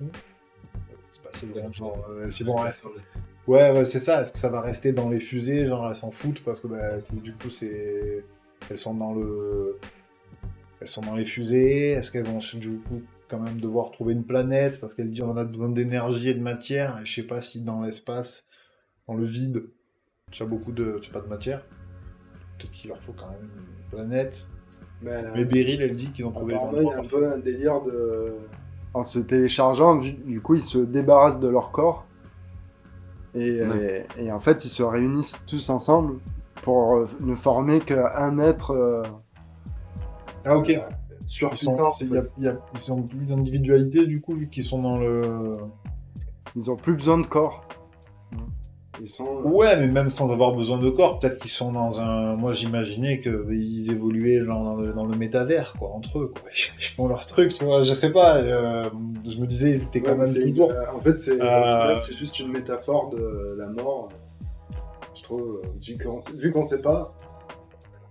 euh, 0.00 0.06
C'est 1.10 1.22
pas 1.22 1.30
si 1.32 1.44
bon, 1.44 1.70
genre, 1.70 2.06
si 2.28 2.44
bon 2.44 2.56
reste. 2.56 2.86
Ouais, 3.50 3.72
ouais, 3.72 3.84
c'est 3.84 3.98
ça. 3.98 4.20
Est-ce 4.20 4.30
que 4.32 4.38
ça 4.38 4.48
va 4.48 4.60
rester 4.60 4.92
dans 4.92 5.08
les 5.08 5.18
fusées 5.18 5.66
Genre, 5.66 5.88
elles 5.88 5.96
s'en 5.96 6.12
foutent 6.12 6.40
parce 6.44 6.60
que 6.60 6.68
bah, 6.68 6.98
du 7.14 7.34
coup, 7.34 7.50
c'est. 7.50 8.24
Elles 8.70 8.76
sont 8.76 8.94
dans 8.94 9.12
le. 9.12 9.76
Elles 10.80 10.86
sont 10.86 11.00
dans 11.00 11.16
les 11.16 11.24
fusées. 11.24 11.90
Est-ce 11.90 12.12
qu'elles 12.12 12.28
vont 12.28 12.38
du 12.54 12.78
coup 12.78 13.02
quand 13.28 13.40
même 13.40 13.60
devoir 13.60 13.90
trouver 13.90 14.12
une 14.12 14.22
planète 14.22 14.78
parce 14.78 14.94
qu'elle 14.94 15.10
dit 15.10 15.22
on 15.22 15.36
a 15.36 15.42
besoin 15.42 15.68
d'énergie 15.68 16.28
et 16.28 16.34
de 16.34 16.40
matière? 16.40 17.00
Et 17.02 17.04
je 17.04 17.12
sais 17.12 17.26
pas 17.26 17.42
si 17.42 17.64
dans 17.64 17.82
l'espace, 17.82 18.46
dans 19.08 19.14
le 19.14 19.24
vide, 19.24 19.64
tu 20.30 20.44
as 20.44 20.46
beaucoup 20.46 20.70
de, 20.70 20.98
tu 21.00 21.08
sais 21.08 21.12
pas 21.12 21.20
de 21.20 21.26
matière. 21.26 21.66
Peut-être 22.56 22.70
qu'il 22.70 22.90
leur 22.90 23.02
faut 23.02 23.14
quand 23.18 23.30
même 23.30 23.42
une 23.42 23.88
planète. 23.90 24.48
Mais, 25.02 25.24
Mais 25.34 25.44
Beryl, 25.44 25.82
elle 25.82 25.96
dit 25.96 26.12
qu'ils 26.12 26.24
ont 26.24 26.30
trouvé 26.30 26.54
il 26.54 26.84
y 26.84 26.88
a 26.88 26.98
un 26.98 27.04
peu 27.04 27.32
un 27.32 27.38
délire 27.38 27.82
de. 27.82 28.32
En 28.94 29.02
se 29.02 29.18
téléchargeant, 29.18 29.96
du 29.96 30.40
coup, 30.40 30.54
ils 30.54 30.62
se 30.62 30.78
débarrassent 30.78 31.40
de 31.40 31.48
leur 31.48 31.72
corps. 31.72 32.06
Et, 33.34 33.62
Ouais. 33.62 34.06
et, 34.18 34.24
et 34.26 34.32
en 34.32 34.40
fait, 34.40 34.64
ils 34.64 34.68
se 34.68 34.82
réunissent 34.82 35.40
tous 35.46 35.70
ensemble 35.70 36.18
pour 36.62 36.96
euh, 36.96 37.08
ne 37.20 37.34
former 37.34 37.80
qu'un 37.80 38.38
être 38.38 38.72
euh, 38.72 39.02
Ah 40.44 40.56
ok. 40.56 40.78
sur 41.26 41.50
Ils, 41.52 41.56
sont, 41.56 41.90
c'est- 41.90 42.04
il 42.04 42.12
y 42.12 42.18
a- 42.18 42.22
il 42.38 42.44
y 42.44 42.48
a- 42.48 42.58
ils 42.74 42.92
ont 42.92 43.02
plus 43.02 43.24
d'individualité 43.26 44.06
du 44.06 44.20
coup 44.20 44.34
vu 44.34 44.48
qu'ils 44.48 44.62
sont 44.64 44.82
dans 44.82 44.98
le. 44.98 45.56
Ils 46.56 46.70
ont 46.70 46.76
plus 46.76 46.94
besoin 46.94 47.18
de 47.18 47.26
corps. 47.26 47.62
Ils 49.02 49.08
sont. 49.08 49.24
Ouais, 49.44 49.76
mais 49.78 49.86
même 49.86 50.10
sans 50.10 50.30
avoir 50.32 50.54
besoin 50.54 50.78
de 50.78 50.90
corps, 50.90 51.18
peut-être 51.18 51.38
qu'ils 51.38 51.50
sont 51.50 51.72
dans 51.72 52.00
un. 52.00 52.36
Moi, 52.36 52.52
j'imaginais 52.52 53.18
qu'ils 53.20 53.90
évoluaient 53.90 54.44
dans 54.44 54.74
le, 54.76 54.92
dans 54.92 55.06
le 55.06 55.16
métavers, 55.16 55.74
quoi, 55.78 55.88
entre 55.94 56.18
eux. 56.18 56.32
Quoi. 56.32 56.50
Ils 56.78 56.82
font 56.84 57.08
leur 57.08 57.24
truc, 57.26 57.52
tu 57.54 57.64
vois. 57.64 57.82
Je 57.82 57.94
sais 57.94 58.12
pas. 58.12 58.36
euh, 58.36 58.84
je 59.28 59.38
me 59.38 59.46
disais, 59.46 59.70
ils 59.70 59.82
étaient 59.84 60.00
quand 60.02 60.16
même 60.16 60.32
toujours. 60.34 60.70
euh, 60.70 60.84
en 60.94 61.00
fait, 61.00 61.18
c'est 61.18 61.40
Euh, 61.40 61.94
fait, 61.98 62.02
c'est 62.02 62.16
juste 62.16 62.38
une 62.40 62.48
métaphore 62.52 63.10
de 63.10 63.56
la 63.58 63.66
mort. 63.68 64.08
Je 65.16 65.22
trouve, 65.22 65.60
euh, 65.64 65.68
vu 65.86 65.96
qu'on 65.96 66.20
vu 66.36 66.52
qu'on 66.52 66.64
sait 66.64 66.78
pas. 66.82 67.14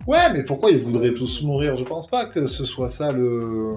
Ouais, 0.08 0.32
mais 0.34 0.44
pourquoi 0.44 0.72
ils 0.72 0.80
voudraient 0.80 1.14
tous 1.14 1.44
mourir? 1.44 1.76
Je 1.76 1.84
pense 1.84 2.08
pas 2.08 2.26
que 2.26 2.46
ce 2.48 2.66
soit 2.66 2.90
ça 2.90 3.12
le, 3.12 3.74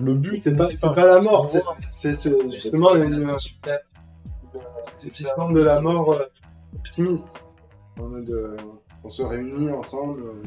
le 0.00 0.14
but. 0.14 0.38
C'est 0.38 0.56
pas, 0.56 0.64
pas 0.94 1.04
la 1.06 1.20
mort, 1.20 1.46
c'est 1.46 1.60
voit. 1.62 1.76
c'est 1.90 2.14
ce- 2.14 2.50
justement 2.50 2.94
une, 2.94 3.26
de 5.52 5.60
la 5.60 5.80
mort 5.80 6.12
euh, 6.14 6.18
optimiste. 6.76 7.30
En 7.98 8.04
mode, 8.04 8.30
euh, 8.30 8.56
on 9.04 9.08
se 9.08 9.22
réunit 9.22 9.70
ensemble. 9.70 10.22
euh, 10.22 10.42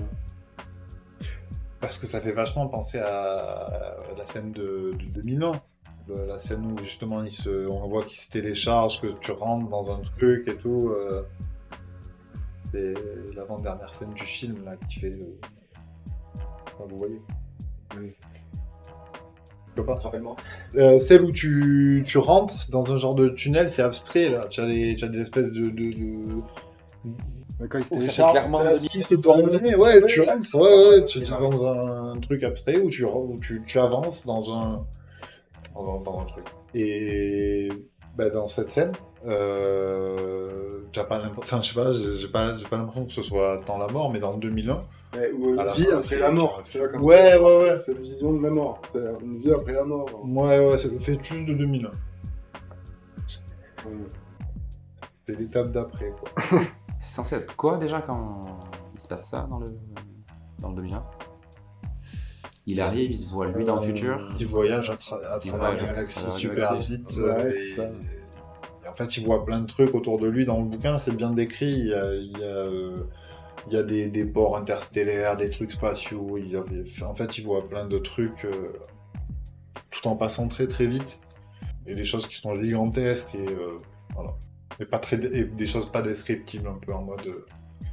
Parce 1.80 1.98
que 1.98 2.06
ça 2.08 2.22
fait 2.22 2.32
vachement 2.34 2.68
penser 2.68 3.00
à 3.00 3.98
la 4.18 4.26
scène 4.26 4.52
de, 4.52 4.94
de 5.00 5.06
2001. 5.06 5.52
Le- 6.08 6.26
La 6.26 6.40
scène 6.40 6.66
où 6.72 6.78
justement 6.84 7.22
il 7.24 7.30
se, 7.30 7.68
on 7.68 7.88
voit 7.88 8.04
qu'il 8.04 8.20
se 8.20 8.30
télécharge, 8.30 9.02
que 9.02 9.08
tu 9.08 9.32
rentres 9.32 9.70
dans 9.70 9.92
un 9.92 10.00
truc 10.02 10.48
et 10.48 10.58
tout. 10.58 10.90
euh, 10.90 11.24
C'est 12.72 12.94
l'avant-dernière 13.36 13.94
scène 13.94 14.14
du 14.14 14.24
film 14.24 14.64
là 14.64 14.76
qui 14.90 15.00
fait. 15.02 15.12
euh, 15.12 15.40
enfin, 16.66 16.86
vous 16.90 16.98
voyez 16.98 17.22
Oui. 17.98 18.14
Je 19.78 19.82
pas. 19.82 19.96
Rappelle-moi. 19.96 20.36
Euh, 20.76 20.98
celle 20.98 21.22
où 21.24 21.32
tu, 21.32 22.04
tu 22.06 22.18
rentres 22.18 22.70
dans 22.70 22.94
un 22.94 22.98
genre 22.98 23.16
de 23.16 23.30
tunnel, 23.30 23.70
c'est 23.70 23.82
abstrait 23.82 24.30
là. 24.30 24.48
Tu 24.50 24.60
as, 24.62 24.66
des- 24.66 24.96
tu 24.96 25.06
as 25.06 25.08
des 25.08 25.20
espèces 25.20 25.52
de. 25.52 25.66
de, 25.70 25.92
de- 25.94 26.42
mais 27.60 27.68
quand 27.68 27.78
ils 27.80 27.86
se 27.86 27.94
Oh, 27.94 28.00
téléchargent, 28.00 28.32
clairement 28.34 28.62
Euh, 28.62 28.78
si 28.80 29.02
c'est 29.04 29.22
tourné, 29.22 29.76
ouais, 29.76 30.04
tu 30.06 30.20
Ouais, 30.22 30.26
rentres, 30.28 30.56
ouais, 30.56 30.90
ouais, 31.00 31.06
tu 31.06 31.20
es 31.20 31.22
dans 31.22 31.66
un 32.14 32.20
truc 32.20 32.44
abstrait 32.44 32.78
où 32.80 32.90
tu, 32.90 33.06
où 33.06 33.38
tu, 33.42 33.62
tu 33.68 33.80
avances 33.80 34.26
dans 34.26 34.52
un, 34.52 34.84
dans 35.76 35.96
un, 35.96 36.02
dans 36.02 36.20
un 36.22 36.26
truc. 36.26 36.46
Et 36.74 37.70
bah, 38.18 38.30
dans 38.30 38.48
cette 38.48 38.72
scène, 38.72 38.92
euh, 39.28 40.82
t'as 40.92 41.04
pas 41.04 41.20
l'impression, 41.20 41.58
enfin, 41.58 41.62
je 41.62 41.70
sais 41.70 41.76
pas, 41.76 41.94
j'ai 41.94 42.28
pas, 42.28 42.58
j'ai 42.58 42.66
pas 42.68 42.78
l'impression 42.78 43.06
que 43.06 43.12
ce 43.12 43.22
soit 43.22 43.62
dans 43.66 43.78
la 43.78 43.88
mort, 43.88 44.12
mais 44.12 44.20
dans 44.20 44.36
2001. 44.36 44.82
Mais, 45.16 45.32
ou 45.32 45.60
à 45.60 45.64
la 45.66 45.74
vie 45.74 45.84
fin, 45.84 45.90
après 45.92 46.02
c'est- 46.02 46.20
la 46.20 46.32
mort. 46.32 46.64
Ouais, 47.02 47.38
ouais, 47.38 47.64
ouais. 47.72 47.78
Cette 47.78 48.00
vision 48.00 48.34
de 48.34 48.44
la 48.44 48.50
mort. 48.50 48.82
Une 49.22 49.40
vie 49.40 49.52
après 49.54 49.74
la 49.74 49.84
mort. 49.84 50.08
Ouais, 50.26 50.68
ouais, 50.68 50.78
ça 50.78 50.90
fait 51.00 51.24
juste 51.24 51.46
de 51.48 51.54
2001. 51.54 51.90
Ouais. 53.86 53.92
C'était 55.10 55.40
l'étape 55.40 55.72
d'après, 55.72 56.12
quoi. 56.20 56.60
C'est 57.00 57.16
censé 57.16 57.36
être 57.36 57.56
quoi 57.56 57.78
déjà 57.78 58.02
quand 58.02 58.42
il 58.94 59.00
se 59.02 59.08
passe 59.08 59.28
ça 59.30 59.48
dans 59.50 59.58
le, 59.60 59.76
dans 60.60 60.70
le 60.70 60.76
2001 60.76 61.04
Il 62.68 62.80
arrive, 62.80 63.10
il 63.12 63.18
se 63.18 63.32
voit 63.34 63.48
lui 63.48 63.66
dans 63.66 63.78
le 63.80 63.88
futur. 63.88 64.30
Il 64.40 64.46
voyage 64.46 64.92
à, 64.92 64.96
tra- 64.96 65.24
à 65.24 65.40
Il 65.44 65.50
travers 65.50 65.74
la 65.74 65.84
galaxie 65.94 66.30
super 66.30 66.76
vite. 66.76 67.10
Ouais, 67.18 67.30
euh, 67.30 67.52
c'est 67.52 67.82
ça. 67.82 67.84
et, 67.86 68.86
et 68.86 68.88
en 68.88 68.94
fait, 68.94 69.18
il 69.18 69.26
voit 69.26 69.44
plein 69.44 69.62
de 69.62 69.66
trucs 69.66 69.96
autour 69.96 70.20
de 70.20 70.28
lui 70.28 70.46
dans 70.46 70.60
le 70.60 70.66
bouquin, 70.66 70.98
c'est 71.00 71.16
bien 71.16 71.32
décrit. 71.32 71.72
Il 71.72 71.88
y 71.88 71.94
a, 71.94 72.14
il 72.14 72.38
y 72.38 72.44
a, 72.44 72.48
euh, 72.48 72.98
il 73.68 73.74
y 73.74 73.78
a 73.78 73.84
des, 73.84 74.08
des 74.08 74.26
ports 74.26 74.58
interstellaires, 74.58 75.38
des 75.38 75.50
trucs 75.50 75.72
spatiaux. 75.72 76.38
Il 76.38 76.50
y 76.50 76.58
en 77.04 77.16
fait, 77.16 77.38
il 77.38 77.44
voit 77.44 77.68
plein 77.68 77.86
de 77.86 77.98
trucs 77.98 78.46
euh, 78.46 78.74
tout 79.90 80.08
en 80.08 80.16
passant 80.16 80.48
très 80.48 80.68
très 80.68 80.88
vite. 80.88 81.20
Et 81.88 81.96
des 81.96 82.06
choses 82.06 82.28
qui 82.28 82.36
sont 82.36 82.56
gigantesques 82.62 83.36
et 83.36 83.48
euh, 83.48 83.78
voilà. 84.14 84.36
Mais 84.80 84.86
pas 84.86 85.00
très, 85.00 85.18
et 85.18 85.46
des 85.46 85.68
choses 85.68 85.92
pas 85.92 86.02
descriptibles, 86.02 86.68
un 86.68 86.80
peu 86.80 86.94
en 86.94 87.04
mode 87.04 87.26
euh, 87.28 87.46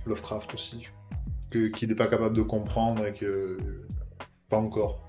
Lovecraft 0.07 0.55
aussi. 0.55 0.89
Qu'il 1.51 1.89
n'est 1.89 1.95
pas 1.95 2.07
capable 2.07 2.37
de 2.37 2.43
comprendre 2.43 3.05
et 3.07 3.13
que. 3.13 3.59
Pas 4.49 4.59
encore 4.59 5.05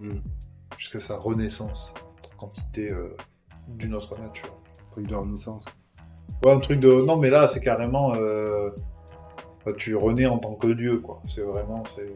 Hmm. 0.00 0.18
jusqu'à 0.76 0.98
sa 0.98 1.16
renaissance, 1.16 1.94
quantité 2.36 2.92
d'une 3.68 3.94
autre 3.94 4.18
nature. 4.18 4.52
Truc 4.90 5.06
de 5.06 5.14
renaissance. 5.14 5.64
Ouais, 6.44 6.50
un 6.52 6.58
truc 6.58 6.80
de. 6.80 7.02
Non, 7.02 7.16
mais 7.16 7.30
là, 7.30 7.46
c'est 7.46 7.60
carrément. 7.60 8.12
Tu 9.70 9.94
renais 9.96 10.26
en 10.26 10.38
tant 10.38 10.54
que 10.54 10.66
dieu, 10.72 10.98
quoi. 10.98 11.22
C'est 11.28 11.42
vraiment. 11.42 11.84
C'est... 11.84 12.12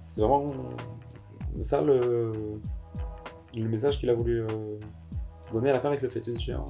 C'est 0.00 0.20
vraiment 0.22 0.52
ça 1.60 1.80
le, 1.80 2.32
le 3.54 3.68
message 3.68 3.98
qu'il 3.98 4.08
a 4.10 4.14
voulu 4.14 4.42
euh, 4.42 4.46
donner 5.52 5.70
à 5.70 5.74
la 5.74 5.80
fin 5.80 5.88
avec 5.88 6.02
le 6.02 6.08
fœtus 6.08 6.38
géant. 6.40 6.64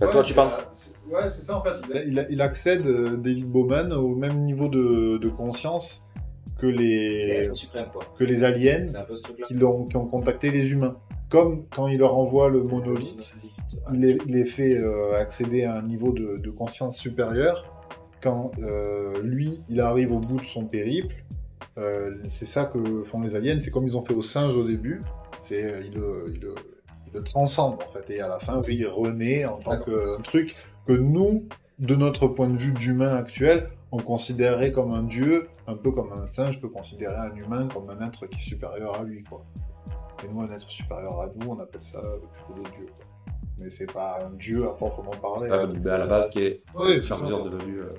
Enfin, 0.00 0.12
toi, 0.12 0.22
tu 0.22 0.34
penses 0.34 0.94
Ouais, 1.10 1.28
c'est 1.28 1.40
ça, 1.42 1.58
en 1.58 1.62
fait. 1.62 1.70
Il, 1.88 1.96
a- 1.96 2.04
il 2.04 2.18
a- 2.20 2.30
il 2.30 2.40
accède, 2.42 2.86
euh, 2.86 3.16
David 3.16 3.46
Bowman, 3.46 3.92
au 3.92 4.14
même 4.14 4.40
niveau 4.42 4.68
de, 4.68 5.16
de 5.18 5.28
conscience 5.28 6.02
que 6.58 6.66
les, 6.66 7.52
suprême 7.54 7.86
quoi. 7.92 8.02
que 8.18 8.24
les 8.24 8.44
aliens 8.44 8.84
un 8.94 9.02
peu 9.02 9.16
ce 9.16 9.22
truc-là. 9.22 9.46
qui, 9.46 9.62
ont 9.64 10.06
contacté 10.06 10.50
les 10.50 10.70
humains. 10.70 10.96
Comme 11.28 11.66
quand 11.74 11.88
il 11.88 11.98
leur 11.98 12.16
envoie 12.16 12.48
le 12.48 12.62
monolithe, 12.62 13.36
il 13.92 14.00
les, 14.00 14.18
il 14.26 14.34
les 14.34 14.44
fait 14.44 14.74
euh, 14.74 15.18
accéder 15.18 15.64
à 15.64 15.74
un 15.76 15.82
niveau 15.82 16.12
de, 16.12 16.36
de 16.38 16.50
conscience 16.50 16.96
supérieur. 16.96 17.75
Quand 18.26 18.50
euh, 18.60 19.22
lui, 19.22 19.62
il 19.68 19.80
arrive 19.80 20.10
au 20.12 20.18
bout 20.18 20.40
de 20.40 20.44
son 20.44 20.64
périple, 20.64 21.14
euh, 21.78 22.16
c'est 22.26 22.44
ça 22.44 22.64
que 22.64 23.04
font 23.04 23.20
les 23.20 23.36
aliens. 23.36 23.58
C'est 23.60 23.70
comme 23.70 23.86
ils 23.86 23.96
ont 23.96 24.04
fait 24.04 24.14
au 24.14 24.22
singe 24.22 24.56
au 24.56 24.64
début. 24.66 25.00
C'est 25.38 25.64
euh, 25.64 25.80
ils 25.86 25.94
le, 25.94 26.24
ils 26.34 26.40
ils 27.06 27.12
le 27.14 27.22
transcendent 27.22 27.78
en 27.86 27.92
fait. 27.92 28.10
Et 28.10 28.20
à 28.20 28.28
la 28.28 28.40
fin, 28.40 28.60
oui, 28.66 28.76
il 28.80 28.86
renaît 28.88 29.44
en 29.44 29.58
tant 29.58 29.78
qu'un 29.78 30.20
truc 30.24 30.56
que 30.86 30.92
nous, 30.94 31.44
de 31.78 31.94
notre 31.94 32.26
point 32.26 32.48
de 32.48 32.56
vue 32.56 32.72
d'humain 32.72 33.14
actuel, 33.14 33.68
on 33.92 33.98
considérerait 33.98 34.72
comme 34.72 34.92
un 34.92 35.04
dieu, 35.04 35.46
un 35.68 35.76
peu 35.76 35.92
comme 35.92 36.10
un 36.12 36.26
singe 36.26 36.60
peut 36.60 36.68
considérer 36.68 37.14
un 37.14 37.34
humain 37.36 37.68
comme 37.72 37.88
un 37.90 38.04
être 38.06 38.26
qui 38.26 38.40
est 38.40 38.42
supérieur 38.42 38.98
à 39.00 39.04
lui, 39.04 39.22
quoi. 39.22 39.44
Et 40.24 40.28
nous, 40.32 40.40
un 40.40 40.50
être 40.50 40.68
supérieur 40.68 41.20
à 41.20 41.26
nous, 41.36 41.50
on 41.52 41.60
appelle 41.60 41.82
ça 41.82 42.00
plutôt 42.32 42.60
des 42.62 42.70
dieux. 42.76 42.90
quoi. 42.96 43.04
Mais 43.58 43.70
c'est 43.70 43.90
pas 43.92 44.18
un 44.26 44.34
dieu 44.36 44.66
à 44.68 44.72
proprement 44.74 45.12
parler. 45.12 45.48
À 45.50 45.98
la 45.98 46.06
base, 46.06 46.28
qui 46.30 46.40
est 46.40 46.64
Ouais, 46.74 46.82
au 46.82 46.86
fur 46.86 46.94
et 46.94 46.98
à 46.98 47.02
c'est 47.02 47.22
mesure 47.24 47.50
devenu. 47.50 47.78
euh, 47.80 47.90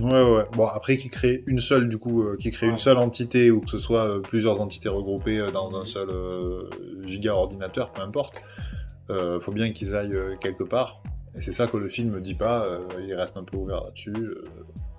Ouais, 0.00 0.22
ouais. 0.22 0.46
Bon, 0.52 0.66
après, 0.66 0.96
qui 0.96 1.10
crée 1.10 1.44
une 1.46 1.58
seule, 1.60 1.88
du 1.88 1.98
coup, 1.98 2.22
euh, 2.22 2.36
qui 2.38 2.50
crée 2.50 2.66
une 2.66 2.78
seule 2.78 2.96
entité, 2.98 3.50
ou 3.50 3.60
que 3.60 3.68
ce 3.70 3.78
soit 3.78 4.04
euh, 4.08 4.20
plusieurs 4.20 4.60
entités 4.60 4.88
regroupées 4.88 5.38
euh, 5.38 5.50
dans 5.50 5.74
un 5.76 5.84
seul 5.84 6.08
giga 7.04 7.34
ordinateur, 7.34 7.92
peu 7.92 8.02
importe, 8.02 8.34
faut 9.40 9.52
bien 9.52 9.70
qu'ils 9.72 9.94
aillent 9.94 10.16
quelque 10.40 10.64
part. 10.64 11.02
Et 11.34 11.42
c'est 11.42 11.52
ça 11.52 11.66
que 11.66 11.76
le 11.76 11.88
film 11.88 12.20
dit 12.20 12.34
pas, 12.34 12.66
il 13.06 13.14
reste 13.14 13.36
un 13.36 13.44
peu 13.44 13.58
ouvert 13.58 13.82
là-dessus, 13.84 14.14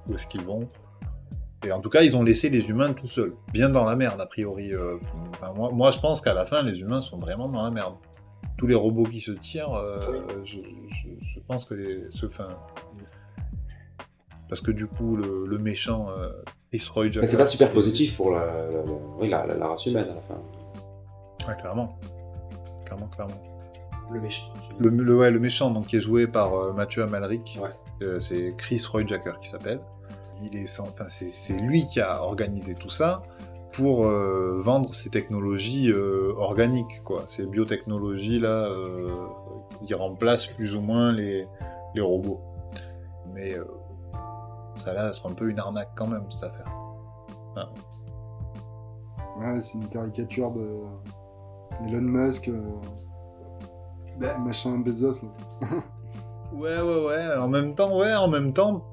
où 0.07 0.13
est-ce 0.13 0.27
qu'ils 0.27 0.43
vont. 0.43 0.67
Et 1.65 1.71
en 1.71 1.79
tout 1.79 1.89
cas, 1.89 2.01
ils 2.03 2.15
ont 2.15 2.21
laissé 2.23 2.49
les 2.49 2.69
humains 2.69 2.93
tout 2.93 3.07
seuls, 3.07 3.33
bien 3.53 3.69
dans 3.69 3.85
la 3.85 3.95
merde, 3.95 4.21
a 4.21 4.27
priori. 4.27 4.71
Enfin, 5.31 5.51
moi, 5.55 5.71
moi, 5.71 5.89
je 5.89 5.99
pense 5.99 6.21
qu'à 6.21 6.33
la 6.35 6.45
fin, 6.45 6.61
les 6.61 6.81
humains 6.81 7.01
sont 7.01 7.17
vraiment 7.17 7.47
dans 7.49 7.63
la 7.63 7.71
merde. 7.71 7.95
Tous 8.57 8.67
les 8.67 8.75
robots 8.75 9.03
qui 9.03 9.19
se 9.21 9.31
tirent, 9.31 9.73
je, 10.43 10.57
je- 10.59 11.25
je 11.35 11.39
pense 11.47 11.65
que 11.65 11.73
les, 11.73 12.05
ceux, 12.09 12.27
enfin, 12.27 12.49
parce 14.53 14.61
que 14.61 14.69
du 14.69 14.85
coup, 14.85 15.15
le, 15.15 15.47
le 15.47 15.57
méchant, 15.57 16.09
euh, 16.15 16.29
Chris 16.71 16.87
Roy 16.93 17.05
Mais 17.05 17.11
Jacques, 17.13 17.27
c'est 17.27 17.37
pas 17.37 17.45
super 17.47 17.71
positif 17.71 18.15
pour 18.15 18.29
la, 18.33 18.45
la- 18.45 18.71
la- 18.71 18.83
oui, 19.19 19.27
la, 19.27 19.47
la- 19.47 19.55
la 19.55 19.65
race 19.69 19.87
humaine 19.87 20.05
à 20.11 20.13
la 20.13 20.21
fin. 20.21 21.47
Ouais, 21.49 21.55
clairement. 21.59 21.97
Clairement, 22.85 23.07
clairement. 23.07 23.41
Le 24.11 24.21
méchant. 24.21 24.43
Le, 24.77 24.89
le- 24.89 25.15
ouais, 25.17 25.31
le 25.31 25.39
méchant, 25.39 25.71
donc, 25.71 25.87
qui 25.87 25.95
est 25.95 26.01
joué 26.01 26.27
par 26.27 26.53
euh, 26.53 26.71
Mathieu 26.71 27.01
Amalric, 27.01 27.57
Ouais. 27.59 27.69
euh, 28.03 28.19
c'est 28.19 28.53
Chris 28.55 28.79
Roy 28.91 29.07
Jacker 29.07 29.39
qui 29.39 29.49
s'appelle. 29.49 29.79
Il 30.43 30.55
est 30.55 30.67
sans- 30.67 30.83
enfin, 30.89 31.05
c'est, 31.07 31.29
c'est 31.29 31.57
lui 31.57 31.87
qui 31.87 31.99
a 31.99 32.21
organisé 32.21 32.75
tout 32.75 32.89
ça 32.91 33.23
pour 33.71 34.05
euh, 34.05 34.59
vendre 34.59 34.93
ces 34.93 35.09
technologies 35.09 35.91
euh, 35.91 36.31
organiques, 36.37 37.01
quoi. 37.03 37.23
Ces 37.25 37.47
biotechnologies 37.47 38.37
là 38.39 38.67
euh, 38.67 39.09
qui 39.83 39.95
remplacent 39.95 40.45
plus 40.45 40.75
ou 40.75 40.81
moins 40.81 41.11
les, 41.11 41.47
les 41.95 42.01
robots. 42.01 42.39
Mais 43.33 43.55
euh, 43.57 43.63
ça 44.75 44.91
a 44.91 44.93
l'air 44.93 45.05
d'être 45.05 45.29
un 45.29 45.33
peu 45.33 45.49
une 45.49 45.59
arnaque 45.59 45.91
quand 45.95 46.07
même 46.07 46.29
cette 46.29 46.43
affaire. 46.43 46.65
Ouais, 49.39 49.61
c'est 49.61 49.73
une 49.75 49.87
caricature 49.89 50.51
de 50.51 50.79
Elon 51.87 52.01
Musk, 52.01 52.47
euh, 52.49 52.61
Ben. 54.19 54.37
machin 54.39 54.77
Bezos. 54.79 55.25
Ouais, 56.53 56.79
ouais, 56.81 57.05
ouais. 57.05 57.35
En 57.37 57.47
même 57.47 57.73
temps, 57.73 57.97
ouais, 57.97 58.13
en 58.13 58.27
même 58.27 58.53
temps, 58.53 58.83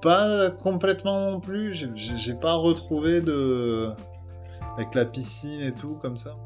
pas 0.00 0.50
complètement 0.50 1.30
non 1.32 1.40
plus. 1.40 1.74
J'ai- 1.94 2.34
pas 2.34 2.54
retrouvé 2.54 3.20
de. 3.20 3.90
Avec 4.76 4.94
la 4.94 5.04
piscine 5.04 5.60
et 5.60 5.74
tout, 5.74 5.96
comme 6.00 6.16
ça. 6.16 6.36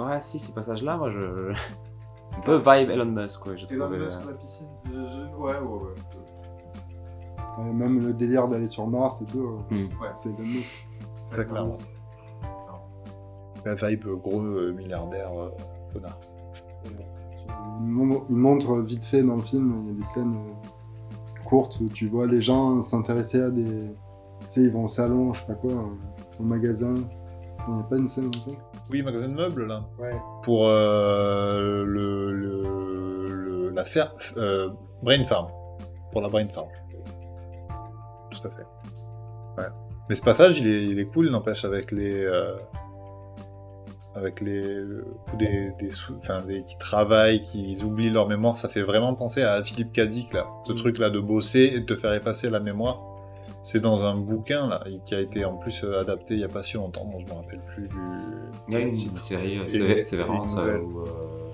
Ouais, 0.00 0.20
si, 0.20 0.38
ces 0.40 0.52
passages-là, 0.52 0.96
moi, 0.96 1.10
je. 1.12 1.52
Un 2.38 2.40
peu 2.44 2.56
vibe 2.56 2.90
Elon 2.90 3.04
Musk, 3.06 3.40
quoi. 3.40 3.54
J'ai 3.54 3.66
Elon 3.72 3.84
trouvé. 3.84 3.98
Musk 4.00 4.18
sur 4.20 4.30
la 4.30 4.36
piscine. 4.36 4.68
je- 4.86 4.90
je- 4.90 5.36
Ouais, 5.36 5.52
ouais, 5.58 5.60
ouais. 5.60 5.94
Ouais, 7.58 7.72
même 7.72 7.98
le 8.04 8.12
délire 8.12 8.46
d'aller 8.48 8.68
sur 8.68 8.86
Mars 8.86 9.22
et 9.22 9.24
tout, 9.26 9.40
euh, 9.70 9.74
Hmm. 9.74 9.84
Ouais. 10.02 10.08
c'est 10.14 10.28
Elon 10.28 10.38
Musk. 10.42 10.86
C'est 11.30 11.48
clairement. 11.48 11.78
La 13.64 13.74
vibe 13.74 14.06
gros 14.22 14.40
euh, 14.42 14.72
milliardaire 14.72 15.30
euh, 15.36 15.48
connard. 15.92 16.18
Il 17.80 17.86
mon- 17.86 18.22
il 18.30 18.36
montre 18.36 18.78
vite 18.80 19.04
fait 19.04 19.22
dans 19.22 19.36
le 19.36 19.42
film, 19.42 19.82
il 19.86 19.88
y 19.88 19.94
a 19.96 19.98
des 19.98 20.04
scènes 20.04 20.36
euh, 20.36 21.44
courtes 21.48 21.78
où 21.80 21.88
tu 21.88 22.08
vois 22.08 22.26
les 22.26 22.40
gens 22.42 22.82
s'intéresser 22.82 23.40
à 23.40 23.50
des. 23.50 23.64
Tu 23.64 24.46
sais, 24.50 24.60
ils 24.62 24.70
vont 24.72 24.84
au 24.84 24.88
salon, 24.88 25.32
je 25.32 25.40
sais 25.40 25.46
pas 25.46 25.54
quoi, 25.54 25.72
euh, 25.72 26.40
au 26.40 26.42
magasin. 26.44 26.94
Il 27.68 27.74
n'y 27.74 27.80
a 27.80 27.82
pas 27.82 27.96
une 27.96 28.08
scène 28.08 28.24
comme 28.30 28.54
ça? 28.54 28.60
Oui, 28.92 29.02
magasin 29.02 29.28
de 29.28 29.34
meubles, 29.34 29.66
là. 29.66 29.82
Ouais. 29.98 30.14
Pour 30.42 30.68
euh, 30.68 31.84
le, 31.84 32.32
le, 32.32 33.26
le- 33.34 33.70
la 33.70 33.82
fer- 33.84 34.14
euh, 34.36 34.70
Brain 35.02 35.24
Farm. 35.24 35.48
Pour 36.12 36.20
la 36.20 36.28
Brain 36.28 36.46
Farm. 36.48 36.68
Tout 38.40 38.48
à 38.48 38.50
fait. 38.50 38.66
Ouais. 39.62 39.68
Mais 40.08 40.14
ce 40.14 40.22
passage, 40.22 40.58
il 40.60 40.68
est, 40.68 40.84
il 40.84 40.98
est 40.98 41.06
cool, 41.06 41.30
n'empêche, 41.30 41.64
avec 41.64 41.90
les. 41.92 42.22
euh, 42.24 42.56
avec 44.14 44.40
les. 44.40 44.60
le 44.62 45.04
coup 45.28 45.36
des, 45.36 45.72
des, 45.78 45.90
enfin, 46.18 46.42
des- 46.42 46.62
qui 46.64 46.76
travaillent, 46.78 47.42
qui 47.42 47.76
oublient 47.84 48.10
leur 48.10 48.28
mémoire, 48.28 48.56
ça 48.56 48.68
fait 48.68 48.82
vraiment 48.82 49.14
penser 49.14 49.42
à 49.42 49.62
Philippe 49.62 49.92
Cadic, 49.92 50.32
là. 50.32 50.46
Ce 50.66 50.72
Mm. 50.72 50.76
truc-là 50.76 51.10
de 51.10 51.20
bosser 51.20 51.72
et 51.74 51.80
de 51.80 51.84
te 51.84 51.96
faire 51.96 52.12
effacer 52.14 52.48
la 52.48 52.60
mémoire. 52.60 53.00
C'est 53.62 53.80
dans 53.80 54.04
un 54.04 54.14
bouquin, 54.16 54.68
là, 54.68 54.84
qui 55.04 55.14
a 55.16 55.20
été 55.20 55.44
en 55.44 55.56
plus 55.56 55.82
euh, 55.82 56.00
adapté 56.00 56.34
il 56.34 56.40
y 56.40 56.44
a 56.44 56.48
pas 56.48 56.62
si 56.62 56.76
longtemps, 56.76 57.04
dont 57.04 57.18
je 57.18 57.26
me 57.26 57.32
rappelle 57.32 57.60
plus 57.74 57.88
du. 57.88 57.96
Il 58.68 58.74
y 58.74 58.76
a 58.76 58.80
une 58.80 59.16
série, 59.16 59.58
euh, 59.58 60.04
Sévérance, 60.04 60.52
une 60.54 60.58
euh, 60.60 60.62
nouvelle. 60.62 60.80
où 60.82 61.00
euh, 61.00 61.50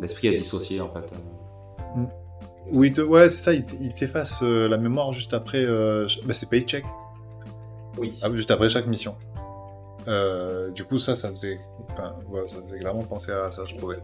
l'esprit 0.00 0.28
est 0.28 0.34
dissocié, 0.34 0.80
en 0.82 0.90
fait. 0.92 1.10
Oui, 2.72 2.92
te- 2.92 3.00
ouais, 3.00 3.28
c'est 3.28 3.38
ça, 3.38 3.52
il 3.54 3.64
t'efface 3.94 4.42
euh, 4.42 4.68
la 4.68 4.76
mémoire 4.76 5.12
juste 5.12 5.32
après. 5.34 5.64
euh, 5.64 6.06
bah, 6.24 6.32
c'est 6.32 6.48
Paycheck, 6.48 6.84
Oui. 7.98 8.18
ah, 8.22 8.28
juste 8.34 8.50
après 8.50 8.68
chaque 8.68 8.86
mission. 8.86 9.14
Euh, 10.08 10.70
du 10.70 10.84
coup, 10.84 10.98
ça, 10.98 11.14
ça 11.14 11.30
faisait, 11.30 11.60
enfin, 11.90 12.14
ouais, 12.28 12.46
ça 12.48 12.58
faisait 12.62 12.78
clairement 12.78 13.02
penser 13.04 13.32
à 13.32 13.50
ça, 13.50 13.64
je 13.66 13.74
trouvais. 13.76 13.96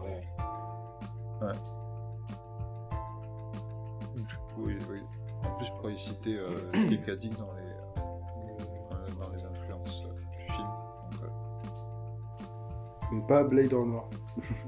Du 4.15 4.35
coup, 4.35 4.63
oui, 4.65 4.77
oui. 4.89 4.99
En 5.43 5.55
plus, 5.57 5.65
je 5.65 5.71
pourrais 5.73 5.93
y 5.93 5.97
citer 5.97 6.37
euh, 6.37 6.55
Philippe 6.73 7.03
Cadic 7.05 7.35
dans 7.37 7.51
les, 7.53 8.01
euh, 8.01 9.07
dans 9.19 9.29
les 9.29 9.43
influences 9.43 10.03
euh, 10.07 10.13
du 10.39 10.51
film. 10.53 10.67
Donc, 11.11 11.23
euh, 11.23 11.27
Mais 13.11 13.21
pas 13.27 13.43
Blade 13.43 13.73
Runner. 13.73 13.99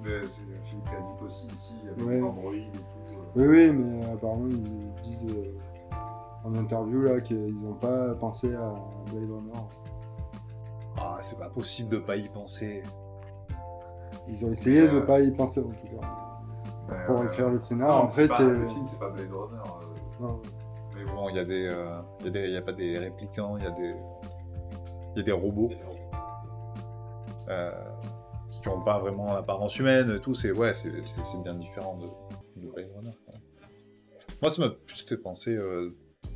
Mais 0.03 0.21
c'est 0.27 0.41
un 0.41 0.65
film 0.65 0.81
Cadic 0.83 1.21
aussi 1.21 1.47
ici, 1.47 1.75
avec 1.89 2.05
Ouais. 2.05 2.21
Android 2.21 2.53
et 2.53 2.69
tout. 2.73 2.79
Oui, 3.35 3.45
oui, 3.47 3.71
mais 3.71 4.05
apparemment 4.05 4.47
ils 4.49 5.01
disent 5.01 5.27
euh, 5.29 5.53
en 6.45 6.55
interview 6.55 7.01
là 7.01 7.19
qu'ils 7.21 7.55
n'ont 7.57 7.73
pas 7.73 8.15
pensé 8.15 8.53
à 8.55 8.73
Blade 9.11 9.29
Runner. 9.29 9.67
Ah, 10.97 11.17
c'est 11.21 11.37
pas 11.37 11.49
possible 11.49 11.89
de 11.89 11.97
pas 11.97 12.15
y 12.15 12.29
penser. 12.29 12.83
Ils 14.27 14.45
ont 14.45 14.51
essayé 14.51 14.83
Mais, 14.83 14.87
de 14.89 14.97
euh, 14.97 15.05
pas 15.05 15.19
y 15.19 15.31
penser 15.31 15.59
en 15.59 15.63
tout 15.69 15.97
cas. 15.97 16.07
Pour 17.07 17.23
écrire 17.25 17.49
le 17.49 17.59
scénar. 17.59 17.89
Non, 17.89 18.03
Après, 18.05 18.27
c'est. 18.27 18.43
Le 18.43 18.67
film, 18.67 18.85
c'est 18.87 18.99
pas 18.99 19.09
Blade 19.09 19.31
Runner. 19.31 19.57
euh, 19.57 20.21
Non. 20.21 20.41
Mais 20.95 21.03
bon. 21.03 21.29
Il 21.29 21.35
y 21.35 21.39
a 21.39 21.43
des, 21.45 21.67
euh, 21.67 21.99
y 22.23 22.27
a 22.27 22.29
des, 22.29 22.47
il 22.47 22.53
y 22.53 22.57
a 22.57 22.61
pas 22.61 22.71
des 22.71 22.97
réplicants, 22.97 23.57
il 23.57 23.63
y 23.63 23.67
a 23.67 23.71
des, 23.71 23.95
il 25.15 25.17
y 25.17 25.19
a 25.19 25.23
des 25.23 25.31
robots 25.33 25.69
qui 28.61 28.69
ont 28.69 28.81
pas 28.81 28.99
vraiment 28.99 29.33
l'apparence 29.33 29.77
humaine 29.77 30.11
et 30.15 30.19
tout. 30.19 30.33
C'est 30.33 30.51
ouais, 30.51 30.73
c'est 30.73 30.89
bien 31.43 31.55
différent 31.55 31.97
de, 31.97 32.07
Moi, 34.45 34.51
ça 34.51 34.61
m'a 34.61 34.69
plus 34.69 35.01
fait 35.01 35.17
penser, 35.17 35.55
euh, 35.57 35.89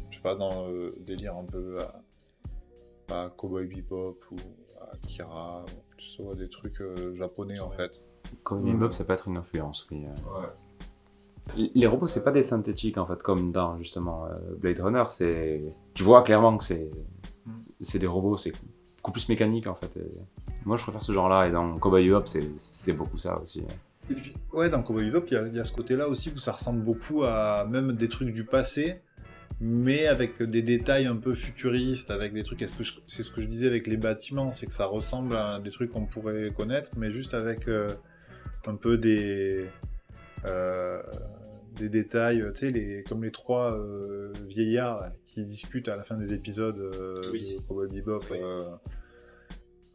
je 0.10 0.16
sais 0.16 0.24
pas, 0.24 0.34
dans 0.34 0.68
le 0.68 0.96
délire 1.06 1.36
un 1.38 1.44
peu 1.46 1.78
à, 1.80 3.16
à 3.26 3.30
Cowboy 3.30 3.68
Bebop 3.68 4.18
ou 4.32 4.36
à 4.82 4.98
Kira, 5.06 5.64
ou 5.64 5.96
tout 5.96 6.30
ça, 6.30 6.36
des 6.36 6.50
trucs 6.50 6.82
euh, 6.82 7.14
japonais 7.16 7.60
en 7.60 7.70
fait. 7.70 8.04
Comme 8.42 8.64
Mm. 8.64 8.80
Bob, 8.80 8.94
ça 8.94 9.04
peut 9.04 9.14
être 9.14 9.28
une 9.28 9.38
influence, 9.38 9.88
oui. 9.92 10.08
euh. 10.08 10.42
Ouais. 11.56 11.70
Les 11.76 11.86
robots, 11.86 12.08
c'est 12.08 12.24
pas 12.24 12.32
des 12.32 12.42
synthétiques 12.42 12.98
en 12.98 13.06
fait, 13.06 13.22
comme 13.22 13.52
dans 13.52 13.78
justement 13.78 14.26
euh, 14.26 14.56
Blade 14.58 14.80
Runner. 14.80 15.04
C'est, 15.10 15.62
tu 15.94 16.02
vois 16.02 16.24
clairement 16.24 16.58
que 16.58 16.64
c'est, 16.64 16.90
Mm. 17.46 17.52
c'est 17.82 18.00
des 18.00 18.08
robots, 18.08 18.38
c'est 18.38 18.54
beaucoup 18.98 19.12
plus 19.12 19.30
mécanique 19.30 19.68
en 19.68 19.76
fait. 19.76 19.96
et 19.98 20.12
Moi, 20.66 20.78
je 20.78 20.82
préfère 20.84 21.04
ce 21.04 21.12
genre-là. 21.12 21.48
Et 21.48 21.52
dans 21.52 21.78
Cowboy 21.78 22.08
Bebop, 22.08 22.26
c'est, 22.26 22.58
c'est 22.58 22.94
beaucoup 22.94 23.20
ça 23.20 23.40
aussi. 23.40 23.64
Et 24.10 24.14
puis, 24.16 24.34
ouais, 24.54 24.70
dans 24.70 24.82
Cowboy 24.84 25.06
Bebop, 25.06 25.26
il 25.28 25.34
y 25.34 25.38
a- 25.38 25.48
il 25.48 25.56
y, 25.56 25.60
a 25.60 25.64
ce 25.64 25.72
côté-là 25.74 26.08
aussi 26.08 26.32
où 26.36 26.38
ça 26.40 26.52
ressemble 26.52 26.84
beaucoup 26.84 27.24
à 27.24 27.66
même 27.70 27.92
des 27.94 28.08
trucs 28.10 28.32
du 28.34 28.44
passé, 28.44 29.02
mais 29.62 30.08
avec 30.08 30.42
des 30.42 30.62
détails 30.62 31.06
un 31.06 31.18
peu 31.18 31.36
futuristes, 31.36 32.12
avec 32.12 32.34
des 32.34 32.44
trucs. 32.44 32.64
C'est 33.06 33.24
ce 33.24 33.32
que 33.32 33.42
je 33.42 33.48
disais 33.48 33.68
avec 33.68 33.88
les 33.88 33.98
bâtiments, 33.98 34.52
c'est 34.52 34.66
que 34.68 34.74
ça 34.74 34.86
ressemble 34.86 35.36
à 35.36 35.60
des 35.60 35.70
trucs 35.70 35.92
qu'on 35.92 36.06
pourrait 36.06 36.50
connaître, 36.56 36.92
mais 36.98 37.12
juste 37.12 37.34
avec 37.34 37.68
euh, 37.68 37.90
un 38.66 38.76
peu 38.76 38.98
des. 38.98 39.66
euh, 40.46 41.02
des 41.76 41.88
détails, 41.90 42.44
tu 42.56 42.60
sais, 42.60 42.72
les, 42.72 43.04
comme 43.04 43.24
les 43.24 43.32
trois 43.32 43.72
euh, 43.74 44.34
vieillards 44.48 45.00
là, 45.00 45.14
qui 45.26 45.46
discutent 45.46 45.88
à 45.88 45.96
la 45.96 46.04
fin 46.04 46.16
des 46.18 46.34
épisodes 46.34 46.78
euh, 46.78 47.22
Oui. 47.32 47.56
de 47.56 47.62
Cowboy 47.62 47.88
Bebop. 47.90 48.20
Oui. 48.32 48.38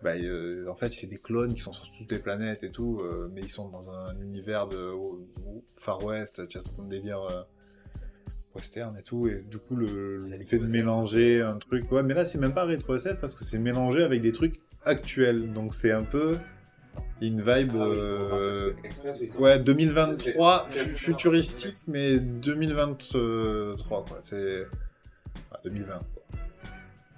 Bah, 0.05 0.13
euh, 0.15 0.69
en 0.69 0.77
fait, 0.77 0.93
c'est 0.93 1.09
des 1.09 1.17
clones 1.19 1.55
qui 1.55 1.61
sont 1.63 1.73
sur 1.73 1.91
toutes 1.91 2.13
les 2.13 2.19
planètes 2.21 2.63
et 2.63 2.71
tout, 2.71 3.01
euh, 3.01 3.29
mais 3.35 3.41
ils 3.41 3.49
sont 3.51 3.69
dans 3.71 3.91
un 3.91 4.15
univers 4.21 4.69
de 4.69 4.79
au- 4.79 5.27
au 5.47 5.65
Far 5.75 6.05
West, 6.05 6.47
tu 6.49 6.59
as 6.59 6.61
tout 6.63 6.71
un 6.81 6.87
délire 6.87 7.21
euh, 7.23 7.43
western 8.55 8.97
et 8.99 9.03
tout, 9.03 9.27
et 9.27 9.43
du 9.43 9.59
coup, 9.59 9.75
le, 9.75 10.19
le 10.19 10.45
fait 10.45 10.59
de 10.59 10.67
mélanger 10.73 11.41
un 11.43 11.57
truc. 11.59 11.91
Ouais, 11.91 12.03
mais 12.05 12.15
là, 12.15 12.25
c'est 12.25 12.39
même 12.39 12.55
pas 12.55 12.65
rétro 12.65 12.95
SF 12.95 13.17
parce 13.21 13.35
que 13.35 13.43
c'est 13.43 13.59
mélangé 13.59 14.03
avec 14.05 14.21
des 14.21 14.31
trucs 14.33 14.61
actuels, 14.85 15.53
donc 15.53 15.75
c'est 15.75 15.91
un 15.91 16.05
peu 16.05 16.37
une 17.23 17.39
vibe. 17.43 17.75
euh, 17.75 18.73
Ouais, 19.41 19.59
2023, 19.59 20.67
fu- 20.67 20.95
futuristique, 20.95 21.77
mais 21.89 22.21
2023, 22.21 24.05
quoi. 24.05 24.19
C'est. 24.21 24.67
ah, 25.51 25.59
2020, 25.65 25.99
quoi. 25.99 26.14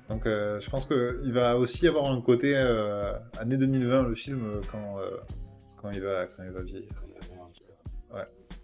Donc, 0.09 0.25
euh, 0.27 0.61
je 0.61 0.71
pense 0.71 0.87
qu'il 0.87 1.33
va 1.33 1.57
aussi 1.59 1.89
avoir 1.89 2.11
un 2.13 2.21
côté 2.21 2.55
euh, 2.57 3.13
année 3.41 3.57
2020, 3.57 4.03
le 4.05 4.15
film, 4.15 4.41
euh, 4.45 4.61
quand, 4.71 4.99
euh, 5.01 5.17
quand, 5.81 5.91
il, 5.91 6.01
va, 6.01 6.27
quand 6.27 6.45
il 6.45 6.51
va 6.51 6.63
vieillir. 6.63 6.91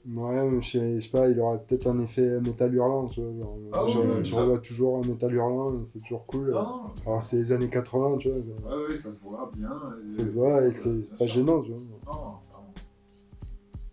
Ouais, 0.04 0.44
mais 0.50 0.60
je 0.60 0.68
sais, 0.70 0.94
je 0.96 1.00
sais 1.00 1.10
pas, 1.10 1.28
il 1.28 1.38
aura 1.38 1.58
peut-être 1.58 1.86
un 1.86 2.00
effet 2.00 2.40
métal 2.40 2.74
hurlant, 2.74 3.06
tu 3.06 3.20
vois. 3.20 3.40
genre, 3.40 3.56
Ah 3.72 3.86
je, 3.86 3.98
oui, 4.00 4.06
oui, 4.18 4.24
je 4.24 4.34
revois 4.34 4.58
toujours 4.58 4.96
un 4.98 5.06
métal 5.08 5.32
hurlant, 5.32 5.80
et 5.80 5.84
c'est 5.84 6.00
toujours 6.00 6.26
cool. 6.26 6.50
Non, 6.50 6.76
Alors 7.06 7.22
c'est 7.22 7.36
les 7.36 7.52
années 7.52 7.68
80, 7.68 8.18
tu 8.18 8.28
vois. 8.30 8.38
ouais, 8.38 8.84
ouais, 8.88 8.96
ça 8.98 9.12
se 9.12 9.20
voit 9.20 9.48
bien. 9.56 9.70
Ça 10.08 10.26
se 10.26 10.32
voit 10.32 10.66
et 10.66 10.72
c'est 10.72 11.08
pas 11.18 11.26
gênant, 11.26 11.62
tu 11.62 11.70
vois. 11.70 11.80
Non, 11.80 12.12
non. 12.12 12.32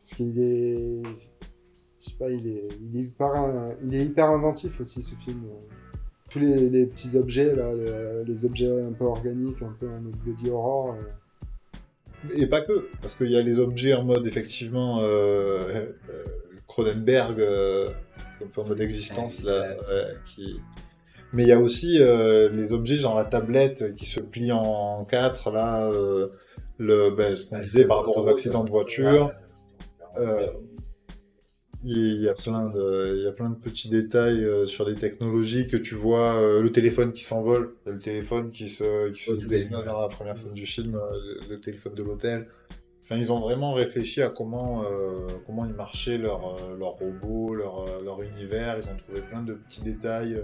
Parce 0.02 0.14
qu'il 0.16 0.40
est. 0.40 1.02
Je 2.02 2.10
sais 2.10 2.16
pas, 2.18 2.30
il 2.32 2.48
est, 2.48 2.68
il 2.82 2.98
est, 2.98 3.02
hyper, 3.04 3.28
in- 3.36 3.76
il 3.84 3.94
est 3.94 4.06
hyper 4.06 4.30
inventif 4.32 4.82
aussi 4.82 5.04
ce 5.04 5.14
film. 5.16 5.44
Tous 6.30 6.40
les, 6.40 6.70
les 6.70 6.86
petits 6.86 7.18
objets, 7.18 7.54
là, 7.56 7.74
le- 7.74 8.24
les 8.28 8.46
objets 8.46 8.70
un 8.70 8.92
peu 8.92 9.06
organiques, 9.06 9.62
un 9.62 9.76
peu 9.80 9.88
en 9.88 10.00
mode 10.02 10.16
body 10.26 10.50
horror. 10.52 10.96
euh, 10.96 12.34
Et 12.36 12.48
pas 12.48 12.62
que, 12.62 12.88
parce 13.02 13.16
qu'il 13.16 13.32
y 13.32 13.38
a 13.38 13.42
les 13.42 13.60
objets 13.60 13.94
en 13.94 14.04
mode, 14.04 14.26
effectivement, 14.28 15.00
euh, 15.02 15.06
euh, 15.08 15.86
Cronenberg, 16.68 17.40
euh, 17.40 17.90
un 18.44 18.48
peu 18.54 18.62
en 18.62 18.68
mode 18.68 18.82
existence, 18.82 19.44
là, 19.44 19.74
qui... 20.26 20.60
Mais 21.34 21.44
il 21.44 21.50
y 21.50 21.52
a 21.52 21.60
aussi 21.60 21.98
euh, 22.02 22.50
les 22.50 22.74
objets, 22.74 22.98
genre 22.98 23.16
la 23.16 23.24
tablette 23.26 23.94
qui 23.96 24.06
se 24.06 24.20
plie 24.20 24.52
en 24.52 25.06
quatre, 25.06 25.52
là, 25.52 25.86
euh, 25.94 26.30
le, 26.80 27.12
ben, 27.12 27.36
ce 27.36 27.46
qu'on 27.46 27.60
disait 27.60 27.86
par 27.86 27.98
rapport 28.00 28.18
aux 28.18 28.28
accidents 28.28 28.64
de 28.64 28.70
voiture. 28.72 29.32
Euh, 30.18 30.48
il 31.84 32.22
y 32.22 32.28
a 32.28 32.34
plein 32.34 32.70
de, 32.70 33.16
il 33.18 33.24
y 33.24 33.28
a 33.28 33.32
plein 33.32 33.50
de 33.50 33.56
petits 33.56 33.90
détails 33.90 34.44
euh, 34.44 34.66
sur 34.66 34.88
les 34.88 34.96
technologies 34.96 35.68
que 35.68 35.78
tu 35.78 35.96
vois, 35.96 36.36
euh, 36.36 36.62
le 36.62 36.72
téléphone 36.72 37.12
qui 37.14 37.24
s'envole, 37.24 37.74
le 37.86 37.98
téléphone 37.98 38.50
qui 38.52 38.68
se, 38.68 39.10
qui 39.12 39.22
se 39.24 39.32
Au 39.32 39.36
début. 39.38 39.70
dans 39.70 40.02
la 40.02 40.08
première 40.10 40.38
scène 40.38 40.54
du 40.54 40.66
film, 40.66 40.96
euh, 40.96 41.00
le, 41.48 41.56
le 41.56 41.60
téléphone 41.62 41.94
de 41.94 42.04
l'hôtel. 42.04 42.48
Enfin, 43.04 43.16
ils 43.18 43.32
ont 43.34 43.40
vraiment 43.40 43.74
réfléchi 43.74 44.22
à 44.22 44.30
comment, 44.30 44.84
euh, 44.84 45.28
comment 45.48 45.66
ils 45.66 45.74
marchaient 45.74 46.18
leur, 46.18 46.56
euh, 46.62 46.78
leur 46.78 46.92
robot, 46.92 47.56
leur, 47.56 47.80
euh, 47.88 48.04
leur 48.04 48.22
univers. 48.22 48.78
Ils 48.78 48.88
ont 48.90 48.98
trouvé 48.98 49.22
plein 49.28 49.42
de 49.42 49.54
petits 49.54 49.84
détails 49.84 50.36
euh, 50.36 50.44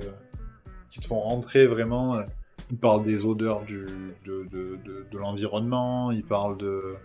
qui 0.90 1.00
te 1.00 1.06
font 1.06 1.20
rentrer 1.20 1.68
vraiment. 1.68 2.16
euh. 2.16 2.24
il 2.72 2.78
parle 2.78 3.04
des 3.04 3.26
odeurs 3.26 3.64
du, 3.66 3.86
de, 4.26 4.46
de, 4.50 4.80
de, 4.84 5.06
de 5.12 5.18
l'environnement, 5.18 6.12
il 6.12 6.24
parle 6.24 6.58
de... 6.58 6.96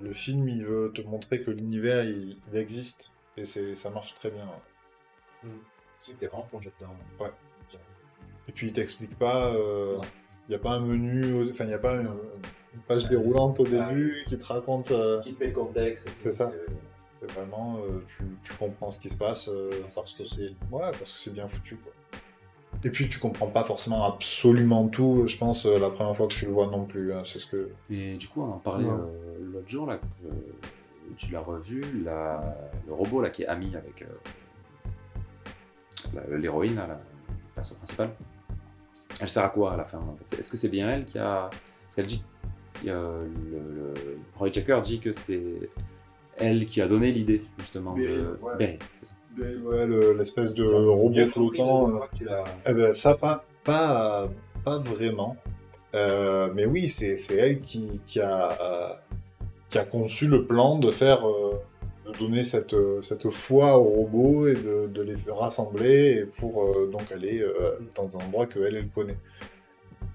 euh, 0.00 0.04
le 0.04 0.12
film, 0.12 0.48
il 0.48 0.64
veut 0.64 0.90
te 0.94 1.02
montrer 1.02 1.40
que 1.42 1.50
l'univers, 1.50 2.04
il, 2.04 2.36
il 2.52 2.56
existe, 2.58 3.10
et 3.36 3.44
ça 3.44 3.90
marche 3.90 4.14
très 4.14 4.30
bien. 4.30 4.48
C'est 6.00 6.12
que 6.14 6.20
t'es 6.20 6.26
vraiment 6.26 6.46
plongé 6.46 6.72
dedans. 6.80 6.94
Ouais. 7.18 7.30
Et 8.48 8.52
puis 8.52 8.68
il 8.68 8.72
t'explique 8.72 9.18
pas, 9.18 9.50
il 9.52 9.58
Non. 9.96 10.00
n'y 10.48 10.54
a 10.54 10.58
pas 10.58 10.72
un 10.72 10.80
menu, 10.80 11.48
enfin 11.50 11.64
il 11.64 11.68
n'y 11.68 11.74
a 11.74 11.78
pas 11.78 11.94
une, 11.94 12.08
une 12.74 12.80
page 12.88 13.06
déroulante 13.06 13.60
au 13.60 13.64
début 13.66 14.24
qui 14.26 14.36
te 14.38 14.44
raconte... 14.44 14.90
euh, 14.90 15.20
Qui 15.20 15.34
te 15.34 15.40
met 15.40 15.48
le 15.50 15.54
contexte. 15.54 16.10
C'est 16.16 16.32
ça. 16.32 16.50
c'est 17.20 17.30
vraiment, 17.32 17.78
euh, 17.78 18.02
tu, 18.08 18.24
tu 18.42 18.52
comprends 18.54 18.90
ce 18.90 18.98
qui 18.98 19.08
se 19.08 19.14
passe 19.16 19.48
euh, 19.48 19.70
parce 19.94 20.12
que 20.14 20.24
c'est 20.24 20.46
ouais, 20.72 20.90
parce 20.98 21.12
que 21.12 21.18
c'est 21.18 21.32
bien 21.32 21.46
foutu. 21.46 21.76
Quoi. 21.76 21.92
Et 22.82 22.90
puis 22.90 23.08
tu 23.08 23.18
comprends 23.18 23.48
pas 23.48 23.62
forcément 23.64 24.04
absolument 24.04 24.88
tout, 24.88 25.24
je 25.26 25.36
pense, 25.36 25.66
euh, 25.66 25.78
la 25.78 25.90
première 25.90 26.16
fois 26.16 26.26
que 26.28 26.32
tu 26.32 26.46
le 26.46 26.52
vois 26.52 26.66
non 26.66 26.84
plus. 26.86 27.12
hein, 27.12 27.22
c'est 27.24 27.38
ce 27.38 27.46
que... 27.46 27.68
Et 27.90 28.16
du 28.16 28.26
coup, 28.28 28.40
on 28.42 28.52
en 28.54 28.58
parlait 28.58 28.88
euh, 28.88 29.36
l'autre 29.52 29.68
jour, 29.68 29.86
là, 29.86 29.98
que, 29.98 30.26
euh, 30.28 30.30
tu 31.18 31.30
l'as 31.32 31.40
revu, 31.40 31.82
la- 32.04 32.56
le 32.86 32.94
robot 32.94 33.20
là, 33.20 33.28
qui 33.30 33.42
est 33.42 33.46
ami 33.46 33.74
avec 33.76 34.00
euh, 34.02 34.06
la- 36.14 36.36
l'héroïne, 36.38 36.76
là, 36.76 36.86
la 36.86 37.00
personne 37.54 37.76
principale. 37.78 38.10
Elle 39.20 39.28
sert 39.28 39.44
à 39.44 39.50
quoi 39.50 39.74
à 39.74 39.76
la 39.76 39.84
fin 39.84 40.00
Est-ce 40.38 40.50
que 40.50 40.56
c'est 40.56 40.68
bien 40.68 40.88
elle 40.90 41.04
qui 41.04 41.18
a. 41.18 41.50
Parce 41.50 41.96
qu'elle 41.96 42.06
dit. 42.06 42.24
le, 42.84 43.26
le- 43.52 43.94
Roy 44.36 44.50
Jacker 44.50 44.80
dit 44.82 45.00
que 45.00 45.12
c'est 45.12 45.42
elle 46.38 46.64
qui 46.64 46.80
a 46.80 46.86
donné 46.88 47.12
l'idée, 47.12 47.44
justement. 47.58 47.94
De... 47.94 48.38
ouais. 48.40 48.56
Beryl, 48.56 48.78
c'est 49.02 49.08
ça. 49.10 49.14
Ouais, 49.64 49.86
l'espèce 50.16 50.52
de 50.54 50.64
robot 50.64 51.26
flottant. 51.28 51.90
euh, 51.94 52.42
eh 52.66 52.74
ben, 52.74 52.92
ça, 52.92 53.14
pas, 53.14 53.44
pas, 53.64 54.28
pas 54.64 54.78
vraiment. 54.78 55.36
Euh, 55.94 56.48
mais 56.54 56.66
oui, 56.66 56.88
c'est 56.88 57.16
elle 57.34 57.60
qui, 57.60 58.00
qui, 58.06 58.20
a, 58.20 58.50
euh, 58.60 58.88
qui 59.68 59.78
a 59.78 59.84
conçu 59.84 60.26
le 60.28 60.46
plan 60.46 60.78
de 60.78 60.90
faire. 60.90 61.26
euh, 61.28 61.54
de 62.06 62.18
donner 62.18 62.42
cette, 62.42 62.74
cette 63.02 63.30
foi 63.30 63.78
aux 63.78 63.84
robots 63.84 64.48
et 64.48 64.54
de, 64.54 64.88
de 64.88 65.02
les 65.02 65.14
rassembler 65.28 66.26
pour 66.40 66.74
donc 66.90 67.12
aller 67.12 67.44
dans 67.94 68.16
un 68.18 68.24
endroit 68.24 68.46
qu'elle, 68.46 68.74
elle 68.74 68.88
connaît. 68.88 69.16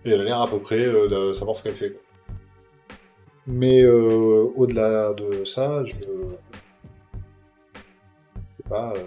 Et 0.04 0.12
elle 0.12 0.20
a 0.22 0.24
l'air 0.26 0.42
à 0.42 0.48
peu 0.50 0.60
près 0.60 0.86
de 0.88 1.32
savoir 1.32 1.56
ce 1.56 1.64
qu'elle 1.64 1.76
fait. 1.76 1.92
quoi. 1.92 2.02
Mais 3.48 3.86
au-delà 3.86 5.14
de 5.14 5.46
ça, 5.46 5.86
je 5.86 5.94
sais 8.66 8.70
pas, 8.70 8.94
euh, 8.96 9.02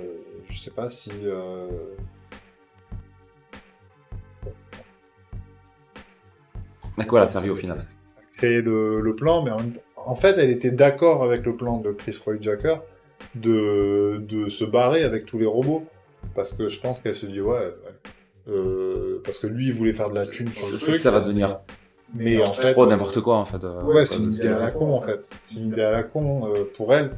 je 0.49 0.59
sais 0.59 0.71
pas 0.71 0.89
si 0.89 1.11
euh, 1.25 1.69
À 6.97 7.05
quoi 7.05 7.21
elle 7.21 7.27
a 7.27 7.31
servi 7.31 7.51
au 7.51 7.57
final 7.57 7.85
créer 8.37 8.63
le, 8.63 9.01
le 9.01 9.17
plan, 9.17 9.43
mais 9.43 9.51
en, 9.51 9.57
même 9.59 9.73
temps- 9.73 9.81
en 9.97 10.15
fait, 10.15 10.37
elle 10.39 10.51
était 10.51 10.71
d'accord 10.71 11.25
avec 11.25 11.45
le 11.45 11.57
plan 11.57 11.79
de 11.79 11.91
Chris 11.91 12.21
Roy 12.25 12.35
Jacker 12.41 12.77
de, 13.35 14.23
de 14.29 14.49
se 14.49 14.65
barrer 14.65 15.03
avec 15.03 15.27
tous 15.27 15.39
les 15.41 15.47
robots. 15.47 15.85
Parce 16.37 16.53
que 16.53 16.69
je 16.69 16.79
pense 16.81 17.01
qu'elle 17.01 17.15
se 17.17 17.27
dit, 17.27 17.41
ouais, 17.41 17.59
ouais, 17.59 17.75
euh, 18.49 19.21
parce 19.25 19.41
que 19.41 19.49
lui, 19.49 19.67
il 19.67 19.73
voulait 19.73 19.93
faire 19.93 20.11
de 20.11 20.15
la 20.15 20.25
thune 20.25 20.53
sur 20.53 20.69
le 20.71 20.79
truc. 20.79 21.01
Ça 21.01 21.11
va 21.11 21.19
devenir 21.19 21.59
Mais 22.15 22.41
en 22.41 22.53
fait, 22.53 22.73
trop 22.75 22.87
n'importe 22.87 23.21
quoi 23.23 23.39
en 23.39 23.45
fait. 23.45 23.65
euh, 23.65 23.83
Ouais, 23.83 24.05
c'est 24.07 24.19
une 24.19 24.33
idée 24.33 24.47
à 24.49 24.59
la 24.61 24.71
con 24.71 24.95
en 24.95 25.01
fait. 25.01 25.31
C'est 25.43 25.59
une 25.59 25.69
idée 25.73 25.83
à 25.83 25.91
la 25.91 26.05
con 26.05 26.47
euh, 26.47 26.63
pour 26.77 26.95
elle. 26.95 27.11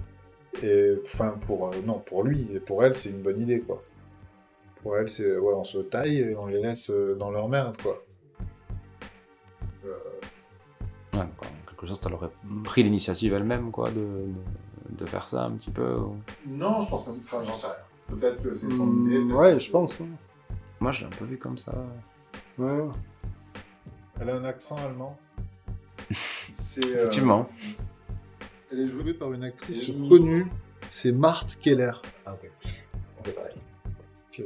Et 0.63 0.95
enfin 1.05 1.37
pour 1.47 1.69
euh, 1.69 1.77
non 1.85 1.99
pour 2.01 2.25
lui 2.25 2.49
et 2.53 2.61
pour 2.61 2.85
elle 2.85 2.93
c'est 2.95 3.09
une 3.11 3.23
bonne 3.23 3.41
idée 3.41 3.61
quoi. 3.61 3.83
Pour 4.83 4.97
elle 4.97 5.09
c'est 5.09 5.37
ouais 5.37 5.55
on 5.55 5.65
se 5.65 5.79
taille 5.79 6.19
et 6.19 6.37
on 6.37 6.47
les 6.47 6.61
laisse 6.61 6.91
euh, 6.91 7.15
dans 7.15 7.31
leur 7.31 7.49
merde 7.49 7.77
quoi. 7.83 8.03
Ouais, 11.13 11.21
donc, 11.21 11.31
en 11.45 11.69
quelque 11.69 11.87
chose, 11.87 12.01
elle 12.07 12.15
aurait 12.15 12.31
pris 12.65 12.83
l'initiative 12.83 13.33
elle-même, 13.35 13.71
quoi, 13.73 13.91
de, 13.91 13.97
de, 13.97 14.97
de 14.97 15.07
faire 15.07 15.27
ça 15.27 15.45
un 15.45 15.53
petit 15.53 15.71
peu. 15.71 15.97
ou- 15.97 16.17
Non, 16.47 16.83
je 16.83 16.89
pense 16.91 17.05
pas. 17.05 17.11
Enfin, 17.25 17.45
j'en 17.45 17.57
sais 17.57 17.67
rien. 17.67 17.77
Peut-être 18.19 18.43
que 18.43 18.55
c'est 18.55 18.67
son 18.71 18.87
Hmm, 18.87 19.11
idée. 19.11 19.33
ouais, 19.33 19.59
je 19.59 19.71
pense. 19.71 20.01
hein. 20.01 20.07
Moi, 20.79 20.93
je 20.93 21.01
l'ai 21.01 21.07
un 21.07 21.11
peu 21.17 21.25
vu 21.25 21.37
comme 21.39 21.59
ça. 21.59 21.75
Ouais. 22.59 22.85
Elle 24.21 24.31
a 24.31 24.37
un 24.37 24.45
accent 24.45 24.77
allemand. 24.77 25.19
C'est. 26.53 26.85
euh, 26.87 27.01
Effectivement. 27.03 27.49
Elle 28.73 28.81
est 28.81 28.89
jouée 28.89 29.15
par 29.15 29.33
une 29.33 29.45
actrice 29.45 29.89
Oui. 29.89 30.09
connue. 30.09 30.45
C'est 30.87 31.13
Marthe 31.13 31.57
Keller. 31.61 31.93
Ah, 32.27 32.35
ok. 32.35 32.51
C'est 33.25 33.35
pareil. 33.35 33.55
que 34.37 34.43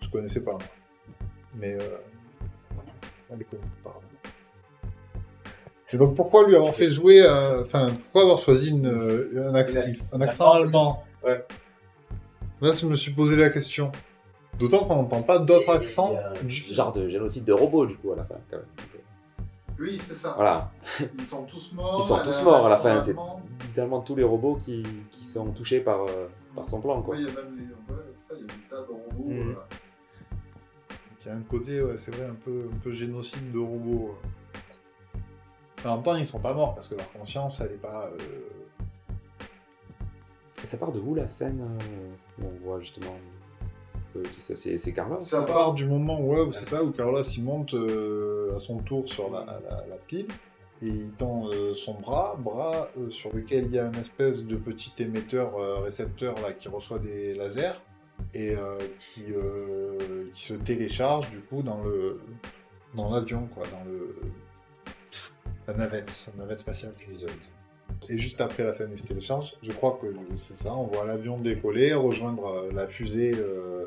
je 0.00 0.08
connaissais 0.10 0.42
pas. 0.42 0.58
Mais 1.56 1.74
euh, 1.74 1.96
elle 3.30 3.40
est 3.40 3.44
connue 3.44 3.62
par 3.82 4.00
Et 5.92 5.96
donc 5.96 6.14
pourquoi 6.16 6.46
lui 6.46 6.56
avoir 6.56 6.74
fait 6.74 6.88
jouer, 6.88 7.22
euh, 7.22 7.62
enfin 7.62 7.90
pourquoi 7.94 8.22
avoir 8.22 8.38
choisi 8.38 8.70
une, 8.70 8.86
euh, 8.86 9.50
un, 9.50 9.54
accent, 9.54 9.82
un 10.12 10.20
accent 10.20 10.52
allemand 10.52 11.04
Ouais. 11.24 11.44
Là, 12.60 12.70
je 12.70 12.86
me 12.86 12.94
suis 12.94 13.12
posé 13.12 13.34
la 13.36 13.48
question. 13.50 13.90
D'autant 14.58 14.84
qu'on 14.86 14.96
n'entend 14.96 15.22
pas 15.22 15.38
d'autres 15.38 15.70
accents. 15.74 16.10
Il 16.10 16.14
y 16.14 16.18
a 16.18 16.30
un 16.30 16.44
du- 16.44 16.74
genre 16.74 16.92
de 16.92 17.08
génocide 17.08 17.44
de 17.44 17.52
robots, 17.52 17.86
du 17.86 17.96
coup, 17.96 18.12
à 18.12 18.16
la 18.16 18.24
fin, 18.24 18.36
quand 18.50 18.58
même. 18.58 18.66
Oui, 19.78 19.98
c'est 20.02 20.14
ça. 20.14 20.32
Voilà. 20.36 20.70
Ils 21.18 21.24
sont 21.24 21.44
tous 21.44 21.72
morts. 21.72 21.98
Ils 22.00 22.06
sont 22.06 22.22
tous 22.22 22.42
morts 22.42 22.66
à 22.66 22.70
la 22.70 22.76
fin, 22.76 23.00
c'est-. 23.00 23.16
Littéralement 23.66 24.00
tous 24.02 24.14
les 24.14 24.22
robots 24.22 24.56
qui, 24.56 24.82
qui 25.10 25.24
sont 25.24 25.46
touchés 25.52 25.80
par, 25.80 26.02
euh, 26.02 26.28
par 26.54 26.68
son 26.68 26.80
plan, 26.80 27.02
quoi. 27.02 27.16
Oui, 27.16 27.22
il 27.22 27.28
y 27.34 27.36
a 27.36 27.42
même 27.42 27.56
les. 27.58 27.64
Ouais, 27.94 28.00
c'est 28.14 28.28
ça, 28.28 28.34
il 28.36 28.42
y 28.42 28.44
a 28.44 28.46
des 28.54 28.62
tas 28.68 28.76
de 28.82 28.92
robots. 28.92 29.28
Mhm. 29.30 29.56
Il 31.20 31.26
y 31.26 31.30
a 31.30 31.34
un 31.34 31.40
côté, 31.42 31.82
ouais, 31.82 31.96
c'est 31.96 32.14
vrai, 32.14 32.26
un 32.26 32.34
peu, 32.34 32.68
un 32.72 32.78
peu 32.78 32.92
génocide 32.92 33.50
de 33.50 33.58
robots. 33.58 34.14
En 35.84 35.94
même 35.94 36.02
temps, 36.02 36.14
ils 36.14 36.26
sont 36.26 36.38
pas 36.40 36.54
morts 36.54 36.74
parce 36.74 36.88
que 36.88 36.94
leur 36.94 37.10
conscience, 37.12 37.60
elle 37.60 37.72
est 37.72 37.80
pas. 37.80 38.08
euh, 38.08 38.18
Et 40.62 40.66
ça 40.66 40.76
part 40.78 40.92
de 40.92 41.00
où, 41.00 41.14
la 41.14 41.26
scène 41.28 41.60
euh, 41.62 42.42
où 42.42 42.46
on 42.46 42.64
voit, 42.64 42.80
justement... 42.80 43.16
c'est- 44.40 44.92
Carlos 44.92 45.18
Ça 45.18 45.42
part 45.42 45.74
du 45.74 45.86
moment 45.86 46.20
ouais, 46.20 46.40
où 46.40 46.52
c'est 46.52 46.64
ça, 46.64 46.82
où 46.84 46.90
Carlos 46.92 47.22
il 47.22 47.42
monte 47.44 47.74
euh, 47.74 48.54
à 48.56 48.60
son 48.60 48.78
tour 48.78 49.08
sur 49.08 49.30
la, 49.30 49.40
la- 49.44 49.84
la 49.88 49.96
pile 49.96 50.26
et 50.82 50.86
il 50.88 51.10
tend 51.16 51.48
euh, 51.50 51.72
son 51.74 51.94
bras, 51.94 52.36
bras 52.38 52.88
euh, 52.98 53.10
sur 53.10 53.34
lequel 53.34 53.66
il 53.66 53.72
y 53.74 53.78
a 53.78 53.86
une 53.86 53.96
espèce 53.96 54.44
de 54.44 54.56
petit 54.56 54.92
émetteur 54.98 55.56
euh, 55.56 55.78
récepteur 55.78 56.34
là, 56.42 56.52
qui 56.52 56.68
reçoit 56.68 56.98
des 56.98 57.34
lasers 57.34 57.80
et 58.32 58.54
qui, 59.00 59.24
qui 60.32 60.44
se 60.44 60.54
télécharge 60.54 61.30
du 61.30 61.40
coup 61.40 61.62
dans 61.62 61.82
le 61.82 62.20
dans 62.94 63.10
l'avion 63.12 63.48
quoi, 63.52 63.66
dans 63.66 63.82
le 63.84 64.14
la 65.66 65.74
navette, 65.74 66.30
la 66.36 66.42
navette 66.44 66.58
spatiale. 66.58 66.92
Et 68.08 68.18
juste 68.18 68.40
après 68.40 68.64
la 68.64 68.72
scène 68.72 68.96
se 68.96 69.04
télécharge, 69.04 69.56
je 69.62 69.72
crois 69.72 69.98
que 70.00 70.06
c'est 70.36 70.56
ça, 70.56 70.74
on 70.74 70.84
voit 70.86 71.04
l'avion 71.06 71.38
décoller, 71.38 71.94
rejoindre 71.94 72.46
euh, 72.46 72.72
la 72.72 72.86
fusée 72.86 73.32
euh, 73.34 73.86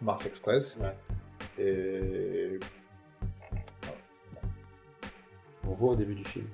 Mars 0.00 0.26
Express. 0.26 0.80
Ouais. 0.80 1.64
Et 1.64 2.58
On 5.66 5.74
voit 5.74 5.92
au 5.92 5.96
début 5.96 6.14
du 6.14 6.24
film. 6.24 6.46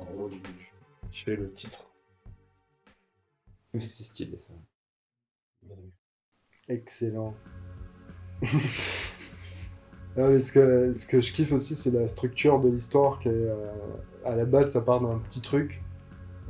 en 0.00 0.04
gros, 0.06 0.24
au 0.24 0.28
début, 0.28 0.72
je 1.10 1.22
fais 1.22 1.36
le 1.36 1.48
titre. 1.50 1.88
C'est 3.74 3.80
stylé, 4.02 4.38
ça. 4.38 4.52
Excellent. 6.68 7.34
Oui, 10.18 10.42
ce, 10.42 10.50
que, 10.50 10.94
ce 10.94 11.06
que 11.06 11.20
je 11.20 11.30
kiffe 11.30 11.52
aussi, 11.52 11.74
c'est 11.74 11.90
la 11.90 12.08
structure 12.08 12.58
de 12.58 12.70
l'histoire 12.70 13.20
qui 13.20 13.28
est, 13.28 13.32
euh, 13.32 13.70
à 14.24 14.34
la 14.34 14.46
base, 14.46 14.72
ça 14.72 14.80
part 14.80 15.02
d'un 15.02 15.18
petit 15.18 15.42
truc, 15.42 15.82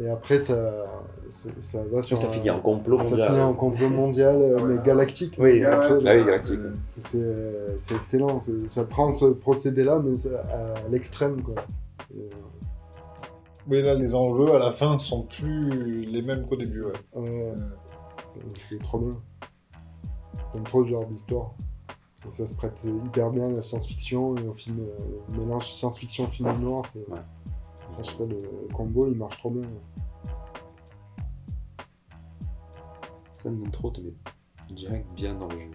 et 0.00 0.08
après, 0.08 0.38
ça, 0.38 0.84
ça, 1.30 1.48
ça 1.58 1.82
va 1.90 2.02
sur. 2.02 2.18
Ça 2.18 2.28
un- 2.28 2.30
finit 2.30 2.50
en 2.50 2.60
complot 2.60 2.98
ça 2.98 3.04
mondial. 3.04 3.28
finit 3.28 3.40
en 3.40 3.54
complot 3.54 3.88
mondial, 3.88 4.36
euh, 4.42 4.60
mais 4.66 4.82
galactique. 4.82 5.34
Oui, 5.38 5.44
Ouais, 5.54 5.60
quelque 5.60 5.88
chose. 5.88 5.98
c'est 5.98 6.04
Là, 6.04 6.12
oui, 6.14 6.20
ça, 6.20 6.26
galactique. 6.26 6.60
c'est- 7.00 7.18
euh, 7.20 7.78
excellent. 7.96 8.38
Ça 8.68 8.84
prend 8.84 9.12
ce 9.12 9.26
procédé-là, 9.26 10.00
mais 10.04 10.16
à 10.26 10.88
l'extrême, 10.90 11.40
quoi. 11.42 11.54
Et, 12.14 12.20
euh, 12.20 12.28
Oui, 13.68 13.82
là, 13.82 13.94
les 13.94 14.14
enjeux 14.14 14.54
à 14.54 14.58
la 14.60 14.70
fin 14.70 14.96
sont 14.96 15.22
plus 15.22 16.02
les 16.06 16.22
mêmes 16.22 16.46
qu'au 16.46 16.54
début. 16.56 16.84
Ouais. 16.84 16.92
ouais, 17.16 17.52
c'est 18.60 18.78
trop 18.80 18.98
bien. 18.98 19.16
J'aime 20.54 20.62
trop 20.62 20.84
ce 20.84 20.90
genre 20.90 21.06
d'histoire. 21.06 21.50
Ça 22.30 22.46
se 22.46 22.54
prête 22.56 22.80
hyper 22.84 23.30
bien 23.30 23.46
à 23.46 23.50
la 23.50 23.62
science-fiction 23.62 24.36
et 24.36 24.46
au 24.48 24.52
film, 24.52 24.78
euh, 24.80 25.36
mélange 25.38 25.70
science-fiction 25.72 26.26
film 26.28 26.52
noir. 26.60 26.84
C'est, 26.92 27.00
Ouais. 27.08 27.18
Je 27.98 28.02
sais 28.10 28.16
pas, 28.16 28.24
le 28.24 28.68
combo 28.74 29.06
il 29.08 29.16
marche 29.16 29.38
trop 29.38 29.50
bien. 29.50 29.62
Scène 33.32 33.62
d'intro 33.62 33.90
te 33.90 34.00
met 34.00 34.12
direct 34.70 35.06
bien 35.14 35.34
dans 35.34 35.46
le 35.48 35.58
jeu. 35.58 35.70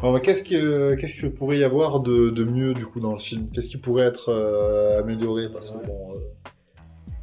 Alors, 0.00 0.12
bah, 0.12 0.20
qu'est-ce 0.20 0.44
que 0.44 0.94
qu'est-ce 0.94 1.20
que 1.20 1.26
pourrait 1.26 1.58
y 1.58 1.64
avoir 1.64 1.98
de, 2.00 2.30
de 2.30 2.44
mieux 2.44 2.72
du 2.72 2.86
coup 2.86 3.00
dans 3.00 3.12
le 3.12 3.18
film? 3.18 3.48
Qu'est-ce 3.52 3.68
qui 3.68 3.78
pourrait 3.78 4.04
être 4.04 4.28
euh, 4.28 5.00
amélioré? 5.00 5.50
Parce 5.50 5.70
que 5.70 5.84
bon, 5.86 6.14
euh, 6.14 6.18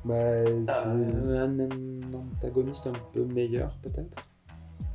Bah, 0.03 0.45
c'est- 0.67 0.87
Euh, 0.89 1.45
un 1.45 2.13
antagoniste 2.13 2.87
un 2.87 2.93
peu 3.13 3.23
meilleur, 3.23 3.77
peut-être? 3.81 4.27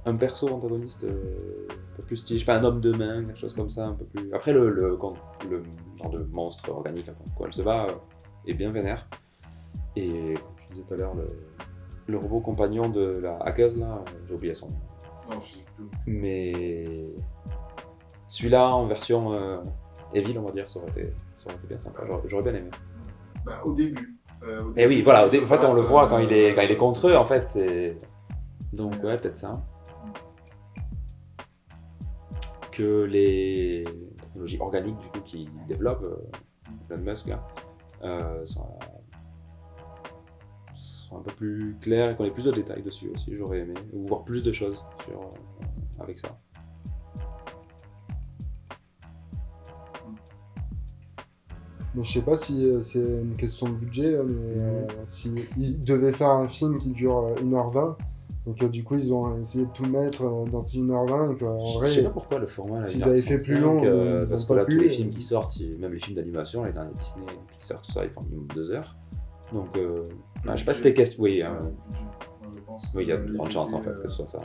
Un 0.07 0.16
perso 0.16 0.48
antagoniste 0.48 1.05
euh, 1.05 1.66
un 1.70 1.96
peu 1.96 2.03
plus 2.05 2.16
stylé, 2.16 2.38
je 2.38 2.44
sais 2.44 2.46
pas, 2.53 2.57
un 2.59 2.64
homme 2.64 2.80
de 2.80 2.92
main, 2.96 3.24
quelque 3.24 3.38
chose 3.38 3.55
comme 3.55 3.70
ça, 3.70 3.86
un 3.86 3.92
peu 3.94 4.05
plus. 4.07 4.32
Après, 4.32 4.53
le, 4.53 4.70
le, 4.70 4.96
quand- 4.96 5.14
le 5.51 5.62
genre 5.98 6.11
de 6.11 6.26
monstre 6.32 6.70
organique, 6.70 7.07
là, 7.07 7.12
quoi 7.36 7.46
elle 7.46 7.53
se 7.55 7.62
bat, 7.62 7.86
euh, 7.88 7.92
est 8.46 8.55
bien 8.55 8.70
vénère. 8.72 9.07
Et 9.96 10.34
comme 10.34 10.55
tu 10.66 10.72
disais 10.72 10.84
tout 10.88 10.94
à 10.94 10.96
l'heure, 10.96 11.14
le, 11.14 11.26
le 12.07 12.16
robot 12.18 12.40
compagnon 12.40 12.88
de 12.88 13.18
la 13.22 13.36
hackeuse, 13.38 13.78
là, 13.78 14.03
j'ai 14.26 14.34
oublié 14.34 14.55
son 14.55 14.68
nom. 14.68 14.76
Non, 15.30 15.40
je 15.42 15.55
sais 15.55 15.64
plus. 15.76 15.86
Mais 16.07 17.07
celui-là, 18.28 18.68
en 18.74 18.86
version 18.86 19.32
euh, 19.34 19.59
Evil, 20.14 20.38
on 20.38 20.42
va 20.42 20.53
dire, 20.53 20.68
ça 20.70 20.80
aurait 20.80 20.90
été, 20.90 21.12
ça 21.36 21.46
aurait 21.46 21.57
été 21.57 21.66
bien 21.68 21.78
sympa, 21.78 22.03
j'aurais 22.26 22.42
bien 22.42 22.55
aimé. 22.55 22.70
Bah, 23.44 23.61
au 23.64 23.72
début. 23.72 24.16
Euh, 24.42 24.62
au 24.64 24.72
Et 24.76 24.86
oui, 24.86 24.94
début, 24.96 25.03
voilà, 25.05 25.26
il 25.26 25.30
dé- 25.30 25.38
se 25.40 25.44
en 25.44 25.46
fait, 25.46 25.64
on 25.64 25.74
le 25.74 25.82
voit 25.82 26.09
quand 26.09 26.18
il 26.18 26.32
est, 26.32 26.55
quand 26.55 26.62
il 26.62 26.70
est 26.70 26.76
contre 26.76 27.09
eux, 27.09 27.16
en 27.16 27.26
fait, 27.26 27.46
c'est. 27.48 27.98
Donc, 28.72 28.92
ouais, 29.03 29.18
peut-être 29.18 29.36
ça. 29.36 29.62
Que 32.80 33.02
les 33.02 33.84
technologies 34.16 34.58
organiques, 34.58 34.98
du 34.98 35.08
coup, 35.08 35.20
qu'il 35.20 35.50
développe, 35.68 36.02
euh, 36.02 36.94
Elon 36.94 37.02
Musk, 37.02 37.26
là, 37.26 37.46
euh, 38.02 38.46
sont, 38.46 38.78
sont 40.74 41.18
un 41.18 41.20
peu 41.20 41.32
plus 41.32 41.76
claires 41.82 42.10
et 42.10 42.16
qu'on 42.16 42.24
ait 42.24 42.30
plus 42.30 42.46
de 42.46 42.52
détails 42.52 42.80
dessus 42.80 43.10
aussi, 43.14 43.36
j'aurais 43.36 43.58
aimé. 43.58 43.74
Ou 43.92 44.06
voir 44.06 44.24
plus 44.24 44.42
de 44.42 44.50
choses 44.50 44.82
sur, 45.04 45.20
euh, 45.20 46.02
avec 46.02 46.20
ça. 46.20 46.40
Mais 51.94 52.04
je 52.04 52.12
sais 52.12 52.22
pas 52.22 52.38
si 52.38 52.64
euh, 52.64 52.80
c'est 52.80 53.00
une 53.00 53.36
question 53.36 53.68
de 53.68 53.74
budget, 53.74 54.16
mais 54.24 54.62
euh, 54.62 54.86
si 55.06 55.34
ils 55.58 55.82
devaient 55.82 56.12
faire 56.12 56.30
un 56.30 56.46
film 56.46 56.78
qui 56.78 56.92
dure 56.92 57.18
euh, 57.18 57.34
1h20, 57.34 57.96
et 58.51 58.55
que 58.59 58.66
du 58.66 58.84
coup 58.84 58.96
ils 58.96 59.12
ont 59.12 59.38
essayé 59.40 59.64
de 59.64 59.70
tout 59.70 59.84
mettre 59.86 60.22
euh, 60.22 60.44
dans 60.46 60.61
ces 60.61 60.78
1h20, 60.78 61.34
et 61.34 61.38
qu'en 61.38 61.64
Je- 61.64 61.78
vrai, 61.78 61.88
je 61.88 61.94
sais 61.94 62.03
pas 62.05 62.11
pourquoi 62.11 62.38
le 62.38 62.46
format. 62.46 62.82
s'ils 62.82 63.01
il 63.01 63.05
avaient 63.05 63.22
fait 63.22 63.36
plus 63.38 63.55
35, 63.55 63.61
long, 63.61 63.84
euh, 63.84 64.22
ils 64.24 64.28
parce 64.30 64.44
que 64.44 64.53
là, 64.55 64.64
tous 64.64 64.70
les 64.72 64.86
euh. 64.86 64.90
films 64.90 65.11
qui 65.11 65.22
sortent, 65.22 65.59
même 65.78 65.92
les 65.92 66.01
films 66.01 66.16
d'animation, 66.16 66.64
les 66.64 66.72
derniers 66.72 66.92
Disney, 67.01 67.26
Pixar, 67.59 67.80
tout 67.82 67.92
ça, 67.92 68.05
ils 68.05 68.11
font 68.11 68.22
minimum 68.22 68.46
deux 68.55 68.70
heures. 68.70 68.96
Donc, 69.53 69.76
euh, 69.76 70.05
ah, 70.46 70.55
je 70.55 70.61
sais 70.61 70.64
pas 70.64 70.74
si 70.74 70.82
c'était 70.82 70.94
question. 70.94 71.22
Oui, 71.22 71.42
Ouais, 71.42 71.42
hein. 71.42 71.59
oui, 72.94 73.03
il 73.05 73.09
y 73.09 73.12
a 73.12 73.16
de 73.16 73.32
grandes 73.34 73.51
chances 73.51 73.72
en 73.74 73.80
fait 73.82 73.92
que 74.01 74.09
ce 74.09 74.16
soit 74.16 74.28
ça. 74.28 74.38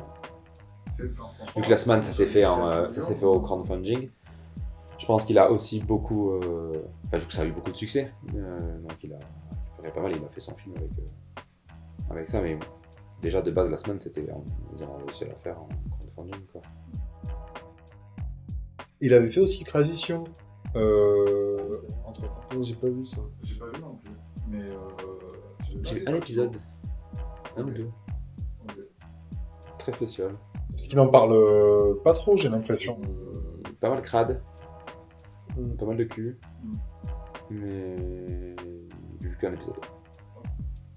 que 0.97 1.69
la 1.69 1.77
semaine, 1.77 2.01
ça 2.01 2.11
s'est 2.11 2.25
fait, 2.25 2.45
en, 2.45 2.67
euh, 2.69 2.91
ça 2.91 3.03
s'est 3.03 3.15
fait 3.15 3.25
au 3.25 3.39
crowdfunding. 3.39 4.09
Je 4.97 5.05
pense 5.05 5.25
qu'il 5.25 5.37
a 5.37 5.51
aussi 5.51 5.81
beaucoup. 5.81 6.31
euh, 6.31 6.71
Enfin, 7.07 7.19
du 7.19 7.25
coup, 7.25 7.31
ça 7.31 7.41
a 7.41 7.45
eu 7.45 7.51
beaucoup 7.51 7.71
de 7.71 7.75
succès. 7.75 8.11
Euh, 8.33 8.79
donc, 8.79 9.03
il 9.03 9.13
a 9.13 9.17
récupéré 9.83 9.93
pas 9.93 10.01
mal. 10.01 10.11
Il 10.15 10.23
a 10.25 10.29
fait 10.29 10.39
son 10.39 10.55
film 10.55 10.73
avec, 10.77 10.89
euh, 10.99 12.11
avec 12.11 12.29
ça. 12.29 12.41
Mais 12.41 12.57
déjà, 13.21 13.41
de 13.41 13.51
base, 13.51 13.69
la 13.69 13.77
semaine, 13.77 13.99
c'était. 13.99 14.25
Ils 14.75 14.83
ont 14.83 14.97
réussi 14.97 15.25
à 15.25 15.27
la 15.29 15.35
faire 15.35 15.59
en 15.59 15.67
crowdfunding. 15.99 16.45
Quoi. 16.51 16.61
Il 19.01 19.13
avait 19.13 19.29
fait 19.29 19.41
aussi 19.41 19.63
Crazition. 19.63 20.23
Euh, 20.75 21.77
entre 22.05 22.21
temps. 22.29 22.63
j'ai 22.63 22.75
pas 22.75 22.89
vu 22.89 23.05
ça. 23.05 23.21
J'ai 23.43 23.55
pas 23.55 23.67
vu 23.67 23.81
non 23.81 23.95
plus. 24.03 24.13
Mais. 24.49 24.69
Euh, 24.69 24.77
J'ai 25.83 25.99
vu 25.99 26.07
un 26.07 26.15
épisode. 26.15 26.57
Un 27.57 27.63
ou 27.63 27.71
deux. 27.71 27.89
Très 29.77 29.91
spécial. 29.91 30.31
Parce 30.69 30.87
qu'il 30.87 30.99
en 30.99 31.07
parle 31.07 31.33
euh, 31.33 31.95
pas 32.03 32.13
trop, 32.13 32.35
j'ai 32.35 32.49
l'impression. 32.49 32.99
Euh, 33.05 33.71
Pas 33.79 33.89
mal 33.89 34.01
crade. 34.01 34.41
Mm. 35.57 35.75
Pas 35.75 35.85
mal 35.85 35.97
de 35.97 36.03
cul. 36.03 36.37
Mm. 36.63 36.73
Mais. 37.51 38.55
J'ai 39.21 39.29
vu 39.29 39.37
qu'un 39.39 39.53
épisode. 39.53 39.75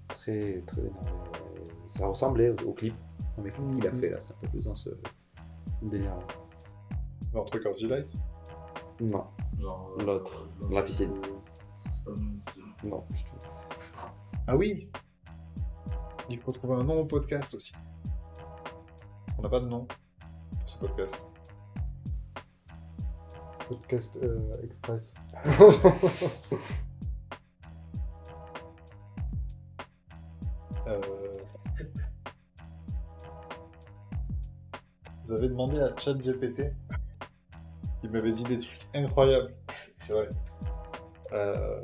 Très, 0.09 0.61
très 0.65 0.81
énervé. 0.81 1.48
Ça 1.89 2.07
ressemblait 2.07 2.49
au, 2.49 2.69
au 2.69 2.73
clip. 2.73 2.93
Avec 3.37 3.57
le 3.57 3.63
clip 3.65 3.79
qu'il 3.81 3.87
a 3.87 3.91
fait 3.91 4.09
là, 4.09 4.19
c'est 4.19 4.33
un 4.33 4.37
peu 4.41 4.47
plus 4.47 4.65
dans 4.65 4.75
ce 4.75 4.89
délire 5.81 6.15
là. 6.15 7.39
Entre 7.39 7.57
Cars 7.59 7.73
Light. 7.83 8.13
Non, 9.01 9.25
Genre. 9.59 9.91
euh, 9.99 10.05
L'autre, 10.05 10.47
euh, 10.61 10.67
dans 10.67 10.75
la 10.75 10.83
piscine. 10.83 11.13
C'est 11.79 12.03
pas 12.05 12.11
le 12.11 12.17
même 12.21 12.39
style. 12.39 12.63
non, 12.85 13.05
je 13.15 13.23
trouve. 13.25 13.39
Ah 14.47 14.55
oui 14.57 14.89
Il 16.29 16.37
faut 16.39 16.51
trouver 16.51 16.75
un 16.75 16.83
nom 16.83 16.99
au 17.01 17.05
podcast 17.05 17.53
aussi. 17.53 17.71
Parce 19.25 19.35
qu'on 19.37 19.43
n'a 19.43 19.49
pas 19.49 19.59
de 19.59 19.67
nom 19.67 19.85
pour 19.85 20.69
ce 20.69 20.77
podcast. 20.77 21.27
Podcast 23.69 24.17
euh, 24.23 24.61
Express. 24.63 25.13
J'avais 35.39 35.51
demandé 35.51 35.79
à 35.79 35.95
ChatGPT. 35.95 36.73
Il 38.03 38.11
m'avait 38.11 38.33
dit 38.33 38.43
des 38.43 38.57
trucs 38.57 38.85
incroyables. 38.93 39.53
C'est 40.05 40.11
vrai. 40.11 40.27
Euh... 41.31 41.81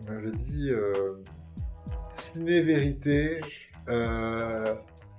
Il 0.00 0.10
m'avait 0.10 0.32
dit 0.32 0.70
euh... 0.70 1.22
ciné 2.12 2.60
vérité, 2.62 3.40
euh... 3.88 4.74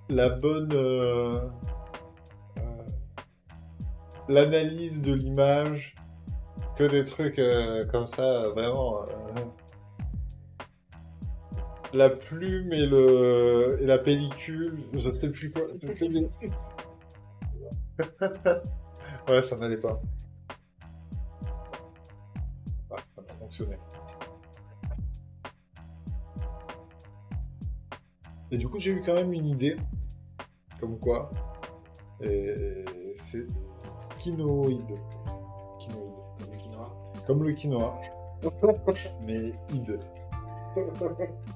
la 0.09 0.27
bonne 0.27 0.73
euh, 0.73 1.39
l'analyse 4.27 5.01
de 5.01 5.13
l'image, 5.13 5.95
que 6.77 6.83
des 6.83 7.05
trucs 7.05 7.39
comme 7.93 8.07
ça, 8.07 8.49
vraiment. 8.49 9.05
La 11.93 12.09
plume 12.09 12.73
et, 12.73 12.85
le, 12.85 13.79
et 13.81 13.85
la 13.85 13.97
pellicule, 13.97 14.77
je 14.93 15.09
sais 15.09 15.29
plus 15.29 15.51
quoi. 15.51 15.63
ouais, 19.27 19.41
ça 19.41 19.57
n'allait 19.57 19.77
pas. 19.77 20.01
Ah, 22.89 22.95
ça 23.03 23.13
n'a 23.17 23.23
pas 23.23 23.33
fonctionné. 23.35 23.75
Et 28.51 28.57
du 28.57 28.67
coup, 28.67 28.79
j'ai 28.79 28.91
eu 28.91 29.01
quand 29.05 29.13
même 29.13 29.33
une 29.33 29.47
idée. 29.47 29.75
Comme 30.79 30.97
quoi. 30.99 31.29
Et 32.21 32.85
c'est 33.15 33.45
quinoïde. 34.17 34.81
Quinoïde. 35.79 36.11
Comme 37.27 37.43
le 37.43 37.53
quinoa. 37.53 38.01
Mais 39.21 39.53
quinoïde. 39.67 39.99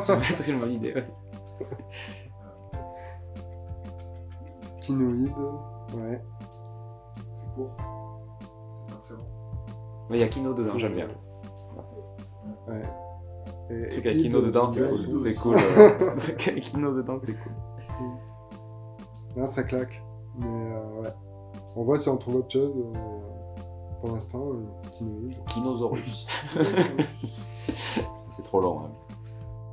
Ça 0.00 0.16
va 0.16 0.24
être 0.30 0.48
une 0.48 0.60
bonne 0.60 0.72
idée. 0.72 0.94
ouais. 0.94 1.06
Kinoïde. 4.80 5.32
Ouais. 5.94 6.20
C'est 7.34 7.54
court. 7.54 7.70
C'est 8.40 8.94
pas 8.94 9.00
très 9.04 9.14
long. 9.14 9.26
Mais 10.10 10.18
il 10.18 10.20
y 10.20 10.24
a 10.24 10.28
Kino 10.28 10.52
dedans, 10.52 10.78
j'aime 10.78 10.92
bien. 10.92 11.08
Ouais. 12.68 12.82
Et, 13.70 13.74
et 13.74 13.98
avec 14.06 14.16
Kino 14.18 14.40
dedans, 14.42 14.68
c'est 14.68 14.86
cool. 14.88 14.98
c'est- 14.98 15.28
C'est 15.28 15.34
cool. 15.34 15.56
euh, 15.56 16.60
Kino 16.60 16.92
dedans, 16.94 17.18
c'est 17.20 17.32
cool. 17.34 17.52
Non, 19.36 19.46
ça 19.46 19.62
claque. 19.64 20.02
Mais 20.38 20.46
euh, 20.46 21.00
ouais. 21.02 21.08
On 21.76 21.82
voit 21.84 21.98
si 21.98 22.08
on 22.08 22.16
trouve 22.16 22.36
autre 22.36 22.50
chose. 22.50 22.72
euh, 22.76 23.23
pour 24.04 24.14
l'instant, 24.14 24.50
euh. 24.50 25.30
Kinosaurus. 25.46 26.26
c'est 28.30 28.42
trop 28.42 28.60
long. 28.60 28.80
hein. 28.80 28.90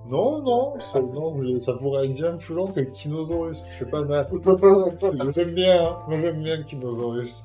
Non, 0.08 0.42
non, 0.42 0.80
ça, 0.80 1.02
non, 1.02 1.36
ça 1.60 1.74
pourrait 1.74 2.06
être 2.08 2.14
bien 2.14 2.38
plus 2.38 2.56
long 2.56 2.68
que 2.68 2.80
le 2.80 2.86
Kinosaurus. 2.88 3.58
C'est 3.68 3.90
pas 3.92 4.04
mal. 4.04 4.26
J'aime 5.32 5.52
bien, 5.54 5.86
hein. 5.86 5.98
moi 6.08 6.18
j'aime 6.18 6.42
bien 6.42 6.58
le 6.58 6.64
Kinosaurus. 6.64 7.44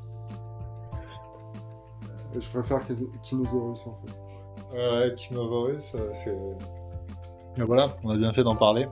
Et 2.36 2.40
Je 2.40 2.48
préfère 2.50 2.86
que- 2.86 2.92
Kinosaurus 3.22 3.84
en 3.86 3.98
fait. 4.06 4.76
Ouais, 4.76 5.12
Kinosaurus, 5.16 5.94
euh, 5.96 6.08
c'est. 6.12 6.38
Mais 7.56 7.64
voilà, 7.64 7.96
on 8.04 8.10
a 8.10 8.16
bien 8.16 8.32
fait 8.32 8.44
d'en 8.44 8.56
parler. 8.56 8.86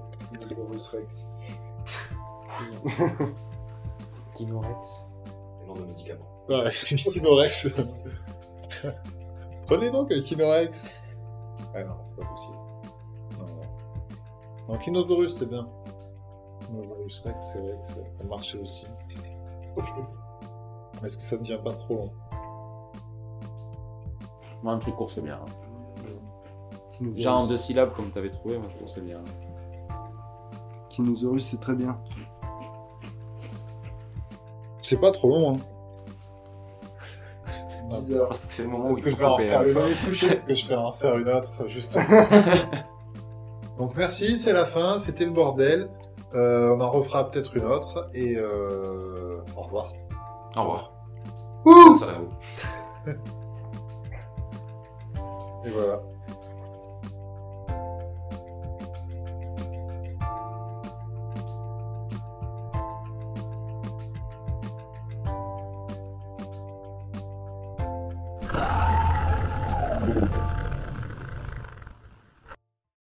Kinosaurus 0.48 0.88
Rex. 0.88 1.26
Kinorex. 4.34 5.08
Médicament. 5.80 6.24
Ouais, 6.48 6.70
Kinorex. 7.12 7.68
Prenez 9.66 9.90
donc 9.90 10.12
un 10.12 10.20
Kinorex. 10.20 10.90
Ouais, 11.74 11.84
non, 11.84 11.94
c'est 12.02 12.14
pas 12.16 12.24
possible. 12.26 12.54
Non, 13.38 13.46
non. 13.46 14.72
Non, 14.74 14.78
Kinosaurus, 14.78 15.36
c'est 15.36 15.46
bien. 15.46 15.66
Kinosaurus 16.66 17.20
Rex, 17.24 17.46
c'est 17.52 17.58
vrai 17.60 17.78
que 17.80 17.86
ça 17.88 17.96
peut 18.18 18.26
marcher 18.28 18.58
aussi. 18.58 18.86
Est-ce 21.04 21.16
que 21.16 21.22
ça 21.22 21.36
ne 21.36 21.40
devient 21.42 21.58
pas 21.62 21.72
trop 21.74 21.94
long? 21.96 22.10
Moi, 24.62 24.72
un 24.72 24.78
truc 24.78 24.94
court, 24.96 25.10
c'est 25.10 25.20
bien. 25.22 25.34
hein. 25.42 26.08
Kinosaurus. 26.92 27.22
Genre 27.22 27.38
en 27.40 27.46
deux 27.46 27.56
syllabes, 27.56 27.92
comme 27.94 28.10
t'avais 28.10 28.30
trouvé, 28.30 28.56
moi 28.58 28.68
je 28.70 28.74
trouve 28.76 28.86
que 28.86 28.92
c'est 28.94 29.04
bien. 29.04 29.20
Kinosaurus, 30.90 31.44
c'est 31.44 31.60
très 31.60 31.74
bien. 31.74 31.98
C'est 34.94 35.00
pas 35.00 35.10
trop 35.10 35.28
long, 35.28 35.54
hein. 35.54 35.56
10 37.88 38.12
heures. 38.12 38.28
Parce 38.28 38.46
que 38.46 38.52
c'est 38.52 38.62
le 38.62 38.68
moment 38.68 38.90
où 38.92 38.98
il 38.98 39.10
faut 39.10 39.26
couper. 39.26 39.48
faire 39.48 39.62
une 39.62 39.76
autre, 39.76 40.46
que 40.46 40.54
je 40.54 40.68
vais 40.68 40.76
en 40.76 40.92
faire 40.92 41.18
une 41.18 41.28
autre, 41.28 41.66
juste. 41.66 41.98
Donc 43.78 43.96
merci, 43.96 44.38
c'est 44.38 44.52
la 44.52 44.64
fin, 44.64 44.98
c'était 44.98 45.24
le 45.24 45.32
bordel. 45.32 45.88
Euh, 46.36 46.76
on 46.76 46.80
en 46.80 46.92
refera 46.92 47.28
peut-être 47.28 47.56
une 47.56 47.64
autre 47.64 48.08
et 48.14 48.36
euh, 48.36 49.40
au 49.56 49.62
revoir. 49.62 49.92
Au 50.56 50.60
revoir. 50.60 50.92
Ouh. 51.64 51.98
Et 55.66 55.70
voilà. 55.70 56.02